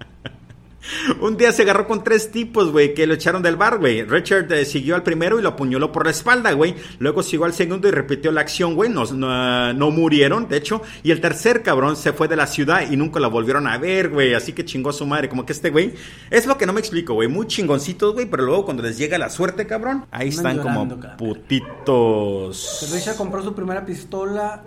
Un 1.20 1.38
día 1.38 1.52
se 1.52 1.64
agarró 1.64 1.88
con 1.88 2.04
tres 2.04 2.32
tipos, 2.32 2.72
güey, 2.72 2.94
que 2.94 3.08
lo 3.08 3.14
echaron 3.14 3.42
del 3.42 3.56
bar, 3.56 3.80
güey. 3.80 4.04
Richard 4.04 4.52
eh, 4.54 4.66
siguió 4.66 4.96
al 4.96 5.04
primero 5.04 5.40
y 5.40 5.42
lo 5.42 5.50
apuñaló 5.50 5.92
por 5.92 6.06
la 6.06 6.12
espalda, 6.12 6.52
güey. 6.54 6.76
Luego 7.00 7.24
siguió 7.24 7.46
al 7.46 7.54
segundo 7.54 7.88
y 7.88 7.92
repitió 7.92 8.32
la 8.32 8.42
acción, 8.42 8.76
güey. 8.76 8.90
No, 8.90 9.06
no, 9.06 9.74
no 9.74 9.92
murieron, 9.92 10.48
de 10.48 10.58
hecho. 10.58 10.82
Y 11.04 11.12
el 11.12 11.22
tercer 11.22 11.64
cabrón 11.64 11.96
se 11.96 12.14
fue 12.14 12.28
de 12.28 12.36
la 12.36 12.48
ciudad 12.48 12.90
y 12.90 12.98
nunca 12.98 13.20
lo 13.20 13.30
volvieron 13.30 13.68
a 13.68 13.78
ver, 13.78 14.10
güey. 14.10 14.34
Así 14.34 14.54
que 14.54 14.66
chingó 14.66 14.90
a 14.90 14.94
su 14.94 15.06
madre. 15.06 15.30
Como 15.30 15.46
que 15.46 15.54
este 15.54 15.70
güey. 15.70 15.94
Es 16.30 16.46
lo 16.46 16.58
que 16.58 16.66
no 16.66 16.74
me 16.74 16.80
explico, 16.80 17.14
güey. 17.14 17.28
Muy 17.28 17.48
chingoncitos, 17.48 18.14
güey. 18.14 18.26
Pero 18.26 18.44
luego 18.44 18.66
cuando 18.66 18.84
les 18.84 18.98
llega 18.98 19.18
la 19.18 19.30
suerte, 19.30 19.66
cabrón. 19.68 20.06
Ahí 20.12 20.30
están 20.30 20.58
llorando, 20.58 21.00
como 21.00 21.18
putitos. 21.18 22.90
Richard 22.94 23.16
compró 23.16 23.44
su 23.44 23.54
primera 23.54 23.86
pistola. 23.86 24.64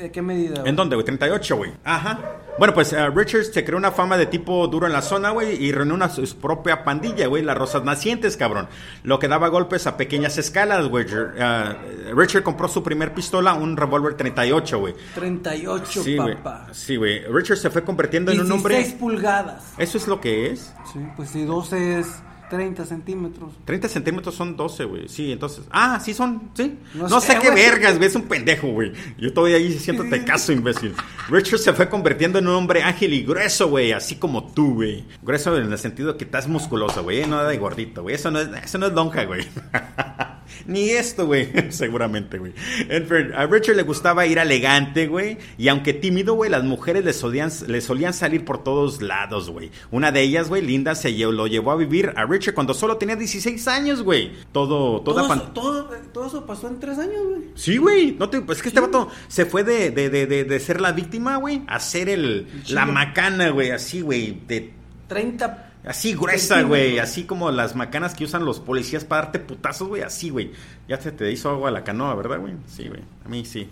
¿De 0.00 0.10
qué 0.10 0.22
medida? 0.22 0.56
güey? 0.60 0.68
¿En 0.70 0.76
dónde, 0.76 0.96
güey? 0.96 1.04
38, 1.04 1.56
güey. 1.56 1.72
Ajá. 1.84 2.18
Bueno, 2.58 2.74
pues 2.74 2.92
eh, 2.92 3.08
Richards 3.10 3.52
se 3.52 3.64
creó 3.64 3.78
una 3.78 3.90
fama 3.92 4.16
de 4.18 4.26
tipo 4.26 4.66
duro 4.66 4.86
en 4.86 4.92
la 4.92 5.02
zona, 5.02 5.30
güey, 5.30 5.62
y 5.62 5.72
reunió 5.72 5.94
una 5.94 6.08
su 6.08 6.36
propia 6.36 6.84
pandilla, 6.84 7.26
güey, 7.26 7.42
las 7.42 7.56
Rosas 7.56 7.84
Nacientes, 7.84 8.36
cabrón. 8.36 8.68
Lo 9.02 9.18
que 9.18 9.28
daba 9.28 9.48
golpes 9.48 9.86
a 9.86 9.96
pequeñas 9.96 10.36
escalas, 10.38 10.86
güey. 10.88 11.06
Eh, 11.10 12.12
Richard 12.14 12.42
compró 12.42 12.68
su 12.68 12.82
primer 12.82 13.14
pistola, 13.14 13.54
un 13.54 13.76
revólver 13.76 14.14
38, 14.14 14.78
güey. 14.78 14.94
38, 15.14 16.02
Sí, 16.02 16.16
güey. 16.16 16.36
papá. 16.36 16.66
Sí, 16.72 16.96
güey. 16.96 17.24
Richard 17.30 17.58
se 17.58 17.70
fue 17.70 17.82
convirtiendo 17.84 18.30
en 18.32 18.40
un 18.40 18.46
16 18.46 18.84
hombre... 18.86 18.96
pulgadas. 18.98 19.74
¿Eso 19.78 19.98
es 19.98 20.06
lo 20.08 20.20
que 20.20 20.50
es? 20.50 20.72
Sí, 20.92 20.98
pues 21.16 21.30
si 21.30 21.44
12 21.44 22.00
es 22.00 22.06
30 22.50 22.84
centímetros. 22.84 23.52
30 23.64 23.88
centímetros 23.88 24.34
son 24.34 24.56
12, 24.56 24.84
güey. 24.84 25.08
Sí, 25.08 25.32
entonces. 25.32 25.64
Ah, 25.70 26.00
sí 26.04 26.12
son. 26.12 26.50
Sí. 26.54 26.76
No, 26.94 27.08
No 27.08 27.20
sé, 27.20 27.34
sé, 27.34 27.38
qué 27.38 27.50
vergas, 27.50 27.96
güey. 27.96 28.08
Es 28.08 28.16
un 28.16 28.22
pendejo, 28.22 28.66
güey. 28.68 28.92
Yo 29.16 29.32
todavía 29.32 29.56
ahí 29.56 29.72
siéntate 29.78 30.24
caso, 30.24 30.52
imbécil. 30.52 30.94
Richard 31.28 31.60
se 31.60 31.72
fue 31.72 31.88
convirtiendo 31.88 32.40
en 32.40 32.48
un 32.48 32.54
hombre 32.54 32.82
ágil 32.82 33.14
y 33.14 33.22
grueso, 33.22 33.68
güey. 33.68 33.92
Así 33.92 34.16
como 34.16 34.52
tú, 34.52 34.74
güey. 34.74 35.04
Grueso 35.22 35.56
en 35.56 35.72
el 35.72 35.78
sentido 35.78 36.16
que 36.16 36.24
estás 36.24 36.48
musculoso, 36.48 37.04
güey. 37.04 37.24
No 37.26 37.42
de 37.44 37.56
gordito, 37.56 38.02
güey. 38.02 38.16
Eso 38.16 38.30
no 38.30 38.40
es, 38.40 38.48
eso 38.64 38.78
no 38.78 38.86
es 38.86 38.92
lonja, 38.92 39.24
güey. 39.24 39.46
Ni 40.66 40.90
esto, 40.90 41.26
güey. 41.26 41.48
Seguramente, 41.70 42.38
güey. 42.38 42.52
En 42.88 43.06
fin, 43.06 43.32
A 43.34 43.46
Richard 43.46 43.76
le 43.76 43.82
gustaba 43.82 44.26
ir 44.26 44.38
elegante, 44.38 45.06
güey. 45.06 45.38
Y 45.58 45.68
aunque 45.68 45.92
tímido, 45.92 46.34
güey, 46.34 46.50
las 46.50 46.64
mujeres 46.64 47.04
le 47.04 47.12
solían, 47.12 47.50
le 47.66 47.80
solían 47.80 48.12
salir 48.14 48.44
por 48.44 48.62
todos 48.64 49.02
lados, 49.02 49.50
güey. 49.50 49.70
Una 49.90 50.12
de 50.12 50.22
ellas, 50.22 50.48
güey, 50.48 50.62
Linda, 50.62 50.94
se 50.94 51.10
lle- 51.10 51.30
lo 51.32 51.46
llevó 51.46 51.70
a 51.72 51.76
vivir 51.76 52.12
a 52.16 52.24
Richard 52.26 52.54
cuando 52.54 52.74
solo 52.74 52.96
tenía 52.96 53.16
16 53.16 53.66
años, 53.68 54.02
güey. 54.02 54.32
Todo, 54.52 55.00
toda 55.02 55.22
Todo, 55.22 55.34
eso, 55.34 55.42
todo, 55.52 55.84
todo 56.12 56.26
eso 56.26 56.46
pasó 56.46 56.68
en 56.68 56.78
3 56.80 56.98
años, 56.98 57.22
güey. 57.28 57.42
Sí, 57.54 57.76
güey. 57.76 58.12
No 58.18 58.28
te, 58.28 58.40
pues 58.40 58.58
es 58.58 58.62
que 58.62 58.68
este 58.68 58.80
vato 58.80 59.08
se 59.28 59.46
fue 59.46 59.64
de, 59.64 59.90
de, 59.90 60.10
de, 60.10 60.26
de, 60.26 60.44
de 60.44 60.60
ser 60.60 60.80
la 60.80 60.92
víctima, 60.92 61.36
güey, 61.36 61.62
a 61.66 61.78
ser 61.80 62.08
el, 62.08 62.46
la 62.68 62.86
macana, 62.86 63.50
güey, 63.50 63.70
así, 63.70 64.00
güey, 64.00 64.38
de 64.46 64.72
30. 65.08 65.69
Así 65.84 66.14
gruesa, 66.14 66.62
güey. 66.62 66.98
Así 66.98 67.24
como 67.24 67.50
las 67.50 67.74
macanas 67.74 68.14
que 68.14 68.24
usan 68.24 68.44
los 68.44 68.60
policías 68.60 69.04
para 69.04 69.22
darte 69.22 69.38
putazos, 69.38 69.88
güey. 69.88 70.02
Así, 70.02 70.30
güey. 70.30 70.52
Ya 70.90 71.00
se 71.00 71.12
te 71.12 71.30
hizo 71.30 71.50
agua 71.50 71.70
la 71.70 71.84
canoa, 71.84 72.16
¿verdad, 72.16 72.40
güey? 72.40 72.54
Sí, 72.66 72.88
güey. 72.88 73.00
A 73.24 73.28
mí 73.28 73.44
sí. 73.44 73.70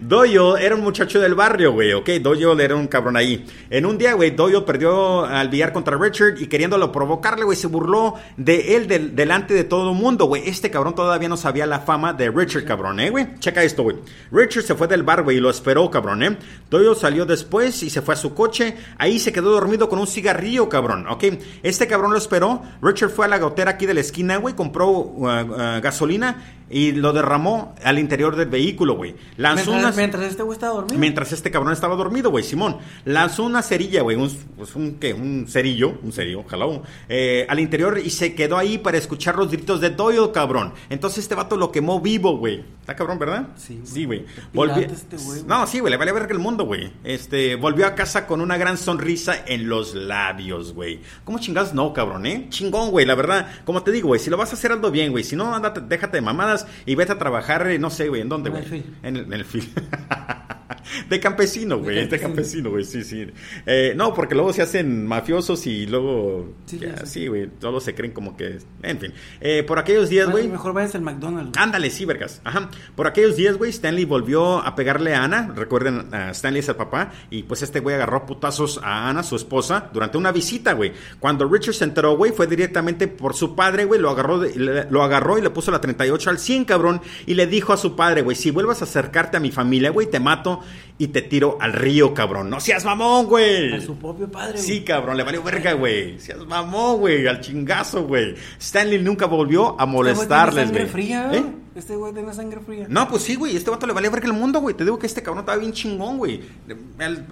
Doyle 0.00 0.54
era 0.64 0.74
un 0.74 0.80
muchacho 0.80 1.20
del 1.20 1.34
barrio, 1.34 1.72
güey, 1.72 1.92
¿ok? 1.92 2.08
Doyle 2.22 2.58
era 2.64 2.74
un 2.74 2.86
cabrón 2.86 3.18
ahí. 3.18 3.44
En 3.68 3.84
un 3.84 3.98
día, 3.98 4.14
güey, 4.14 4.30
Doyle 4.30 4.62
perdió 4.62 5.26
al 5.26 5.50
billar 5.50 5.74
contra 5.74 5.98
Richard 5.98 6.40
y 6.40 6.46
queriéndolo 6.46 6.90
provocarle, 6.90 7.44
güey, 7.44 7.54
se 7.58 7.66
burló 7.66 8.14
de 8.38 8.76
él 8.76 8.86
del- 8.88 9.14
delante 9.14 9.52
de 9.52 9.64
todo 9.64 9.90
el 9.90 9.94
mundo, 9.96 10.24
güey. 10.24 10.48
Este 10.48 10.70
cabrón 10.70 10.94
todavía 10.94 11.28
no 11.28 11.36
sabía 11.36 11.66
la 11.66 11.80
fama 11.80 12.14
de 12.14 12.30
Richard, 12.30 12.64
cabrón, 12.64 12.98
¿eh, 12.98 13.10
güey? 13.10 13.38
Checa 13.40 13.62
esto, 13.62 13.82
güey. 13.82 13.96
Richard 14.32 14.62
se 14.64 14.74
fue 14.74 14.88
del 14.88 15.02
bar, 15.02 15.22
güey, 15.22 15.36
y 15.36 15.40
lo 15.40 15.50
esperó, 15.50 15.90
cabrón, 15.90 16.22
¿eh? 16.22 16.38
Doyle 16.70 16.94
salió 16.96 17.26
después 17.26 17.82
y 17.82 17.90
se 17.90 18.00
fue 18.00 18.14
a 18.14 18.16
su 18.16 18.32
coche. 18.32 18.74
Ahí 18.96 19.18
se 19.18 19.32
quedó 19.34 19.50
dormido 19.52 19.90
con 19.90 19.98
un 19.98 20.06
cigarrillo, 20.06 20.70
cabrón, 20.70 21.06
¿ok? 21.10 21.24
Este 21.62 21.86
cabrón 21.86 22.12
lo 22.12 22.16
esperó. 22.16 22.62
Richard 22.80 23.10
fue 23.10 23.26
a 23.26 23.28
la 23.28 23.38
gotera 23.38 23.72
aquí 23.72 23.84
de 23.84 23.92
la 23.92 24.00
esquina, 24.00 24.38
güey, 24.38 24.54
compró 24.54 24.88
uh, 24.88 25.26
uh, 25.28 25.80
gasolina 25.82 26.52
y 26.70 26.92
lo 26.92 27.12
derramó 27.12 27.74
al 27.84 27.98
interior 27.98 28.36
del 28.36 28.48
vehículo, 28.48 28.94
güey. 28.96 29.14
Lanzó 29.36 29.70
Mientras, 29.70 29.82
unas... 29.82 29.96
mientras 29.96 30.24
este 30.24 30.42
güey 30.42 30.56
estaba 30.56 30.74
dormido. 30.74 30.98
Mientras 30.98 31.32
este 31.32 31.50
cabrón 31.50 31.72
estaba 31.72 31.94
dormido, 31.94 32.30
güey, 32.30 32.42
Simón. 32.42 32.78
Lanzó 33.04 33.44
una 33.44 33.62
cerilla, 33.62 34.02
güey, 34.02 34.16
un, 34.16 34.30
pues 34.56 34.74
un, 34.74 34.94
¿qué? 34.94 35.12
Un 35.14 35.46
cerillo, 35.48 35.98
un 36.02 36.12
cerillo, 36.12 36.40
ojalá, 36.40 36.66
eh, 37.08 37.46
al 37.48 37.60
interior 37.60 38.00
y 38.02 38.10
se 38.10 38.34
quedó 38.34 38.56
ahí 38.56 38.78
para 38.78 38.98
escuchar 38.98 39.36
los 39.36 39.50
gritos 39.50 39.80
de 39.80 39.90
Doyle, 39.90 40.32
cabrón. 40.32 40.72
Entonces 40.88 41.20
este 41.20 41.34
vato 41.34 41.56
lo 41.56 41.70
quemó 41.70 42.00
vivo, 42.00 42.38
güey. 42.38 42.64
Está 42.84 42.94
cabrón, 42.96 43.18
¿verdad? 43.18 43.48
Sí, 43.56 43.76
güey. 43.76 43.86
Sí, 43.86 44.04
güey. 44.04 44.26
Volvió- 44.52 44.84
este 44.84 45.16
güey, 45.16 45.26
güey. 45.38 45.42
No, 45.44 45.66
sí, 45.66 45.80
güey, 45.80 45.90
le 45.90 45.96
vale 45.96 46.12
ver 46.12 46.30
el 46.30 46.38
mundo, 46.38 46.64
güey. 46.66 46.92
Este, 47.02 47.56
volvió 47.56 47.86
a 47.86 47.94
casa 47.94 48.26
con 48.26 48.42
una 48.42 48.58
gran 48.58 48.76
sonrisa 48.76 49.36
en 49.46 49.70
los 49.70 49.94
labios, 49.94 50.74
güey. 50.74 51.00
¿Cómo 51.24 51.38
chingados 51.38 51.72
no, 51.72 51.94
cabrón, 51.94 52.26
eh? 52.26 52.46
Chingón, 52.50 52.90
güey, 52.90 53.06
la 53.06 53.14
verdad. 53.14 53.48
Como 53.64 53.82
te 53.82 53.90
digo, 53.90 54.08
güey, 54.08 54.20
si 54.20 54.28
lo 54.28 54.36
vas 54.36 54.50
a 54.50 54.52
hacer, 54.56 54.70
hazlo 54.72 54.90
bien, 54.90 55.12
güey. 55.12 55.24
Si 55.24 55.34
no, 55.34 55.54
ándate, 55.54 55.80
déjate 55.80 56.18
de 56.18 56.20
mamadas 56.20 56.66
y 56.84 56.94
vete 56.94 57.12
a 57.12 57.18
trabajar, 57.18 57.66
eh, 57.70 57.78
no 57.78 57.88
sé, 57.88 58.08
güey, 58.10 58.20
¿en 58.20 58.28
dónde, 58.28 58.50
En 58.50 58.54
güey? 58.56 58.64
el. 58.66 58.84
En 59.02 59.16
el, 59.16 59.24
en 59.24 59.32
el 59.32 59.44
fil. 59.46 59.72
De 61.08 61.20
campesino, 61.20 61.78
güey. 61.78 62.06
De 62.08 62.18
campesino. 62.18 62.70
güey. 62.70 62.84
Sí, 62.84 63.02
sí. 63.04 63.26
Eh, 63.66 63.92
no, 63.96 64.14
porque 64.14 64.34
luego 64.34 64.52
se 64.52 64.62
hacen 64.62 65.06
mafiosos 65.06 65.66
y 65.66 65.86
luego. 65.86 66.52
Sí, 66.66 66.78
sé. 66.78 67.06
sí, 67.06 67.26
güey. 67.26 67.48
Todos 67.48 67.84
se 67.84 67.94
creen 67.94 68.12
como 68.12 68.36
que. 68.36 68.58
En 68.82 68.98
fin. 68.98 69.12
Eh, 69.40 69.62
por 69.62 69.78
aquellos 69.78 70.08
días, 70.08 70.26
Bueno, 70.26 70.38
güey. 70.38 70.48
Mejor 70.52 70.72
váyanse 70.72 70.96
al 70.98 71.02
McDonald's. 71.02 71.52
güey. 71.52 71.62
Ándale, 71.64 71.90
sí, 71.90 72.04
vergas. 72.04 72.40
Ajá. 72.44 72.70
Por 72.96 73.06
aquellos 73.06 73.36
días, 73.36 73.56
güey, 73.56 73.70
Stanley 73.70 74.04
volvió 74.04 74.58
a 74.58 74.74
pegarle 74.74 75.14
a 75.14 75.24
Ana. 75.24 75.52
Recuerden, 75.54 76.14
a 76.14 76.30
Stanley 76.30 76.60
es 76.60 76.68
el 76.68 76.76
papá. 76.76 77.12
Y 77.30 77.44
pues 77.44 77.62
este 77.62 77.80
güey 77.80 77.94
agarró 77.96 78.26
putazos 78.26 78.80
a 78.82 79.08
Ana, 79.08 79.22
su 79.22 79.36
esposa, 79.36 79.90
durante 79.92 80.18
una 80.18 80.32
visita, 80.32 80.72
güey. 80.72 80.92
Cuando 81.20 81.48
Richard 81.48 81.74
se 81.74 81.84
enteró, 81.84 82.16
güey, 82.16 82.32
fue 82.32 82.46
directamente 82.46 83.08
por 83.08 83.34
su 83.34 83.54
padre, 83.54 83.84
güey. 83.84 84.00
Lo 84.00 84.10
agarró, 84.10 84.42
le- 84.42 84.90
lo 84.90 85.02
agarró 85.02 85.38
y 85.38 85.42
le 85.42 85.50
puso 85.50 85.70
la 85.70 85.80
38 85.80 86.30
al 86.30 86.38
100, 86.38 86.64
cabrón. 86.64 87.00
Y 87.26 87.34
le 87.34 87.46
dijo 87.46 87.72
a 87.72 87.76
su 87.76 87.96
padre, 87.96 88.22
güey, 88.22 88.36
si 88.36 88.50
vuelvas 88.50 88.80
a 88.80 88.84
acercarte 88.84 89.36
a 89.36 89.40
mi 89.40 89.50
familia, 89.50 89.90
güey, 89.90 90.08
te 90.10 90.20
mato 90.20 90.60
y 90.98 91.08
te 91.08 91.22
tiro 91.22 91.58
al 91.60 91.72
río, 91.72 92.14
cabrón. 92.14 92.50
No 92.50 92.60
seas 92.60 92.84
mamón, 92.84 93.26
güey. 93.26 93.72
A 93.74 93.80
su 93.80 93.96
propio 93.96 94.30
padre, 94.30 94.52
güey. 94.54 94.64
Sí, 94.64 94.80
cabrón, 94.82 95.16
le 95.16 95.22
valió 95.24 95.42
verga, 95.42 95.72
güey. 95.72 96.18
Seas 96.20 96.38
mamón, 96.46 96.98
güey, 96.98 97.26
al 97.26 97.40
chingazo, 97.40 98.04
güey. 98.04 98.34
Stanley 98.60 99.00
nunca 99.02 99.26
volvió 99.26 99.70
a 99.80 99.84
Este 99.84 99.86
molestarles, 99.86 100.70
güey. 100.70 100.86
fría, 100.86 101.30
¿Eh? 101.32 101.44
Este 101.74 101.96
güey 101.96 102.12
tiene 102.12 102.32
sangre 102.32 102.60
fría. 102.60 102.86
No, 102.88 103.08
pues 103.08 103.22
sí, 103.22 103.34
güey. 103.34 103.56
Este 103.56 103.70
vato 103.70 103.86
le 103.86 103.92
valía 103.92 104.10
verga 104.10 104.26
el 104.26 104.32
mundo, 104.32 104.60
güey. 104.60 104.76
Te 104.76 104.84
digo 104.84 104.98
que 104.98 105.06
este 105.06 105.22
cabrón 105.22 105.40
estaba 105.40 105.58
bien 105.58 105.72
chingón, 105.72 106.18
güey. 106.18 106.42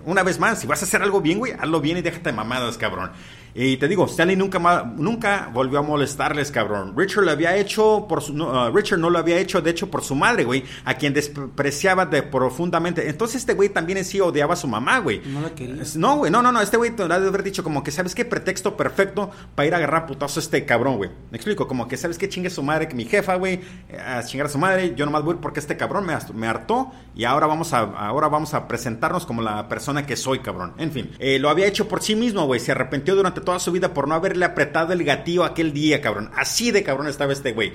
Una 0.04 0.22
vez 0.22 0.40
más, 0.40 0.60
si 0.60 0.66
vas 0.66 0.82
a 0.82 0.84
hacer 0.84 1.00
algo 1.02 1.20
bien, 1.20 1.38
güey, 1.38 1.52
hazlo 1.52 1.80
bien 1.80 1.98
y 1.98 2.02
déjate 2.02 2.30
de 2.30 2.36
mamadas, 2.36 2.76
cabrón. 2.76 3.12
Y 3.54 3.76
te 3.76 3.86
digo, 3.86 4.06
Stanley 4.06 4.34
nunca, 4.34 4.58
nunca 4.96 5.50
volvió 5.52 5.78
a 5.78 5.82
molestarles, 5.82 6.50
cabrón. 6.50 6.94
Richard 6.96 7.24
lo 7.24 7.30
había 7.30 7.54
hecho 7.56 8.06
por 8.08 8.22
su, 8.22 8.32
no, 8.32 8.50
ah, 8.58 8.70
Richard 8.74 8.98
no 8.98 9.10
lo 9.10 9.18
había 9.18 9.38
hecho, 9.38 9.60
de 9.60 9.70
hecho, 9.70 9.90
por 9.90 10.02
su 10.02 10.14
madre, 10.14 10.44
güey, 10.44 10.64
a 10.86 10.94
quien 10.94 11.12
despreciaba 11.12 12.06
de 12.06 12.22
profundamente. 12.22 13.10
Entonces 13.10 13.42
este 13.42 13.52
güey 13.52 13.68
también 13.68 13.98
en 13.98 14.06
sí 14.06 14.20
odiaba 14.20 14.54
a 14.54 14.56
su 14.56 14.68
mamá, 14.68 15.00
güey. 15.00 15.20
No 15.26 15.42
la 15.42 15.50
quería. 15.54 15.82
No, 15.96 16.16
güey, 16.16 16.32
no, 16.32 16.40
no, 16.40 16.50
no, 16.50 16.62
este 16.62 16.78
güey 16.78 16.92
te 16.92 17.06
lo 17.06 17.12
ha 17.12 17.20
de 17.20 17.28
haber 17.28 17.42
dicho 17.42 17.62
como 17.62 17.84
que, 17.84 17.90
¿sabes 17.90 18.14
qué? 18.14 18.24
Pretexto 18.24 18.74
perfecto 18.74 19.30
para 19.54 19.66
ir 19.66 19.74
a 19.74 19.76
agarrar 19.76 20.06
putazo 20.06 20.40
a 20.40 20.42
este 20.42 20.64
cabrón, 20.64 20.96
güey. 20.96 21.10
Me 21.30 21.36
explico, 21.36 21.68
como 21.68 21.88
que, 21.88 21.98
¿sabes 21.98 22.16
qué? 22.16 22.30
Chingue 22.30 22.48
su 22.48 22.62
madre, 22.62 22.88
que 22.88 22.94
mi 22.94 23.04
jefa, 23.04 23.34
güey, 23.34 23.60
eh, 23.90 23.98
chingar 24.32 24.46
a 24.46 24.50
su 24.50 24.58
madre, 24.58 24.94
yo 24.96 25.04
nomás 25.04 25.22
voy 25.22 25.36
porque 25.40 25.60
este 25.60 25.76
cabrón 25.76 26.06
me, 26.06 26.46
hartó 26.46 26.90
y 27.14 27.24
ahora 27.24 27.46
vamos 27.46 27.74
a, 27.74 27.80
ahora 27.80 28.28
vamos 28.28 28.54
a 28.54 28.66
presentarnos 28.66 29.26
como 29.26 29.42
la 29.42 29.68
persona 29.68 30.06
que 30.06 30.16
soy, 30.16 30.38
cabrón. 30.38 30.72
En 30.78 30.90
fin, 30.90 31.10
eh, 31.18 31.38
lo 31.38 31.50
había 31.50 31.66
hecho 31.66 31.86
por 31.86 32.02
sí 32.02 32.16
mismo, 32.16 32.46
güey, 32.46 32.58
se 32.58 32.72
arrepintió 32.72 33.14
durante 33.14 33.42
toda 33.42 33.58
su 33.58 33.70
vida 33.72 33.92
por 33.92 34.08
no 34.08 34.14
haberle 34.14 34.46
apretado 34.46 34.94
el 34.94 35.04
gatillo 35.04 35.44
aquel 35.44 35.74
día, 35.74 36.00
cabrón. 36.00 36.30
Así 36.34 36.70
de 36.70 36.82
cabrón 36.82 37.08
estaba 37.08 37.32
este 37.32 37.52
güey. 37.52 37.74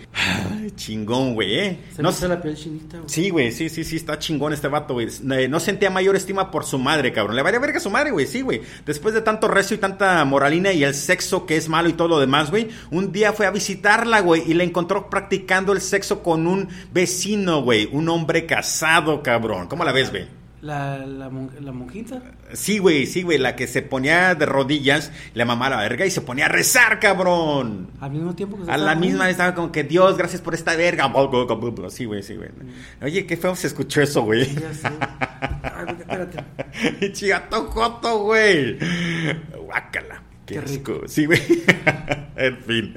Chingón, 0.76 1.36
güey, 1.36 1.60
eh. 1.60 1.80
Se 1.96 2.02
No 2.02 2.12
la 2.28 2.42
piel 2.42 2.56
chinita, 2.56 2.98
güey. 2.98 3.10
Sí, 3.10 3.30
güey, 3.30 3.52
sí, 3.52 3.70
sí, 3.70 3.84
sí, 3.84 3.98
está 3.98 4.18
chingón 4.18 4.54
este 4.54 4.68
vato, 4.68 4.96
güey. 4.96 5.08
Eh, 5.32 5.48
No 5.48 5.60
sentía 5.60 5.92
mayor 5.92 6.16
estima 6.16 6.50
por 6.50 6.66
su 6.66 6.80
madre, 6.80 7.14
cabrón. 7.14 7.36
Le 7.36 7.44
valía 7.44 7.60
verga 7.60 7.78
a 7.78 7.82
su 7.82 7.92
madre, 7.92 8.10
güey, 8.10 8.26
sí, 8.26 8.42
güey. 8.42 8.62
Después 8.86 9.14
de 9.14 9.22
tanto 9.22 9.48
recio 9.48 9.76
y 9.76 9.80
tanta 9.80 10.26
moralina 10.26 10.72
y 10.72 10.84
el 10.84 10.96
sexo 10.96 11.46
que 11.46 11.56
es 11.56 11.70
malo 11.70 11.88
y 11.90 11.94
todo 11.94 12.08
lo 12.08 12.20
demás, 12.20 12.50
güey, 12.50 12.70
un 12.90 13.12
día 13.12 13.32
fue 13.34 13.46
a 13.46 13.52
visitarla, 13.52 14.22
güey, 14.22 14.44
y 14.48 14.56
la 14.56 14.64
encontró 14.64 15.10
practicando 15.10 15.74
el 15.74 15.82
sexo 15.82 16.24
con 16.24 16.47
un 16.48 16.70
vecino, 16.92 17.62
güey, 17.62 17.88
un 17.92 18.10
hombre 18.10 18.46
casado, 18.46 19.22
cabrón. 19.22 19.68
¿Cómo 19.68 19.84
la 19.84 19.92
ves, 19.92 20.10
güey? 20.10 20.26
La, 20.60 20.98
la, 20.98 21.30
mon- 21.30 21.52
la 21.62 21.72
monjita. 21.72 22.20
Sí, 22.54 22.80
güey, 22.80 23.06
sí, 23.06 23.22
güey, 23.22 23.38
la 23.38 23.56
que 23.56 23.68
se 23.68 23.84
ponía 23.84 24.34
de 24.34 24.48
rodillas, 24.48 25.12
la 25.36 25.46
mamá 25.46 25.68
a 25.68 25.70
la 25.70 25.78
verga 25.78 26.06
y 26.08 26.10
se 26.10 26.22
ponía 26.22 26.46
a 26.46 26.50
rezar, 26.50 27.00
cabrón. 27.00 27.92
Al 28.02 28.10
mismo 28.12 28.34
tiempo 28.36 28.58
que 28.58 28.66
se 28.66 28.72
A 28.72 28.78
la 28.78 28.96
misma 28.96 29.26
vez 29.26 29.34
estaba 29.34 29.54
como 29.54 29.72
que 29.72 29.84
Dios, 29.84 30.18
gracias 30.18 30.42
por 30.42 30.56
esta 30.56 30.76
verga. 30.76 31.14
Sí, 31.90 32.06
güey, 32.06 32.24
sí, 32.24 32.36
güey. 32.36 32.50
Oye, 33.04 33.28
qué 33.28 33.38
feo 33.38 33.56
se 33.56 33.68
escuchó 33.68 34.02
eso, 34.02 34.24
güey. 34.24 34.46
Sí, 34.46 34.56
ya 34.60 34.74
sé. 34.74 34.88
Ay, 35.62 35.84
güey, 35.86 35.98
espérate. 36.00 37.12
Chigato 37.14 37.66
joto, 37.68 38.20
güey. 38.24 38.80
Guácala. 39.64 40.24
Qué, 40.48 40.56
Qué 40.56 40.62
rico. 40.62 40.94
asco. 40.94 41.08
Sí, 41.08 41.26
güey. 41.26 41.42
en 42.38 42.58
fin. 42.64 42.94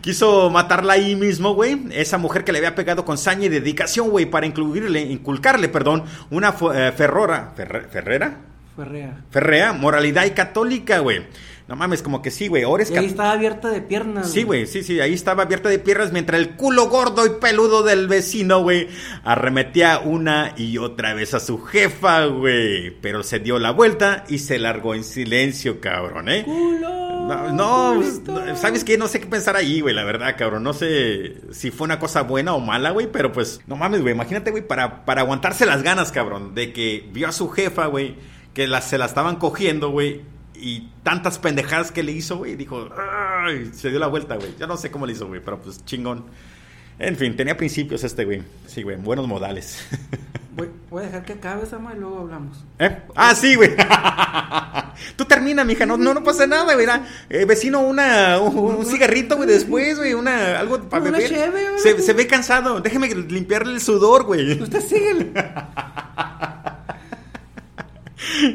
Quiso 0.00 0.50
matarla 0.50 0.92
ahí 0.92 1.16
mismo, 1.16 1.54
güey. 1.54 1.80
Esa 1.90 2.18
mujer 2.18 2.44
que 2.44 2.52
le 2.52 2.58
había 2.58 2.74
pegado 2.76 3.04
con 3.04 3.18
saña 3.18 3.46
y 3.46 3.48
dedicación, 3.48 4.10
güey, 4.10 4.26
para 4.26 4.46
incluirle, 4.46 5.00
inculcarle, 5.00 5.68
perdón, 5.68 6.04
una 6.30 6.54
eh, 6.74 6.92
ferrora. 6.96 7.52
Ferre- 7.56 7.88
¿Ferrera? 7.90 8.36
Ferrea. 8.76 9.16
Ferrea, 9.30 9.72
moralidad 9.72 10.24
y 10.26 10.30
católica, 10.30 11.00
güey. 11.00 11.22
No 11.68 11.76
mames, 11.76 12.02
como 12.02 12.22
que 12.22 12.30
sí, 12.30 12.48
güey. 12.48 12.64
Ahora 12.64 12.82
es 12.82 12.90
Y 12.90 12.96
ahí 12.96 13.06
estaba 13.06 13.32
abierta 13.32 13.70
de 13.70 13.80
piernas. 13.80 14.30
Sí, 14.30 14.42
güey, 14.42 14.66
sí, 14.66 14.82
sí, 14.82 15.00
ahí 15.00 15.14
estaba 15.14 15.44
abierta 15.44 15.68
de 15.68 15.78
piernas 15.78 16.12
mientras 16.12 16.40
el 16.40 16.50
culo 16.56 16.88
gordo 16.88 17.24
y 17.26 17.30
peludo 17.40 17.82
del 17.82 18.08
vecino, 18.08 18.62
güey, 18.62 18.88
arremetía 19.24 20.00
una 20.00 20.54
y 20.56 20.78
otra 20.78 21.14
vez 21.14 21.34
a 21.34 21.40
su 21.40 21.62
jefa, 21.62 22.26
güey. 22.26 22.90
Pero 23.00 23.22
se 23.22 23.38
dio 23.38 23.58
la 23.58 23.70
vuelta 23.70 24.24
y 24.28 24.38
se 24.38 24.58
largó 24.58 24.94
en 24.94 25.04
silencio, 25.04 25.80
cabrón, 25.80 26.28
¿eh? 26.28 26.44
¡Culo! 26.44 27.12
No, 27.52 28.02
¿sabes 28.56 28.84
qué? 28.84 28.98
No 28.98 29.06
sé 29.06 29.20
qué 29.20 29.26
pensar 29.26 29.56
ahí, 29.56 29.80
güey, 29.80 29.94
la 29.94 30.04
verdad, 30.04 30.34
cabrón. 30.36 30.62
No 30.62 30.72
sé 30.72 31.36
si 31.52 31.70
fue 31.70 31.84
una 31.84 31.98
cosa 31.98 32.22
buena 32.22 32.54
o 32.54 32.60
mala, 32.60 32.90
güey, 32.90 33.10
pero 33.10 33.32
pues, 33.32 33.60
no 33.66 33.76
mames, 33.76 34.02
güey, 34.02 34.14
imagínate, 34.14 34.50
güey, 34.50 34.66
para, 34.66 35.04
para 35.04 35.22
aguantarse 35.22 35.64
las 35.64 35.82
ganas, 35.82 36.12
cabrón, 36.12 36.54
de 36.54 36.72
que 36.72 37.08
vio 37.12 37.28
a 37.28 37.32
su 37.32 37.48
jefa, 37.48 37.86
güey, 37.86 38.16
que 38.54 38.66
la, 38.66 38.80
se 38.80 38.98
la 38.98 39.06
estaban 39.06 39.36
cogiendo, 39.36 39.90
güey, 39.90 40.22
y 40.62 40.90
tantas 41.02 41.38
pendejadas 41.38 41.90
que 41.90 42.02
le 42.02 42.12
hizo, 42.12 42.38
güey, 42.38 42.56
dijo, 42.56 42.88
"Ay", 42.96 43.70
se 43.74 43.90
dio 43.90 43.98
la 43.98 44.06
vuelta, 44.06 44.36
güey. 44.36 44.54
Yo 44.58 44.66
no 44.66 44.76
sé 44.76 44.90
cómo 44.90 45.06
le 45.06 45.12
hizo, 45.12 45.26
güey, 45.26 45.40
pero 45.44 45.60
pues 45.60 45.84
chingón. 45.84 46.24
En 46.98 47.16
fin, 47.16 47.34
tenía 47.36 47.56
principios 47.56 48.04
este, 48.04 48.24
güey. 48.24 48.42
Sí, 48.66 48.82
güey, 48.82 48.96
buenos 48.96 49.26
modales. 49.26 49.84
Voy, 50.54 50.68
voy 50.90 51.02
a 51.02 51.06
dejar 51.06 51.24
que 51.24 51.32
acabe 51.32 51.62
esa 51.62 51.78
y 51.96 51.98
luego 51.98 52.18
hablamos. 52.18 52.62
¿Eh? 52.78 52.98
Ah, 53.14 53.34
sí, 53.34 53.54
güey. 53.54 53.70
Tú 55.16 55.24
termina, 55.24 55.64
mija, 55.64 55.86
no, 55.86 55.96
no, 55.96 56.12
no 56.12 56.22
pasa 56.22 56.46
nada, 56.46 56.74
güey. 56.74 56.86
Eh, 57.30 57.46
vecino, 57.46 57.80
una, 57.80 58.38
un, 58.38 58.74
un 58.74 58.84
cigarrito, 58.84 59.36
güey, 59.36 59.48
después, 59.48 59.96
güey, 59.96 60.12
una, 60.12 60.60
algo 60.60 60.78
para 60.90 61.04
beber. 61.04 61.26
cheve, 61.26 61.78
se, 61.78 61.98
se 62.02 62.12
ve 62.12 62.26
cansado, 62.26 62.82
déjeme 62.82 63.08
limpiarle 63.14 63.72
el 63.72 63.80
sudor, 63.80 64.24
güey. 64.24 64.60
Usted 64.60 64.82
sigue. 64.82 65.32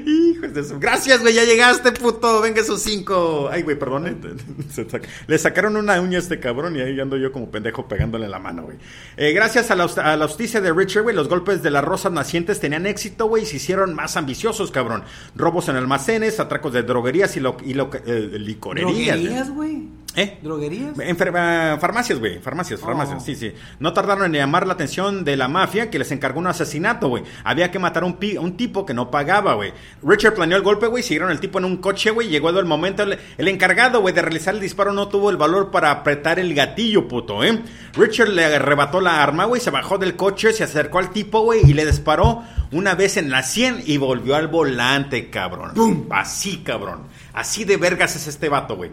Hijos 0.06 0.54
de 0.54 0.64
su... 0.64 0.80
Gracias, 0.80 1.22
güey, 1.22 1.34
ya 1.34 1.44
llegaste, 1.44 1.92
puto. 1.92 2.42
Venga 2.42 2.62
esos 2.62 2.82
cinco. 2.82 3.50
Ay, 3.52 3.62
güey, 3.64 3.78
perdón. 3.78 4.08
eh, 4.08 4.88
Le 5.28 5.38
sacaron 5.38 5.76
una 5.78 6.00
uña 6.02 6.18
a 6.18 6.22
este 6.22 6.40
cabrón 6.40 6.76
y 6.76 6.82
ahí 6.82 7.00
ando 7.00 7.18
yo 7.18 7.32
como 7.32 7.50
pendejo 7.52 7.88
pegándole 7.88 8.28
la 8.28 8.40
mano, 8.40 8.64
güey. 8.64 8.78
Eh, 9.18 9.34
gracias 9.34 9.72
a 9.72 9.76
la, 9.76 9.84
a 9.86 10.18
la 10.18 10.28
justicia 10.28 10.62
de 10.62 10.74
Richard, 10.74 11.04
güey, 11.04 11.16
los 11.16 11.28
golpes 11.30 11.62
de 11.64 11.72
las 11.72 11.84
rosas 11.84 12.12
nacientes 12.12 12.60
tenían 12.60 12.86
éxito, 12.86 13.28
güey, 13.28 13.44
y 13.44 13.46
se 13.46 13.58
hicieron 13.58 13.94
más 13.94 14.18
ambiciosos, 14.18 14.72
cabrón. 14.72 15.04
Robos 15.36 15.70
en 15.70 15.76
almacenes, 15.76 16.40
atracos 16.40 16.74
de 16.74 16.84
droguerías 16.84 17.36
y, 17.38 17.40
lo, 17.40 17.58
y 17.64 17.74
lo, 17.74 17.90
eh, 18.06 18.30
licorerías. 18.40 18.94
güey. 18.94 19.06
¿Droguerías, 19.06 19.50
güey? 19.52 19.88
¿Eh? 20.18 20.40
¿Droguerías? 20.42 20.98
En 21.00 21.16
ah, 21.36 21.78
farmacias, 21.80 22.18
güey, 22.18 22.40
farmacias, 22.40 22.80
farmacias, 22.80 23.20
Oh. 23.22 23.26
sí, 23.26 23.36
sí. 23.36 23.54
No 23.80 23.94
tardaron 23.94 24.26
en 24.26 24.34
llamar 24.34 24.66
la 24.66 24.74
atención 24.74 25.24
de 25.24 25.38
la 25.38 25.48
mafia 25.48 25.92
que 25.92 26.00
les 26.00 26.12
encargó 26.12 26.40
un 26.40 26.48
asesinato, 26.48 27.08
güey. 27.08 27.24
Había 27.44 27.70
que 27.70 27.78
matar 27.78 28.02
a 28.02 28.08
un, 28.08 28.18
un 28.40 28.58
tipo 28.58 28.84
que 28.84 28.96
no 28.96 29.12
pagaba, 29.12 29.54
güey. 29.54 29.74
Richard 30.02 30.34
planeó 30.34 30.58
el 30.58 30.64
golpe, 30.64 30.88
güey, 30.88 31.04
siguieron 31.04 31.30
el 31.30 31.40
tipo 31.40 31.60
en 31.60 31.66
un 31.66 31.78
coche, 31.78 32.10
güey. 32.10 32.30
Llegó 32.30 32.50
el 32.50 32.66
momento, 32.66 33.04
el, 33.04 33.20
el 33.38 33.48
encargado, 33.48 34.02
güey, 34.02 34.16
de 34.16 34.24
realizar 34.24 34.56
el 34.56 34.60
disparo 34.60 34.92
no 34.92 35.08
tuvo 35.08 35.30
el 35.30 35.38
valor 35.38 35.70
para 35.70 35.92
apretar 35.92 36.40
el 36.40 36.56
gatillo, 36.56 37.08
puto, 37.08 37.44
¿eh? 37.44 37.62
Richard 37.94 38.30
le 38.30 38.44
arrebató 38.46 39.00
la 39.00 39.22
arma, 39.22 39.46
güey, 39.46 39.62
se 39.62 39.70
bajó 39.70 40.00
del 40.00 40.16
coche, 40.16 40.52
se 40.52 40.64
acercó 40.64 40.98
al 40.98 41.12
tipo, 41.12 41.42
güey, 41.42 41.62
y 41.64 41.74
le 41.74 41.86
disparó 41.86 42.42
una 42.72 42.96
vez 42.96 43.18
en 43.18 43.30
la 43.30 43.44
100 43.44 43.84
y 43.86 43.98
volvió 43.98 44.36
al 44.36 44.48
volante, 44.48 45.30
cabrón. 45.30 45.74
¡Pum! 45.76 46.08
Así, 46.10 46.58
cabrón. 46.64 47.04
Así 47.34 47.66
de 47.66 47.78
vergas 47.78 48.16
es 48.16 48.26
este 48.26 48.50
vato, 48.50 48.76
güey. 48.76 48.90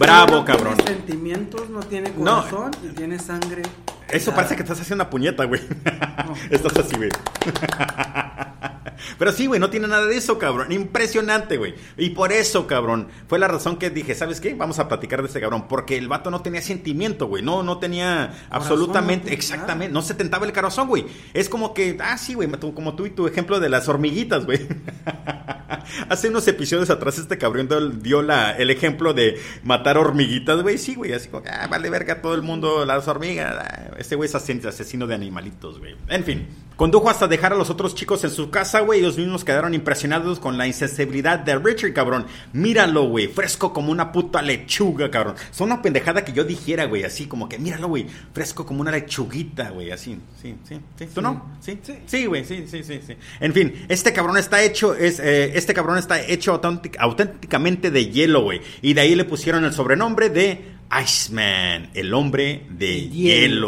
Bravo, 0.00 0.36
no 0.36 0.44
cabrón. 0.46 0.76
Tiene 0.76 0.92
sentimientos, 0.92 1.68
no 1.70 1.80
tiene 1.80 2.10
No. 2.16 2.40
corazón 2.42 2.70
y 2.82 2.88
tiene 2.94 3.18
sangre. 3.18 3.62
Eso 4.08 4.34
parece 4.34 4.56
que 4.56 4.62
estás 4.62 4.80
haciendo 4.80 5.04
una 5.04 5.10
puñeta, 5.10 5.44
güey. 5.44 5.60
No. 6.26 6.34
Estás 6.50 6.76
así, 6.78 6.96
güey. 6.96 7.10
Pero 9.18 9.32
sí, 9.32 9.46
güey, 9.46 9.60
no 9.60 9.70
tiene 9.70 9.88
nada 9.88 10.06
de 10.06 10.16
eso, 10.16 10.38
cabrón. 10.38 10.72
Impresionante, 10.72 11.56
güey. 11.56 11.74
Y 11.96 12.10
por 12.10 12.32
eso, 12.32 12.66
cabrón, 12.66 13.08
fue 13.28 13.38
la 13.38 13.48
razón 13.48 13.76
que 13.76 13.90
dije, 13.90 14.14
¿sabes 14.14 14.40
qué? 14.40 14.54
Vamos 14.54 14.78
a 14.78 14.88
platicar 14.88 15.20
de 15.22 15.28
este 15.28 15.40
cabrón. 15.40 15.68
Porque 15.68 15.96
el 15.96 16.08
vato 16.08 16.30
no 16.30 16.42
tenía 16.42 16.62
sentimiento, 16.62 17.26
güey. 17.26 17.42
No, 17.42 17.62
no 17.62 17.78
tenía 17.78 18.32
absolutamente, 18.50 19.28
no 19.30 19.34
exactamente, 19.34 19.92
no 19.92 20.02
se 20.02 20.14
tentaba 20.14 20.46
el 20.46 20.52
corazón, 20.52 20.88
güey. 20.88 21.06
Es 21.34 21.48
como 21.48 21.74
que, 21.74 21.96
ah, 22.00 22.16
sí, 22.18 22.34
güey, 22.34 22.48
como 22.74 22.94
tú 22.94 23.06
y 23.06 23.10
tu 23.10 23.26
ejemplo 23.26 23.60
de 23.60 23.68
las 23.68 23.88
hormiguitas, 23.88 24.44
güey. 24.46 24.60
Hace 26.08 26.28
unos 26.28 26.46
episodios 26.48 26.90
atrás 26.90 27.18
este 27.18 27.38
cabrón 27.38 27.68
dio- 28.02 28.22
la, 28.22 28.52
el 28.56 28.70
ejemplo 28.70 29.14
de 29.14 29.40
matar 29.62 29.96
hormiguitas, 29.98 30.62
güey. 30.62 30.78
Sí, 30.78 30.94
güey, 30.94 31.12
así 31.12 31.28
como, 31.28 31.44
ah, 31.50 31.66
vale 31.68 31.90
verga 31.90 32.20
todo 32.22 32.34
el 32.34 32.42
mundo, 32.42 32.84
las 32.84 33.08
hormigas. 33.08 33.54
ah, 33.58 33.90
Este 33.98 34.14
güey 34.16 34.28
es 34.28 34.34
asesino 34.34 35.06
de 35.06 35.14
animalitos, 35.14 35.78
güey. 35.78 35.96
En 36.08 36.24
fin, 36.24 36.46
condujo 36.76 37.08
hasta 37.08 37.26
dejar 37.28 37.52
a 37.52 37.56
los 37.56 37.70
otros 37.70 37.94
chicos 37.94 38.22
en 38.24 38.30
su 38.30 38.50
casa, 38.50 38.80
güey. 38.80 38.89
Ellos 38.92 39.16
mismos 39.18 39.44
quedaron 39.44 39.74
impresionados 39.74 40.38
con 40.40 40.58
la 40.58 40.66
insensibilidad 40.66 41.38
de 41.38 41.58
Richard, 41.58 41.92
cabrón. 41.92 42.26
Míralo, 42.52 43.04
güey, 43.08 43.28
fresco 43.28 43.72
como 43.72 43.90
una 43.92 44.12
puta 44.12 44.42
lechuga, 44.42 45.10
cabrón. 45.10 45.34
Son 45.50 45.66
una 45.68 45.80
pendejada 45.82 46.24
que 46.24 46.32
yo 46.32 46.44
dijera, 46.44 46.84
güey, 46.86 47.04
así 47.04 47.26
como 47.26 47.48
que, 47.48 47.58
míralo, 47.58 47.88
güey, 47.88 48.06
fresco 48.32 48.66
como 48.66 48.80
una 48.80 48.90
lechuguita, 48.90 49.70
güey, 49.70 49.90
así. 49.90 50.18
Sí, 50.40 50.54
sí, 50.68 50.80
sí. 50.98 51.06
¿Tú 51.14 51.22
no? 51.22 51.56
Sí, 51.60 51.78
Sí. 51.82 51.94
Sí, 52.06 52.26
güey, 52.26 52.44
sí, 52.44 52.64
sí, 52.68 52.82
sí, 52.82 53.00
sí. 53.06 53.14
En 53.40 53.52
fin, 53.52 53.86
este 53.88 54.12
cabrón 54.12 54.36
está 54.36 54.62
hecho, 54.62 54.94
es, 54.94 55.20
eh, 55.20 55.52
este 55.56 55.72
cabrón 55.74 55.98
está 55.98 56.20
hecho 56.20 56.60
auténtic- 56.60 56.96
auténticamente 56.98 57.90
de 57.90 58.10
hielo, 58.10 58.42
güey. 58.42 58.60
Y 58.82 58.94
de 58.94 59.00
ahí 59.02 59.14
le 59.14 59.24
pusieron 59.24 59.64
el 59.64 59.72
sobrenombre 59.72 60.30
de 60.30 60.79
Iceman, 61.02 61.90
el 61.94 62.12
hombre 62.14 62.66
de 62.70 62.86
De 62.86 63.08
hielo, 63.08 63.10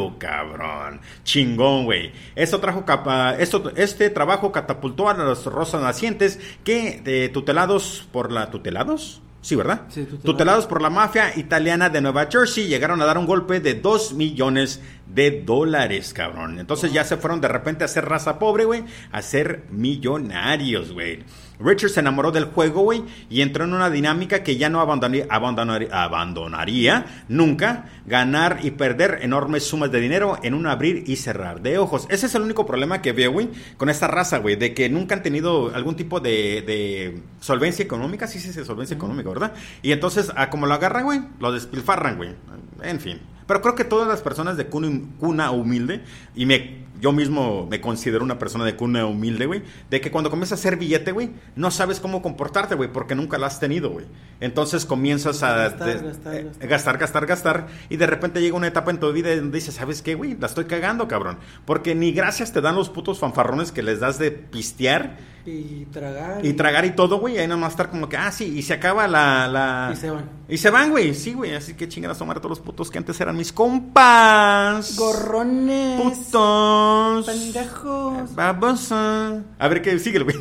hielo. 0.08 0.18
cabrón. 0.18 1.00
Chingón, 1.24 1.84
güey. 1.84 2.12
Esto 2.34 2.58
trajo 2.60 2.84
capa- 2.84 3.36
esto, 3.38 3.72
este 3.76 4.10
trabajo 4.10 4.50
catapultó 4.52 5.08
a 5.08 5.14
los 5.14 5.44
rosas 5.46 5.82
nacientes 5.82 6.40
que, 6.64 7.02
eh, 7.04 7.28
tutelados 7.32 8.06
por 8.12 8.32
la... 8.32 8.50
¿Tutelados? 8.50 9.20
Sí, 9.40 9.56
¿verdad? 9.56 9.82
Sí, 9.88 10.02
tutelados. 10.02 10.22
tutelados 10.24 10.66
por 10.66 10.80
la 10.82 10.88
mafia 10.90 11.36
italiana 11.36 11.88
de 11.88 12.00
Nueva 12.00 12.28
Jersey, 12.30 12.68
llegaron 12.68 13.02
a 13.02 13.04
dar 13.06 13.18
un 13.18 13.26
golpe 13.26 13.58
de 13.58 13.74
2 13.74 14.14
millones 14.14 14.80
de 15.07 15.42
dólares, 15.42 16.12
cabrón. 16.12 16.59
Entonces 16.59 16.92
ya 16.92 17.05
se 17.05 17.16
fueron 17.16 17.40
de 17.40 17.48
repente 17.48 17.84
a 17.84 17.88
ser 17.88 18.07
raza 18.07 18.38
pobre, 18.38 18.64
güey, 18.64 18.84
a 19.11 19.22
ser 19.22 19.64
millonarios, 19.70 20.92
güey. 20.92 21.24
Richard 21.59 21.90
se 21.90 22.00
enamoró 22.00 22.32
del 22.32 22.46
juego, 22.46 22.82
güey, 22.82 23.05
y 23.30 23.40
entró 23.40 23.64
en 23.64 23.74
una 23.74 23.90
dinámica 23.90 24.42
que 24.42 24.57
ya 24.57 24.68
no 24.68 24.80
abandonaría, 24.80 25.26
abandonaría, 25.30 27.24
nunca, 27.28 27.86
ganar 28.07 28.61
y 28.62 28.72
perder 28.72 29.20
enormes 29.22 29.64
sumas 29.64 29.92
de 29.92 30.00
dinero 30.00 30.38
en 30.42 30.55
un 30.55 30.66
abrir 30.66 31.05
y 31.07 31.16
cerrar 31.16 31.62
de 31.62 31.78
ojos. 31.78 32.07
Ese 32.11 32.26
es 32.26 32.34
el 32.34 32.42
único 32.42 32.66
problema 32.66 33.00
que 33.00 33.12
veo, 33.12 33.32
güey, 33.32 33.48
con 33.76 33.88
esta 33.88 34.09
raza, 34.09 34.38
güey, 34.38 34.57
de 34.57 34.74
que 34.74 34.88
nunca 34.88 35.14
han 35.14 35.22
tenido 35.22 35.72
algún 35.74 35.94
tipo 35.94 36.20
de, 36.20 36.62
de 36.66 37.22
solvencia 37.40 37.84
económica, 37.84 38.26
sí, 38.26 38.40
sí, 38.40 38.53
sí, 38.53 38.64
solvencia 38.64 38.96
económica, 38.96 39.28
¿verdad? 39.28 39.53
Y 39.82 39.92
entonces, 39.92 40.32
a 40.34 40.50
como 40.50 40.66
lo 40.66 40.74
agarran, 40.74 41.05
güey, 41.05 41.20
lo 41.38 41.53
despilfarran, 41.53 42.16
güey. 42.16 42.34
En 42.82 43.00
fin. 43.00 43.20
Pero 43.53 43.61
creo 43.61 43.74
que 43.74 43.84
todas 43.84 44.09
las 44.09 44.22
personas 44.22 44.57
de 44.57 44.68
cuna, 44.68 45.50
humilde, 45.50 46.00
y 46.34 46.46
me, 46.46 46.86
yo 47.03 47.12
mismo 47.12 47.66
me 47.68 47.80
considero 47.80 48.24
una 48.24 48.38
persona 48.38 48.64
de 48.64 48.76
cuna 48.76 49.05
humilde, 49.07 49.44
güey, 49.46 49.62
de 49.90 50.00
que 50.00 50.11
cuando 50.11 50.30
comienzas 50.30 50.59
a 50.59 50.61
hacer 50.61 50.76
billete, 50.78 51.12
güey, 51.12 51.30
no 51.57 51.70
sabes 51.70 52.00
cómo 52.00 52.22
comportarte, 52.22 52.76
güey, 52.76 52.90
porque 52.92 53.14
nunca 53.14 53.36
lo 53.36 53.44
has 53.46 53.59
tenido, 53.61 53.90
güey. 53.90 54.07
Entonces 54.40 54.86
comienzas 54.86 55.42
a 55.42 55.55
Gastar, 55.57 55.86
de- 55.88 56.07
gastar, 56.07 56.34
eh, 56.36 56.42
gastar. 56.44 56.68
gastar, 56.68 56.98
gastar, 56.98 57.26
gastar, 57.26 57.66
y 57.90 57.96
de 57.96 58.07
repente 58.07 58.40
llega 58.40 58.57
una 58.57 58.68
etapa 58.68 58.90
en 58.92 59.00
tu 59.00 59.12
vida 59.12 59.34
donde 59.36 59.59
dices, 59.59 59.74
¿sabes 59.74 60.00
qué, 60.00 60.14
güey? 60.14 60.36
La 60.38 60.46
estoy 60.46 60.64
cagando, 60.66 61.09
cabrón. 61.09 61.38
Porque 61.64 61.94
ni 61.94 62.12
gracias 62.12 62.53
te 62.53 62.61
dan 62.61 62.76
los 62.76 62.88
putos 62.88 63.18
fanfarrones 63.18 63.72
que 63.72 63.82
les 63.82 63.98
das 64.00 64.18
de 64.18 64.30
pistear 64.30 65.18
Y 65.44 65.86
tragar. 65.86 66.44
y 66.46 66.53
tragar 66.53 66.84
y 66.84 66.92
todo, 66.92 67.18
güey, 67.18 67.36
ahí 67.38 67.48
nomás 67.48 67.72
estar 67.72 67.90
como 67.90 68.09
que, 68.09 68.16
ah, 68.16 68.30
sí, 68.30 68.44
y 68.57 68.62
se 68.62 68.74
acaba 68.74 69.09
la... 69.09 69.48
la... 69.48 69.90
Y 69.92 69.96
se 69.96 70.11
van. 70.11 70.24
Y 70.48 70.57
se 70.59 70.70
van, 70.70 70.90
güey, 70.90 71.14
sí, 71.14 71.32
güey, 71.34 71.55
así 71.55 71.74
que 71.74 71.88
chingan 71.88 72.11
a 72.12 72.14
tomar 72.14 72.36
a 72.36 72.40
todos 72.40 72.59
los 72.59 72.61
putos 72.61 72.90
que 72.90 72.98
antes 72.98 73.20
eran 73.20 73.36
mis 73.36 73.53
compas. 73.53 74.96
Gorrones. 74.96 76.00
Putos. 76.00 76.91
Pendejos. 77.26 78.34
Babosa. 78.34 79.43
A 79.59 79.68
ver 79.68 79.82
qué 79.82 79.99
sigue, 79.99 80.18
güey. 80.20 80.36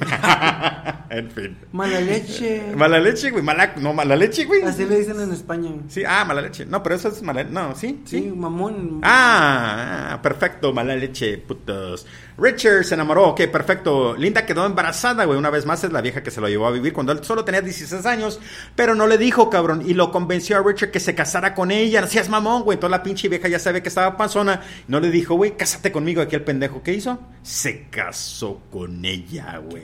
en 1.09 1.29
fin. 1.31 1.57
Mala 1.71 1.99
leche. 2.01 2.73
Mala 2.75 2.99
leche, 2.99 3.31
güey, 3.31 3.43
mala, 3.43 3.73
no, 3.77 3.93
mala 3.93 4.15
leche, 4.15 4.45
güey. 4.45 4.61
Así 4.63 4.85
le 4.85 4.99
dicen 4.99 5.19
en 5.19 5.31
España. 5.31 5.71
Sí, 5.87 6.03
ah, 6.07 6.23
mala 6.25 6.41
leche. 6.41 6.65
No, 6.65 6.81
pero 6.83 6.95
eso 6.95 7.09
es 7.09 7.21
mala, 7.21 7.43
no, 7.43 7.75
sí, 7.75 8.01
Sí, 8.05 8.21
sí. 8.23 8.31
mamón. 8.35 9.01
Ah, 9.03 10.11
ah, 10.13 10.21
perfecto, 10.21 10.73
mala 10.73 10.95
leche, 10.95 11.37
putos. 11.37 12.05
Richard 12.37 12.83
se 12.85 12.93
enamoró, 12.95 13.29
ok, 13.29 13.41
perfecto. 13.51 14.15
Linda 14.15 14.45
quedó 14.45 14.65
embarazada, 14.65 15.25
güey, 15.25 15.37
una 15.37 15.49
vez 15.49 15.65
más 15.65 15.83
es 15.83 15.91
la 15.91 16.01
vieja 16.01 16.23
que 16.23 16.31
se 16.31 16.41
lo 16.41 16.47
llevó 16.47 16.67
a 16.67 16.71
vivir 16.71 16.93
cuando 16.93 17.11
él 17.11 17.23
solo 17.23 17.43
tenía 17.45 17.61
16 17.61 18.05
años, 18.05 18.39
pero 18.75 18.95
no 18.95 19.07
le 19.07 19.17
dijo, 19.17 19.49
cabrón, 19.49 19.83
y 19.85 19.93
lo 19.93 20.11
convenció 20.11 20.57
a 20.57 20.63
Richard 20.63 20.91
que 20.91 20.99
se 20.99 21.15
casara 21.15 21.53
con 21.53 21.71
ella. 21.71 22.01
No 22.01 22.07
seas 22.07 22.29
mamón, 22.29 22.63
güey, 22.63 22.77
toda 22.79 22.89
la 22.89 23.03
pinche 23.03 23.27
vieja 23.29 23.47
ya 23.47 23.59
sabe 23.59 23.81
que 23.81 23.89
estaba 23.89 24.17
panzona. 24.17 24.61
No 24.87 24.99
le 24.99 25.11
dijo, 25.11 25.35
güey, 25.35 25.55
cásate 25.57 25.91
conmigo. 25.91 26.21
Aquí 26.21 26.35
el 26.35 26.43
pendejo, 26.43 26.81
¿qué 26.83 26.93
hizo? 26.93 27.19
Se 27.43 27.87
casó 27.89 28.61
con 28.71 29.03
ella, 29.05 29.57
güey. 29.57 29.83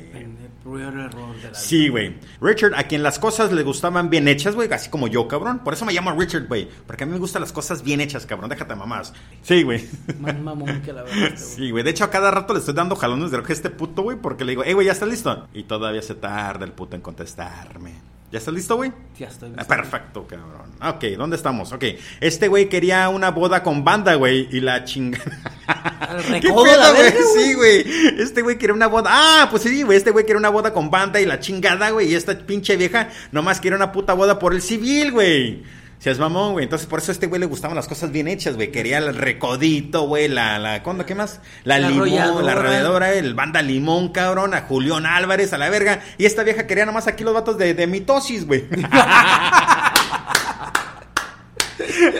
Sí, 1.53 1.87
güey. 1.89 2.15
Richard, 2.41 2.73
a 2.75 2.83
quien 2.83 3.03
las 3.03 3.19
cosas 3.19 3.51
le 3.51 3.63
gustaban 3.63 4.09
bien 4.09 4.27
hechas, 4.27 4.55
güey, 4.55 4.71
así 4.71 4.89
como 4.89 5.07
yo, 5.07 5.27
cabrón. 5.27 5.59
Por 5.59 5.73
eso 5.73 5.85
me 5.85 5.93
llamo 5.93 6.11
Richard, 6.17 6.47
güey. 6.47 6.67
Porque 6.85 7.03
a 7.03 7.07
mí 7.07 7.13
me 7.13 7.19
gustan 7.19 7.41
las 7.41 7.51
cosas 7.51 7.83
bien 7.83 8.01
hechas, 8.01 8.25
cabrón. 8.25 8.49
Déjate 8.49 8.75
mamás. 8.75 9.13
Sí, 9.43 9.63
güey. 9.63 9.87
Más 10.19 10.37
mamón 10.39 10.81
que 10.81 10.93
la 10.93 11.03
verdad. 11.03 11.17
güey. 11.19 11.37
Sí, 11.37 11.71
güey. 11.71 11.83
De 11.83 11.89
hecho, 11.91 12.03
a 12.03 12.09
cada 12.11 12.31
rato 12.41 12.53
le 12.53 12.59
estoy 12.59 12.73
dando 12.73 12.95
jalones 12.95 13.31
de 13.31 13.37
oreja 13.37 13.51
a 13.51 13.55
este 13.55 13.69
puto, 13.69 14.01
güey, 14.03 14.17
porque 14.17 14.45
le 14.45 14.51
digo, 14.51 14.63
hey, 14.65 14.73
güey, 14.73 14.87
¿ya 14.87 14.93
estás 14.93 15.09
listo? 15.09 15.47
Y 15.53 15.63
todavía 15.63 16.01
se 16.01 16.15
tarda 16.15 16.65
el 16.65 16.71
puto 16.71 16.95
en 16.95 17.01
contestarme. 17.01 17.93
¿Ya 18.29 18.39
estás 18.39 18.53
listo, 18.53 18.75
güey? 18.75 18.91
Ya 19.17 19.27
estoy 19.27 19.49
Ah, 19.53 19.59
listo. 19.59 19.73
Perfecto, 19.73 20.27
cabrón. 20.27 20.71
Ok, 20.85 21.03
¿dónde 21.17 21.37
estamos? 21.37 21.71
Ok. 21.71 21.85
Este 22.19 22.49
güey 22.49 22.67
quería 22.67 23.07
una 23.07 23.31
boda 23.31 23.63
con 23.63 23.85
banda, 23.85 24.15
güey, 24.15 24.49
y 24.51 24.59
la 24.59 24.83
chingada. 24.83 25.23
¿Qué 26.41 26.49
pedo, 26.49 26.53
güey? 26.95 27.13
Sí, 27.35 27.53
güey. 27.53 27.85
Este 28.19 28.41
güey 28.41 28.57
quiere 28.57 28.73
una 28.73 28.87
boda. 28.87 29.09
Ah, 29.13 29.47
pues 29.49 29.63
sí, 29.63 29.81
güey. 29.83 29.97
Este 29.97 30.11
güey 30.11 30.25
quiere 30.25 30.37
una 30.39 30.49
boda 30.49 30.73
con 30.73 30.89
banda 30.91 31.21
y 31.21 31.25
la 31.25 31.39
chingada, 31.39 31.89
güey. 31.91 32.11
Y 32.11 32.15
esta 32.15 32.37
pinche 32.37 32.75
vieja 32.75 33.09
nomás 33.31 33.61
quiere 33.61 33.77
una 33.77 33.93
puta 33.93 34.13
boda 34.13 34.37
por 34.39 34.53
el 34.53 34.61
civil, 34.61 35.13
güey. 35.13 35.63
Seas 35.99 36.19
mamón, 36.19 36.53
güey. 36.53 36.63
Entonces, 36.63 36.87
por 36.87 36.99
eso 36.99 37.11
a 37.11 37.13
este 37.13 37.25
güey 37.27 37.39
le 37.39 37.47
gustaban 37.47 37.75
las 37.75 37.87
cosas 37.87 38.11
bien 38.11 38.27
hechas, 38.27 38.55
güey. 38.55 38.71
Quería 38.71 38.99
el 38.99 39.15
recodito, 39.15 40.03
güey. 40.03 40.27
La, 40.27 40.59
la, 40.59 40.83
¿cuándo? 40.83 41.05
¿Qué 41.05 41.15
más? 41.15 41.39
La, 41.63 41.79
La 41.79 41.89
limón, 41.89 42.45
la 42.45 42.51
arrolladora, 42.51 43.13
el 43.13 43.33
banda 43.33 43.61
limón, 43.61 44.09
cabrón. 44.09 44.53
A 44.53 44.61
Julián 44.61 45.05
Álvarez, 45.05 45.53
a 45.53 45.57
la 45.57 45.69
verga. 45.69 46.01
Y 46.17 46.25
esta 46.25 46.43
vieja 46.43 46.67
quería 46.67 46.85
nomás 46.85 47.07
aquí 47.07 47.23
los 47.23 47.33
vatos 47.33 47.57
de, 47.57 47.73
de 47.73 47.87
mitosis, 47.87 48.45
güey. 48.45 48.65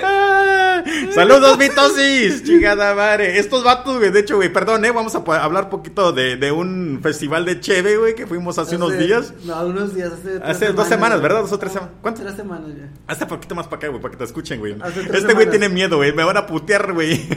Ah, 0.04 0.84
Saludos, 1.12 1.58
mitosis, 1.58 2.44
chingada 2.44 2.94
madre. 2.94 3.40
Estos 3.40 3.64
vatos, 3.64 3.98
güey, 3.98 4.12
de 4.12 4.20
hecho, 4.20 4.36
güey, 4.36 4.52
perdón, 4.52 4.86
eh, 4.86 4.92
vamos 4.92 5.16
a 5.16 5.20
hablar 5.44 5.70
poquito 5.70 6.12
de, 6.12 6.36
de 6.38 6.52
un 6.52 7.00
festival 7.02 7.46
de 7.46 7.60
Cheve, 7.60 7.98
güey, 7.98 8.16
que 8.16 8.28
fuimos 8.28 8.58
hace, 8.58 8.76
unos 8.76 8.98
días. 8.98 9.34
No, 9.44 9.66
unos 9.66 9.96
días. 9.96 10.12
Hace, 10.14 10.40
Hace 10.44 10.74
dos 10.74 10.88
semanas, 10.88 11.22
¿verdad? 11.22 11.42
Dos 11.42 11.52
o 11.52 11.60
tres 11.60 11.74
semanas. 11.74 11.96
¿Cuánto? 12.02 12.22
Tres 12.22 12.36
semanas 12.36 12.70
ya. 12.78 12.90
Hasta 13.08 13.28
poquito 13.28 13.56
más 13.56 13.66
para 13.68 13.78
acá, 13.78 13.88
güey, 13.88 14.02
para 14.02 14.12
que 14.12 14.18
te 14.18 14.24
escuchen, 14.24 14.60
güey. 14.60 14.76
Este 15.14 15.34
güey 15.34 15.50
tiene 15.50 15.70
miedo, 15.70 15.98
güey, 15.98 16.14
me 16.14 16.24
van 16.24 16.38
a 16.38 16.46
putear, 16.46 16.94
güey. 16.94 17.28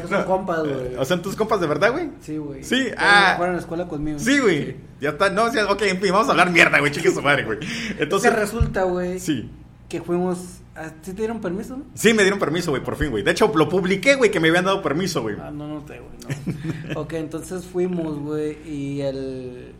No, 0.00 0.08
son 0.08 0.24
compas, 0.24 0.60
güey. 0.60 0.96
O 0.96 1.04
sea, 1.04 1.20
tus 1.20 1.36
compas 1.36 1.60
de 1.60 1.66
verdad, 1.66 1.92
güey. 1.92 2.10
Sí, 2.20 2.36
güey. 2.36 2.62
Sí, 2.64 2.88
ah. 2.96 3.34
Fueron 3.36 3.54
a 3.54 3.56
la 3.56 3.62
escuela 3.62 3.88
conmigo. 3.88 4.18
Sí, 4.18 4.38
güey. 4.38 4.76
Ya 5.00 5.10
está, 5.10 5.30
no, 5.30 5.50
sí, 5.50 5.58
ok, 5.58 5.82
en 5.82 6.00
fin, 6.00 6.12
vamos 6.12 6.28
a 6.28 6.32
hablar 6.32 6.50
mierda, 6.50 6.78
güey, 6.78 6.92
chique 6.92 7.10
su 7.10 7.22
madre, 7.22 7.44
güey. 7.44 7.58
Entonces 7.98 8.00
Entonces, 8.00 8.34
resulta, 8.34 8.82
güey, 8.84 9.18
sí. 9.18 9.50
que 9.88 10.00
fuimos. 10.00 10.61
A- 10.74 10.88
¿Sí 10.88 11.12
te 11.12 11.12
dieron 11.12 11.40
permiso? 11.40 11.76
no? 11.76 11.84
Sí, 11.94 12.14
me 12.14 12.22
dieron 12.22 12.38
permiso, 12.38 12.70
güey, 12.70 12.82
por 12.82 12.96
fin, 12.96 13.10
güey. 13.10 13.22
De 13.22 13.30
hecho, 13.32 13.50
lo 13.54 13.68
publiqué, 13.68 14.14
güey, 14.16 14.30
que 14.30 14.40
me 14.40 14.48
habían 14.48 14.64
dado 14.64 14.82
permiso, 14.82 15.22
güey. 15.22 15.36
Ah, 15.40 15.50
no, 15.52 15.66
no 15.68 15.80
te, 15.80 16.00
güey, 16.00 16.12
no. 16.94 17.00
ok, 17.02 17.12
entonces 17.14 17.64
fuimos, 17.64 18.18
güey, 18.18 18.58
y 18.68 19.00
el. 19.02 19.72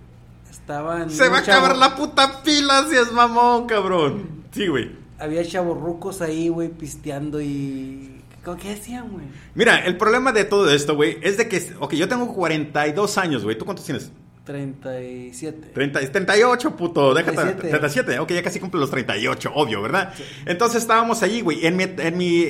Estaban. 0.51 1.11
Se 1.11 1.28
va 1.28 1.38
a 1.38 1.43
chavo- 1.43 1.59
acabar 1.59 1.76
la 1.76 1.97
puta 1.97 2.43
pila 2.43 2.86
si 2.88 2.97
es 2.97 3.11
mamón, 3.12 3.66
cabrón. 3.66 4.43
Sí, 4.53 4.66
güey. 4.68 4.93
Había 5.18 5.45
chavorrucos 5.47 6.20
ahí, 6.20 6.49
güey, 6.49 6.68
pisteando 6.68 7.40
y. 7.40 8.20
¿Qué, 8.45 8.51
qué 8.61 8.72
hacían, 8.72 9.09
güey? 9.11 9.24
Mira, 9.55 9.78
el 9.84 9.97
problema 9.97 10.32
de 10.32 10.45
todo 10.45 10.68
esto, 10.70 10.97
güey, 10.97 11.16
es 11.22 11.36
de 11.36 11.49
que, 11.49 11.62
ok, 11.78 11.95
yo 11.95 12.09
tengo 12.09 12.34
42 12.34 13.16
años, 13.18 13.45
güey. 13.45 13.57
¿Tú 13.57 13.64
cuántos 13.64 13.84
tienes? 13.86 14.11
37. 14.45 15.68
30, 15.72 16.01
38, 16.11 16.76
puto, 16.76 17.14
déjate. 17.14 17.36
37. 17.36 17.68
37, 17.68 18.18
ok, 18.18 18.32
ya 18.32 18.43
casi 18.43 18.59
cumple 18.59 18.80
los 18.80 18.90
38, 18.90 19.53
obvio, 19.55 19.80
¿verdad? 19.82 20.12
Entonces 20.47 20.82
estábamos 20.82 21.22
allí, 21.22 21.43
güey. 21.43 21.64
En 21.64 21.76
mi, 21.76 21.84
en, 21.84 22.16
mi, 22.16 22.45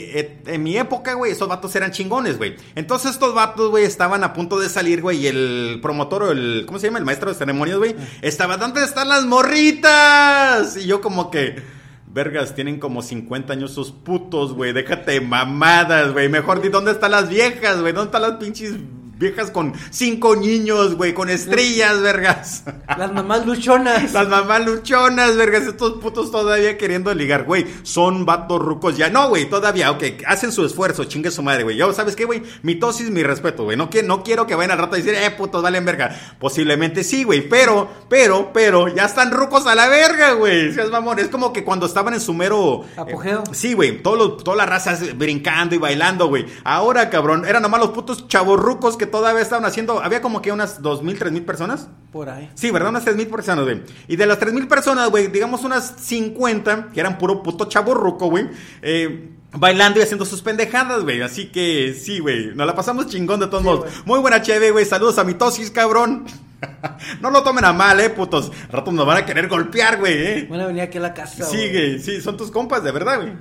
en 0.46 0.62
mi 0.62 0.78
época, 0.78 1.14
güey, 1.14 1.32
esos 1.32 1.48
vatos 1.48 1.74
eran 1.76 1.90
chingones, 1.90 2.38
güey. 2.38 2.56
Entonces 2.74 3.10
estos 3.10 3.34
vatos, 3.34 3.68
güey, 3.70 3.84
estaban 3.84 4.24
a 4.24 4.32
punto 4.32 4.58
de 4.58 4.70
salir, 4.70 5.02
güey, 5.02 5.18
y 5.18 5.26
el 5.26 5.80
promotor, 5.82 6.22
o 6.22 6.30
el, 6.32 6.64
¿cómo 6.66 6.78
se 6.78 6.86
llama? 6.86 6.98
El 6.98 7.04
maestro 7.04 7.30
de 7.30 7.36
ceremonias, 7.36 7.76
güey, 7.76 7.94
estaba, 8.22 8.56
¿dónde 8.56 8.82
están 8.82 9.08
las 9.08 9.26
morritas? 9.26 10.76
Y 10.76 10.86
yo 10.86 11.00
como 11.00 11.30
que... 11.30 11.82
Vergas, 12.14 12.54
tienen 12.54 12.78
como 12.78 13.00
50 13.00 13.54
años 13.54 13.72
sus 13.72 13.90
putos, 13.90 14.52
güey. 14.52 14.74
Déjate 14.74 15.18
mamadas, 15.22 16.12
güey. 16.12 16.28
Mejor 16.28 16.60
di 16.60 16.68
dónde 16.68 16.90
están 16.90 17.12
las 17.12 17.30
viejas, 17.30 17.80
güey. 17.80 17.94
¿Dónde 17.94 18.08
están 18.08 18.20
las 18.20 18.32
pinches 18.32 18.74
viejas 19.22 19.50
con 19.50 19.72
cinco 19.90 20.36
niños, 20.36 20.96
güey? 20.96 21.14
Con 21.14 21.30
estrellas, 21.30 22.00
vergas. 22.00 22.64
Las 22.98 23.12
mamás 23.12 23.46
luchonas. 23.46 24.12
Las 24.12 24.28
mamás 24.28 24.66
luchonas, 24.66 25.36
vergas, 25.36 25.62
estos 25.62 25.94
putos 25.94 26.30
todavía 26.30 26.76
queriendo 26.76 27.14
ligar, 27.14 27.44
güey. 27.44 27.66
Son 27.84 28.26
vatos 28.26 28.60
rucos 28.60 28.96
ya. 28.96 29.08
No, 29.08 29.28
güey, 29.28 29.48
todavía, 29.48 29.90
ok, 29.90 30.02
hacen 30.26 30.52
su 30.52 30.64
esfuerzo, 30.66 31.04
chingue 31.04 31.30
su 31.30 31.42
madre, 31.42 31.62
güey. 31.62 31.76
Yo, 31.76 31.92
¿sabes 31.92 32.16
qué, 32.16 32.24
güey? 32.24 32.42
Mitosis, 32.62 33.10
mi 33.10 33.22
respeto, 33.22 33.64
güey. 33.64 33.76
No, 33.76 33.88
que, 33.88 34.02
no 34.02 34.22
quiero 34.22 34.46
que 34.46 34.54
vayan 34.54 34.72
al 34.72 34.78
rato 34.78 34.94
a 34.94 34.98
decir, 34.98 35.14
eh, 35.14 35.30
putos, 35.30 35.62
valen 35.62 35.84
verga. 35.84 36.14
Posiblemente 36.38 37.04
sí, 37.04 37.24
güey, 37.24 37.48
pero, 37.48 37.88
pero, 38.08 38.50
pero, 38.52 38.88
ya 38.88 39.04
están 39.04 39.30
rucos 39.30 39.66
a 39.66 39.74
la 39.74 39.88
verga, 39.88 40.32
güey. 40.32 40.72
Seas 40.72 40.90
mamón. 40.90 41.18
Es 41.18 41.28
como 41.28 41.52
que 41.52 41.64
cuando 41.64 41.86
estaban 41.86 42.12
en 42.14 42.20
su 42.20 42.34
mero. 42.34 42.84
eh, 42.96 43.00
Apogeo. 43.00 43.44
sí, 43.52 43.72
güey, 43.74 44.02
todas 44.02 44.56
las 44.56 44.68
razas 44.68 45.16
brincando 45.16 45.74
y 45.74 45.78
bailando, 45.78 46.26
güey. 46.26 46.46
Ahora, 46.64 47.08
cabrón, 47.08 47.44
eran 47.46 47.62
nomás 47.62 47.80
los 47.80 47.90
putos 47.90 48.26
chavorrucos 48.28 48.96
que 48.96 49.06
todavía 49.12 49.40
estaban 49.40 49.64
haciendo. 49.64 50.02
Había 50.02 50.20
como 50.20 50.42
que 50.42 50.50
unas 50.50 50.82
dos 50.82 51.04
mil, 51.04 51.16
tres 51.16 51.30
mil 51.30 51.44
personas. 51.44 51.88
Por 52.10 52.28
ahí. 52.28 52.50
Sí, 52.54 52.70
¿verdad? 52.70 52.90
Unas 52.90 53.06
3.000 53.06 53.30
personas, 53.30 53.64
güey. 53.64 53.82
Y 54.06 54.16
de 54.16 54.26
las 54.26 54.38
3.000 54.38 54.68
personas, 54.68 55.08
güey, 55.08 55.28
digamos 55.28 55.64
unas 55.64 55.94
50, 55.98 56.88
que 56.92 57.00
eran 57.00 57.16
puro 57.16 57.42
puto 57.42 57.64
chaborruco, 57.66 58.26
güey. 58.26 58.50
Eh, 58.82 59.30
bailando 59.52 59.98
y 59.98 60.02
haciendo 60.02 60.26
sus 60.26 60.42
pendejadas, 60.42 61.04
güey. 61.04 61.22
Así 61.22 61.46
que 61.46 61.94
sí, 61.94 62.18
güey. 62.18 62.54
Nos 62.54 62.66
la 62.66 62.74
pasamos 62.74 63.06
chingón 63.06 63.40
de 63.40 63.46
todos 63.46 63.62
Sí, 63.62 63.68
modos. 63.68 63.92
Muy 64.04 64.18
buena 64.20 64.42
cheve, 64.42 64.72
güey. 64.72 64.84
Saludos 64.84 65.18
a 65.18 65.24
mitosis, 65.24 65.70
cabrón. 65.70 66.26
no 67.22 67.30
lo 67.30 67.42
tomen 67.42 67.64
a 67.64 67.72
mal, 67.72 67.98
eh, 67.98 68.10
putos. 68.10 68.52
Rato 68.70 68.92
nos 68.92 69.06
van 69.06 69.16
a 69.18 69.24
querer 69.26 69.48
golpear, 69.48 69.98
güey, 69.98 70.12
eh. 70.14 70.46
Van 70.50 70.60
a 70.60 70.66
venir 70.66 70.82
aquí 70.82 70.98
a 70.98 71.00
la 71.00 71.14
casa. 71.14 71.44
Sí, 71.44 71.56
güey. 71.56 71.70
güey. 71.70 71.98
Sí, 71.98 72.20
son 72.20 72.36
tus 72.36 72.50
compas, 72.50 72.84
de 72.84 72.92
verdad, 72.92 73.22
güey. 73.22 73.32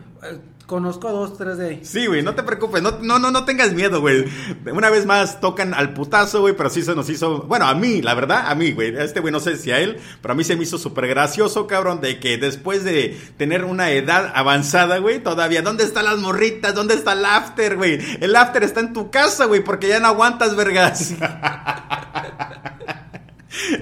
Conozco 0.71 1.11
dos, 1.11 1.37
tres 1.37 1.57
de 1.57 1.67
ahí. 1.67 1.79
Sí, 1.83 2.07
güey, 2.07 2.23
no 2.23 2.33
te 2.33 2.43
preocupes, 2.43 2.81
no, 2.81 2.91
no, 3.01 3.19
no, 3.19 3.29
no 3.29 3.43
tengas 3.43 3.73
miedo, 3.73 3.99
güey. 3.99 4.23
Una 4.71 4.89
vez 4.89 5.05
más 5.05 5.41
tocan 5.41 5.73
al 5.73 5.93
putazo, 5.93 6.39
güey, 6.39 6.55
pero 6.55 6.69
sí 6.69 6.81
se 6.81 6.95
nos 6.95 7.09
hizo, 7.09 7.41
bueno, 7.41 7.65
a 7.67 7.75
mí, 7.75 8.01
la 8.01 8.13
verdad, 8.13 8.49
a 8.49 8.55
mí, 8.55 8.71
güey, 8.71 8.95
a 8.95 9.03
este 9.03 9.19
güey 9.19 9.33
no 9.33 9.41
sé 9.41 9.57
si 9.57 9.69
a 9.71 9.79
él, 9.81 9.99
pero 10.21 10.31
a 10.31 10.37
mí 10.37 10.45
se 10.45 10.55
me 10.55 10.63
hizo 10.63 10.77
súper 10.77 11.07
gracioso, 11.07 11.67
cabrón, 11.67 11.99
de 11.99 12.21
que 12.21 12.37
después 12.37 12.85
de 12.85 13.19
tener 13.35 13.65
una 13.65 13.91
edad 13.91 14.31
avanzada, 14.33 14.99
güey, 14.99 15.21
todavía, 15.21 15.61
¿dónde 15.61 15.83
están 15.83 16.05
las 16.05 16.19
morritas? 16.19 16.73
¿Dónde 16.73 16.93
está 16.93 17.11
el 17.11 17.25
after, 17.25 17.75
güey? 17.75 17.99
El 18.21 18.33
after 18.33 18.63
está 18.63 18.79
en 18.79 18.93
tu 18.93 19.11
casa, 19.11 19.47
güey, 19.47 19.61
porque 19.61 19.89
ya 19.89 19.99
no 19.99 20.07
aguantas, 20.07 20.55
vergas. 20.55 21.15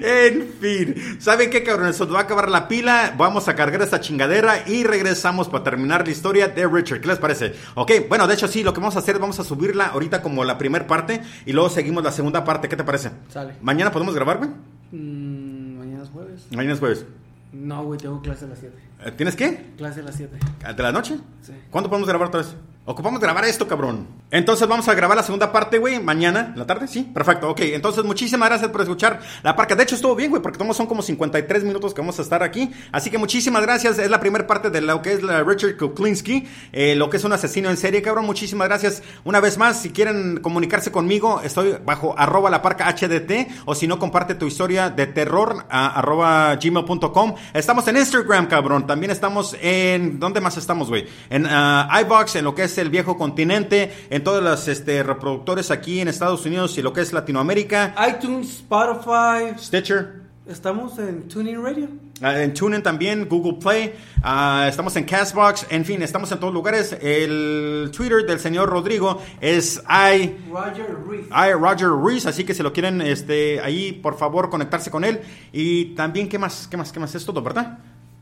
En 0.02 0.48
fin, 0.60 0.94
¿saben 1.20 1.50
qué, 1.50 1.62
cabrón? 1.62 1.88
Eso 1.88 2.08
va 2.08 2.20
a 2.20 2.22
acabar 2.22 2.50
la 2.50 2.68
pila. 2.68 3.14
Vamos 3.16 3.48
a 3.48 3.54
cargar 3.54 3.80
esta 3.82 4.00
chingadera 4.00 4.64
y 4.66 4.84
regresamos 4.84 5.48
para 5.48 5.64
terminar 5.64 6.04
la 6.06 6.12
historia 6.12 6.48
de 6.48 6.66
Richard. 6.66 7.00
¿Qué 7.00 7.08
les 7.08 7.18
parece? 7.18 7.54
Ok, 7.74 7.92
bueno, 8.08 8.26
de 8.26 8.34
hecho, 8.34 8.48
sí, 8.48 8.62
lo 8.62 8.72
que 8.74 8.80
vamos 8.80 8.96
a 8.96 8.98
hacer, 8.98 9.18
vamos 9.18 9.38
a 9.38 9.44
subirla 9.44 9.86
ahorita 9.86 10.22
como 10.22 10.44
la 10.44 10.58
primera 10.58 10.86
parte 10.86 11.20
y 11.46 11.52
luego 11.52 11.70
seguimos 11.70 12.02
la 12.02 12.12
segunda 12.12 12.44
parte. 12.44 12.68
¿Qué 12.68 12.76
te 12.76 12.84
parece? 12.84 13.10
Sale. 13.28 13.54
¿Mañana 13.62 13.92
podemos 13.92 14.14
grabar, 14.14 14.38
güey? 14.38 14.50
Mm, 14.92 15.78
mañana 15.78 16.02
es 16.02 16.10
jueves. 16.10 16.46
Mañana 16.50 16.74
es 16.74 16.80
jueves. 16.80 17.06
No, 17.52 17.84
güey, 17.84 17.98
tengo 17.98 18.20
clase 18.22 18.44
a 18.44 18.48
las 18.48 18.58
7. 18.58 18.89
Eh, 19.04 19.12
¿Tienes 19.12 19.36
qué? 19.36 19.72
Clase 19.76 20.00
a 20.00 20.04
las 20.04 20.16
7. 20.16 20.38
¿De 20.76 20.82
la 20.82 20.92
noche? 20.92 21.18
Sí. 21.42 21.52
¿Cuándo 21.70 21.88
podemos 21.88 22.08
grabar 22.08 22.28
otra 22.28 22.40
vez? 22.40 22.54
Ocupamos 22.86 23.20
grabar 23.20 23.44
esto, 23.44 23.68
cabrón. 23.68 24.08
Entonces 24.30 24.66
vamos 24.66 24.88
a 24.88 24.94
grabar 24.94 25.16
la 25.16 25.22
segunda 25.22 25.52
parte, 25.52 25.78
güey, 25.78 26.00
mañana, 26.00 26.50
en 26.52 26.58
la 26.58 26.66
tarde, 26.66 26.88
sí, 26.88 27.02
perfecto, 27.02 27.50
ok. 27.50 27.60
Entonces 27.60 28.04
muchísimas 28.04 28.48
gracias 28.48 28.70
por 28.70 28.80
escuchar 28.80 29.20
la 29.42 29.54
parca. 29.54 29.76
De 29.76 29.82
hecho 29.82 29.96
estuvo 29.96 30.16
bien, 30.16 30.30
güey, 30.30 30.42
porque 30.42 30.58
todos 30.58 30.76
son 30.76 30.86
como 30.86 31.02
53 31.02 31.62
minutos 31.62 31.92
que 31.92 32.00
vamos 32.00 32.18
a 32.18 32.22
estar 32.22 32.42
aquí. 32.42 32.70
Así 32.90 33.10
que 33.10 33.18
muchísimas 33.18 33.62
gracias. 33.62 33.98
Es 33.98 34.10
la 34.10 34.18
primera 34.18 34.46
parte 34.46 34.70
de 34.70 34.80
lo 34.80 35.02
que 35.02 35.12
es 35.12 35.22
la 35.22 35.42
Richard 35.44 35.76
Kuklinski, 35.76 36.48
eh, 36.72 36.94
lo 36.96 37.10
que 37.10 37.18
es 37.18 37.24
un 37.24 37.32
asesino 37.32 37.70
en 37.70 37.76
serie, 37.76 38.02
cabrón. 38.02 38.24
Muchísimas 38.24 38.66
gracias. 38.66 39.02
Una 39.24 39.40
vez 39.40 39.58
más, 39.58 39.82
si 39.82 39.90
quieren 39.90 40.38
comunicarse 40.38 40.90
conmigo, 40.90 41.40
estoy 41.42 41.76
bajo 41.84 42.18
arroba 42.18 42.50
la 42.50 42.62
parca 42.62 42.90
HDT 42.90 43.66
o 43.66 43.74
si 43.74 43.86
no, 43.86 43.98
comparte 43.98 44.34
tu 44.34 44.46
historia 44.46 44.90
de 44.90 45.06
terror 45.06 45.66
a 45.68 45.98
arroba 45.98 46.56
gmail.com. 46.56 47.34
Estamos 47.52 47.86
en 47.88 47.98
Instagram, 47.98 48.46
cabrón. 48.46 48.86
También 48.90 49.12
estamos 49.12 49.56
en... 49.62 50.18
¿Dónde 50.18 50.40
más 50.40 50.56
estamos, 50.56 50.88
güey? 50.88 51.06
En 51.28 51.46
uh, 51.46 52.00
iBox, 52.00 52.34
en 52.34 52.44
lo 52.44 52.56
que 52.56 52.64
es 52.64 52.76
el 52.76 52.90
viejo 52.90 53.16
continente, 53.16 53.92
en 54.10 54.24
todas 54.24 54.42
las 54.42 54.66
este, 54.66 55.04
reproductores 55.04 55.70
aquí 55.70 56.00
en 56.00 56.08
Estados 56.08 56.44
Unidos 56.44 56.76
y 56.76 56.82
lo 56.82 56.92
que 56.92 57.02
es 57.02 57.12
Latinoamérica. 57.12 57.94
iTunes, 58.08 58.48
Spotify. 58.48 59.56
Stitcher. 59.56 60.22
Estamos 60.44 60.98
en 60.98 61.28
Tuning 61.28 61.62
Radio. 61.62 61.86
Uh, 62.20 62.26
en 62.26 62.52
TuneIn 62.52 62.82
también, 62.82 63.28
Google 63.28 63.58
Play, 63.60 63.94
uh, 64.24 64.66
estamos 64.66 64.96
en 64.96 65.04
Castbox, 65.04 65.68
en 65.70 65.84
fin, 65.84 66.02
estamos 66.02 66.32
en 66.32 66.40
todos 66.40 66.52
lugares. 66.52 66.96
El 67.00 67.92
Twitter 67.96 68.26
del 68.26 68.40
señor 68.40 68.68
Rodrigo 68.68 69.22
es 69.40 69.80
I, 69.88 70.34
Roger 70.50 70.96
Reed. 71.08 71.26
I 71.30 71.52
Roger 71.52 71.90
Reese, 71.90 72.28
así 72.28 72.42
que 72.42 72.54
si 72.54 72.64
lo 72.64 72.72
quieren, 72.72 73.00
este, 73.00 73.60
ahí 73.60 73.92
por 73.92 74.18
favor 74.18 74.50
conectarse 74.50 74.90
con 74.90 75.04
él. 75.04 75.20
Y 75.52 75.94
también, 75.94 76.28
¿qué 76.28 76.40
más? 76.40 76.66
¿Qué 76.68 76.76
más? 76.76 76.90
¿Qué 76.90 76.98
más? 76.98 77.14
Es 77.14 77.24
todo, 77.24 77.40
¿verdad? 77.40 77.78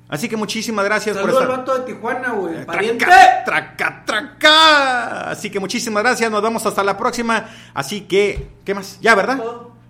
Así 0.08 0.28
que 0.28 0.36
muchísimas 0.36 0.84
gracias 0.84 1.16
por 1.18 1.28
al 1.28 1.36
estar. 1.36 1.48
vato 1.48 1.78
de 1.78 1.92
Tijuana, 1.92 2.30
güey. 2.32 2.64
Pariente. 2.64 3.04
Traca, 3.04 3.44
traca, 3.44 4.02
traca. 4.06 5.30
Así 5.30 5.50
que 5.50 5.60
muchísimas 5.60 6.02
gracias, 6.02 6.30
nos 6.30 6.42
vemos 6.42 6.64
hasta 6.64 6.82
la 6.82 6.96
próxima. 6.96 7.46
Así 7.74 8.02
que, 8.02 8.48
¿qué 8.64 8.74
más? 8.74 8.98
Ya, 9.00 9.14
¿verdad? 9.14 9.38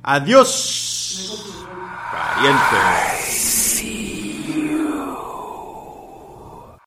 Adiós. 0.03 1.47
Pariente. 2.11 3.48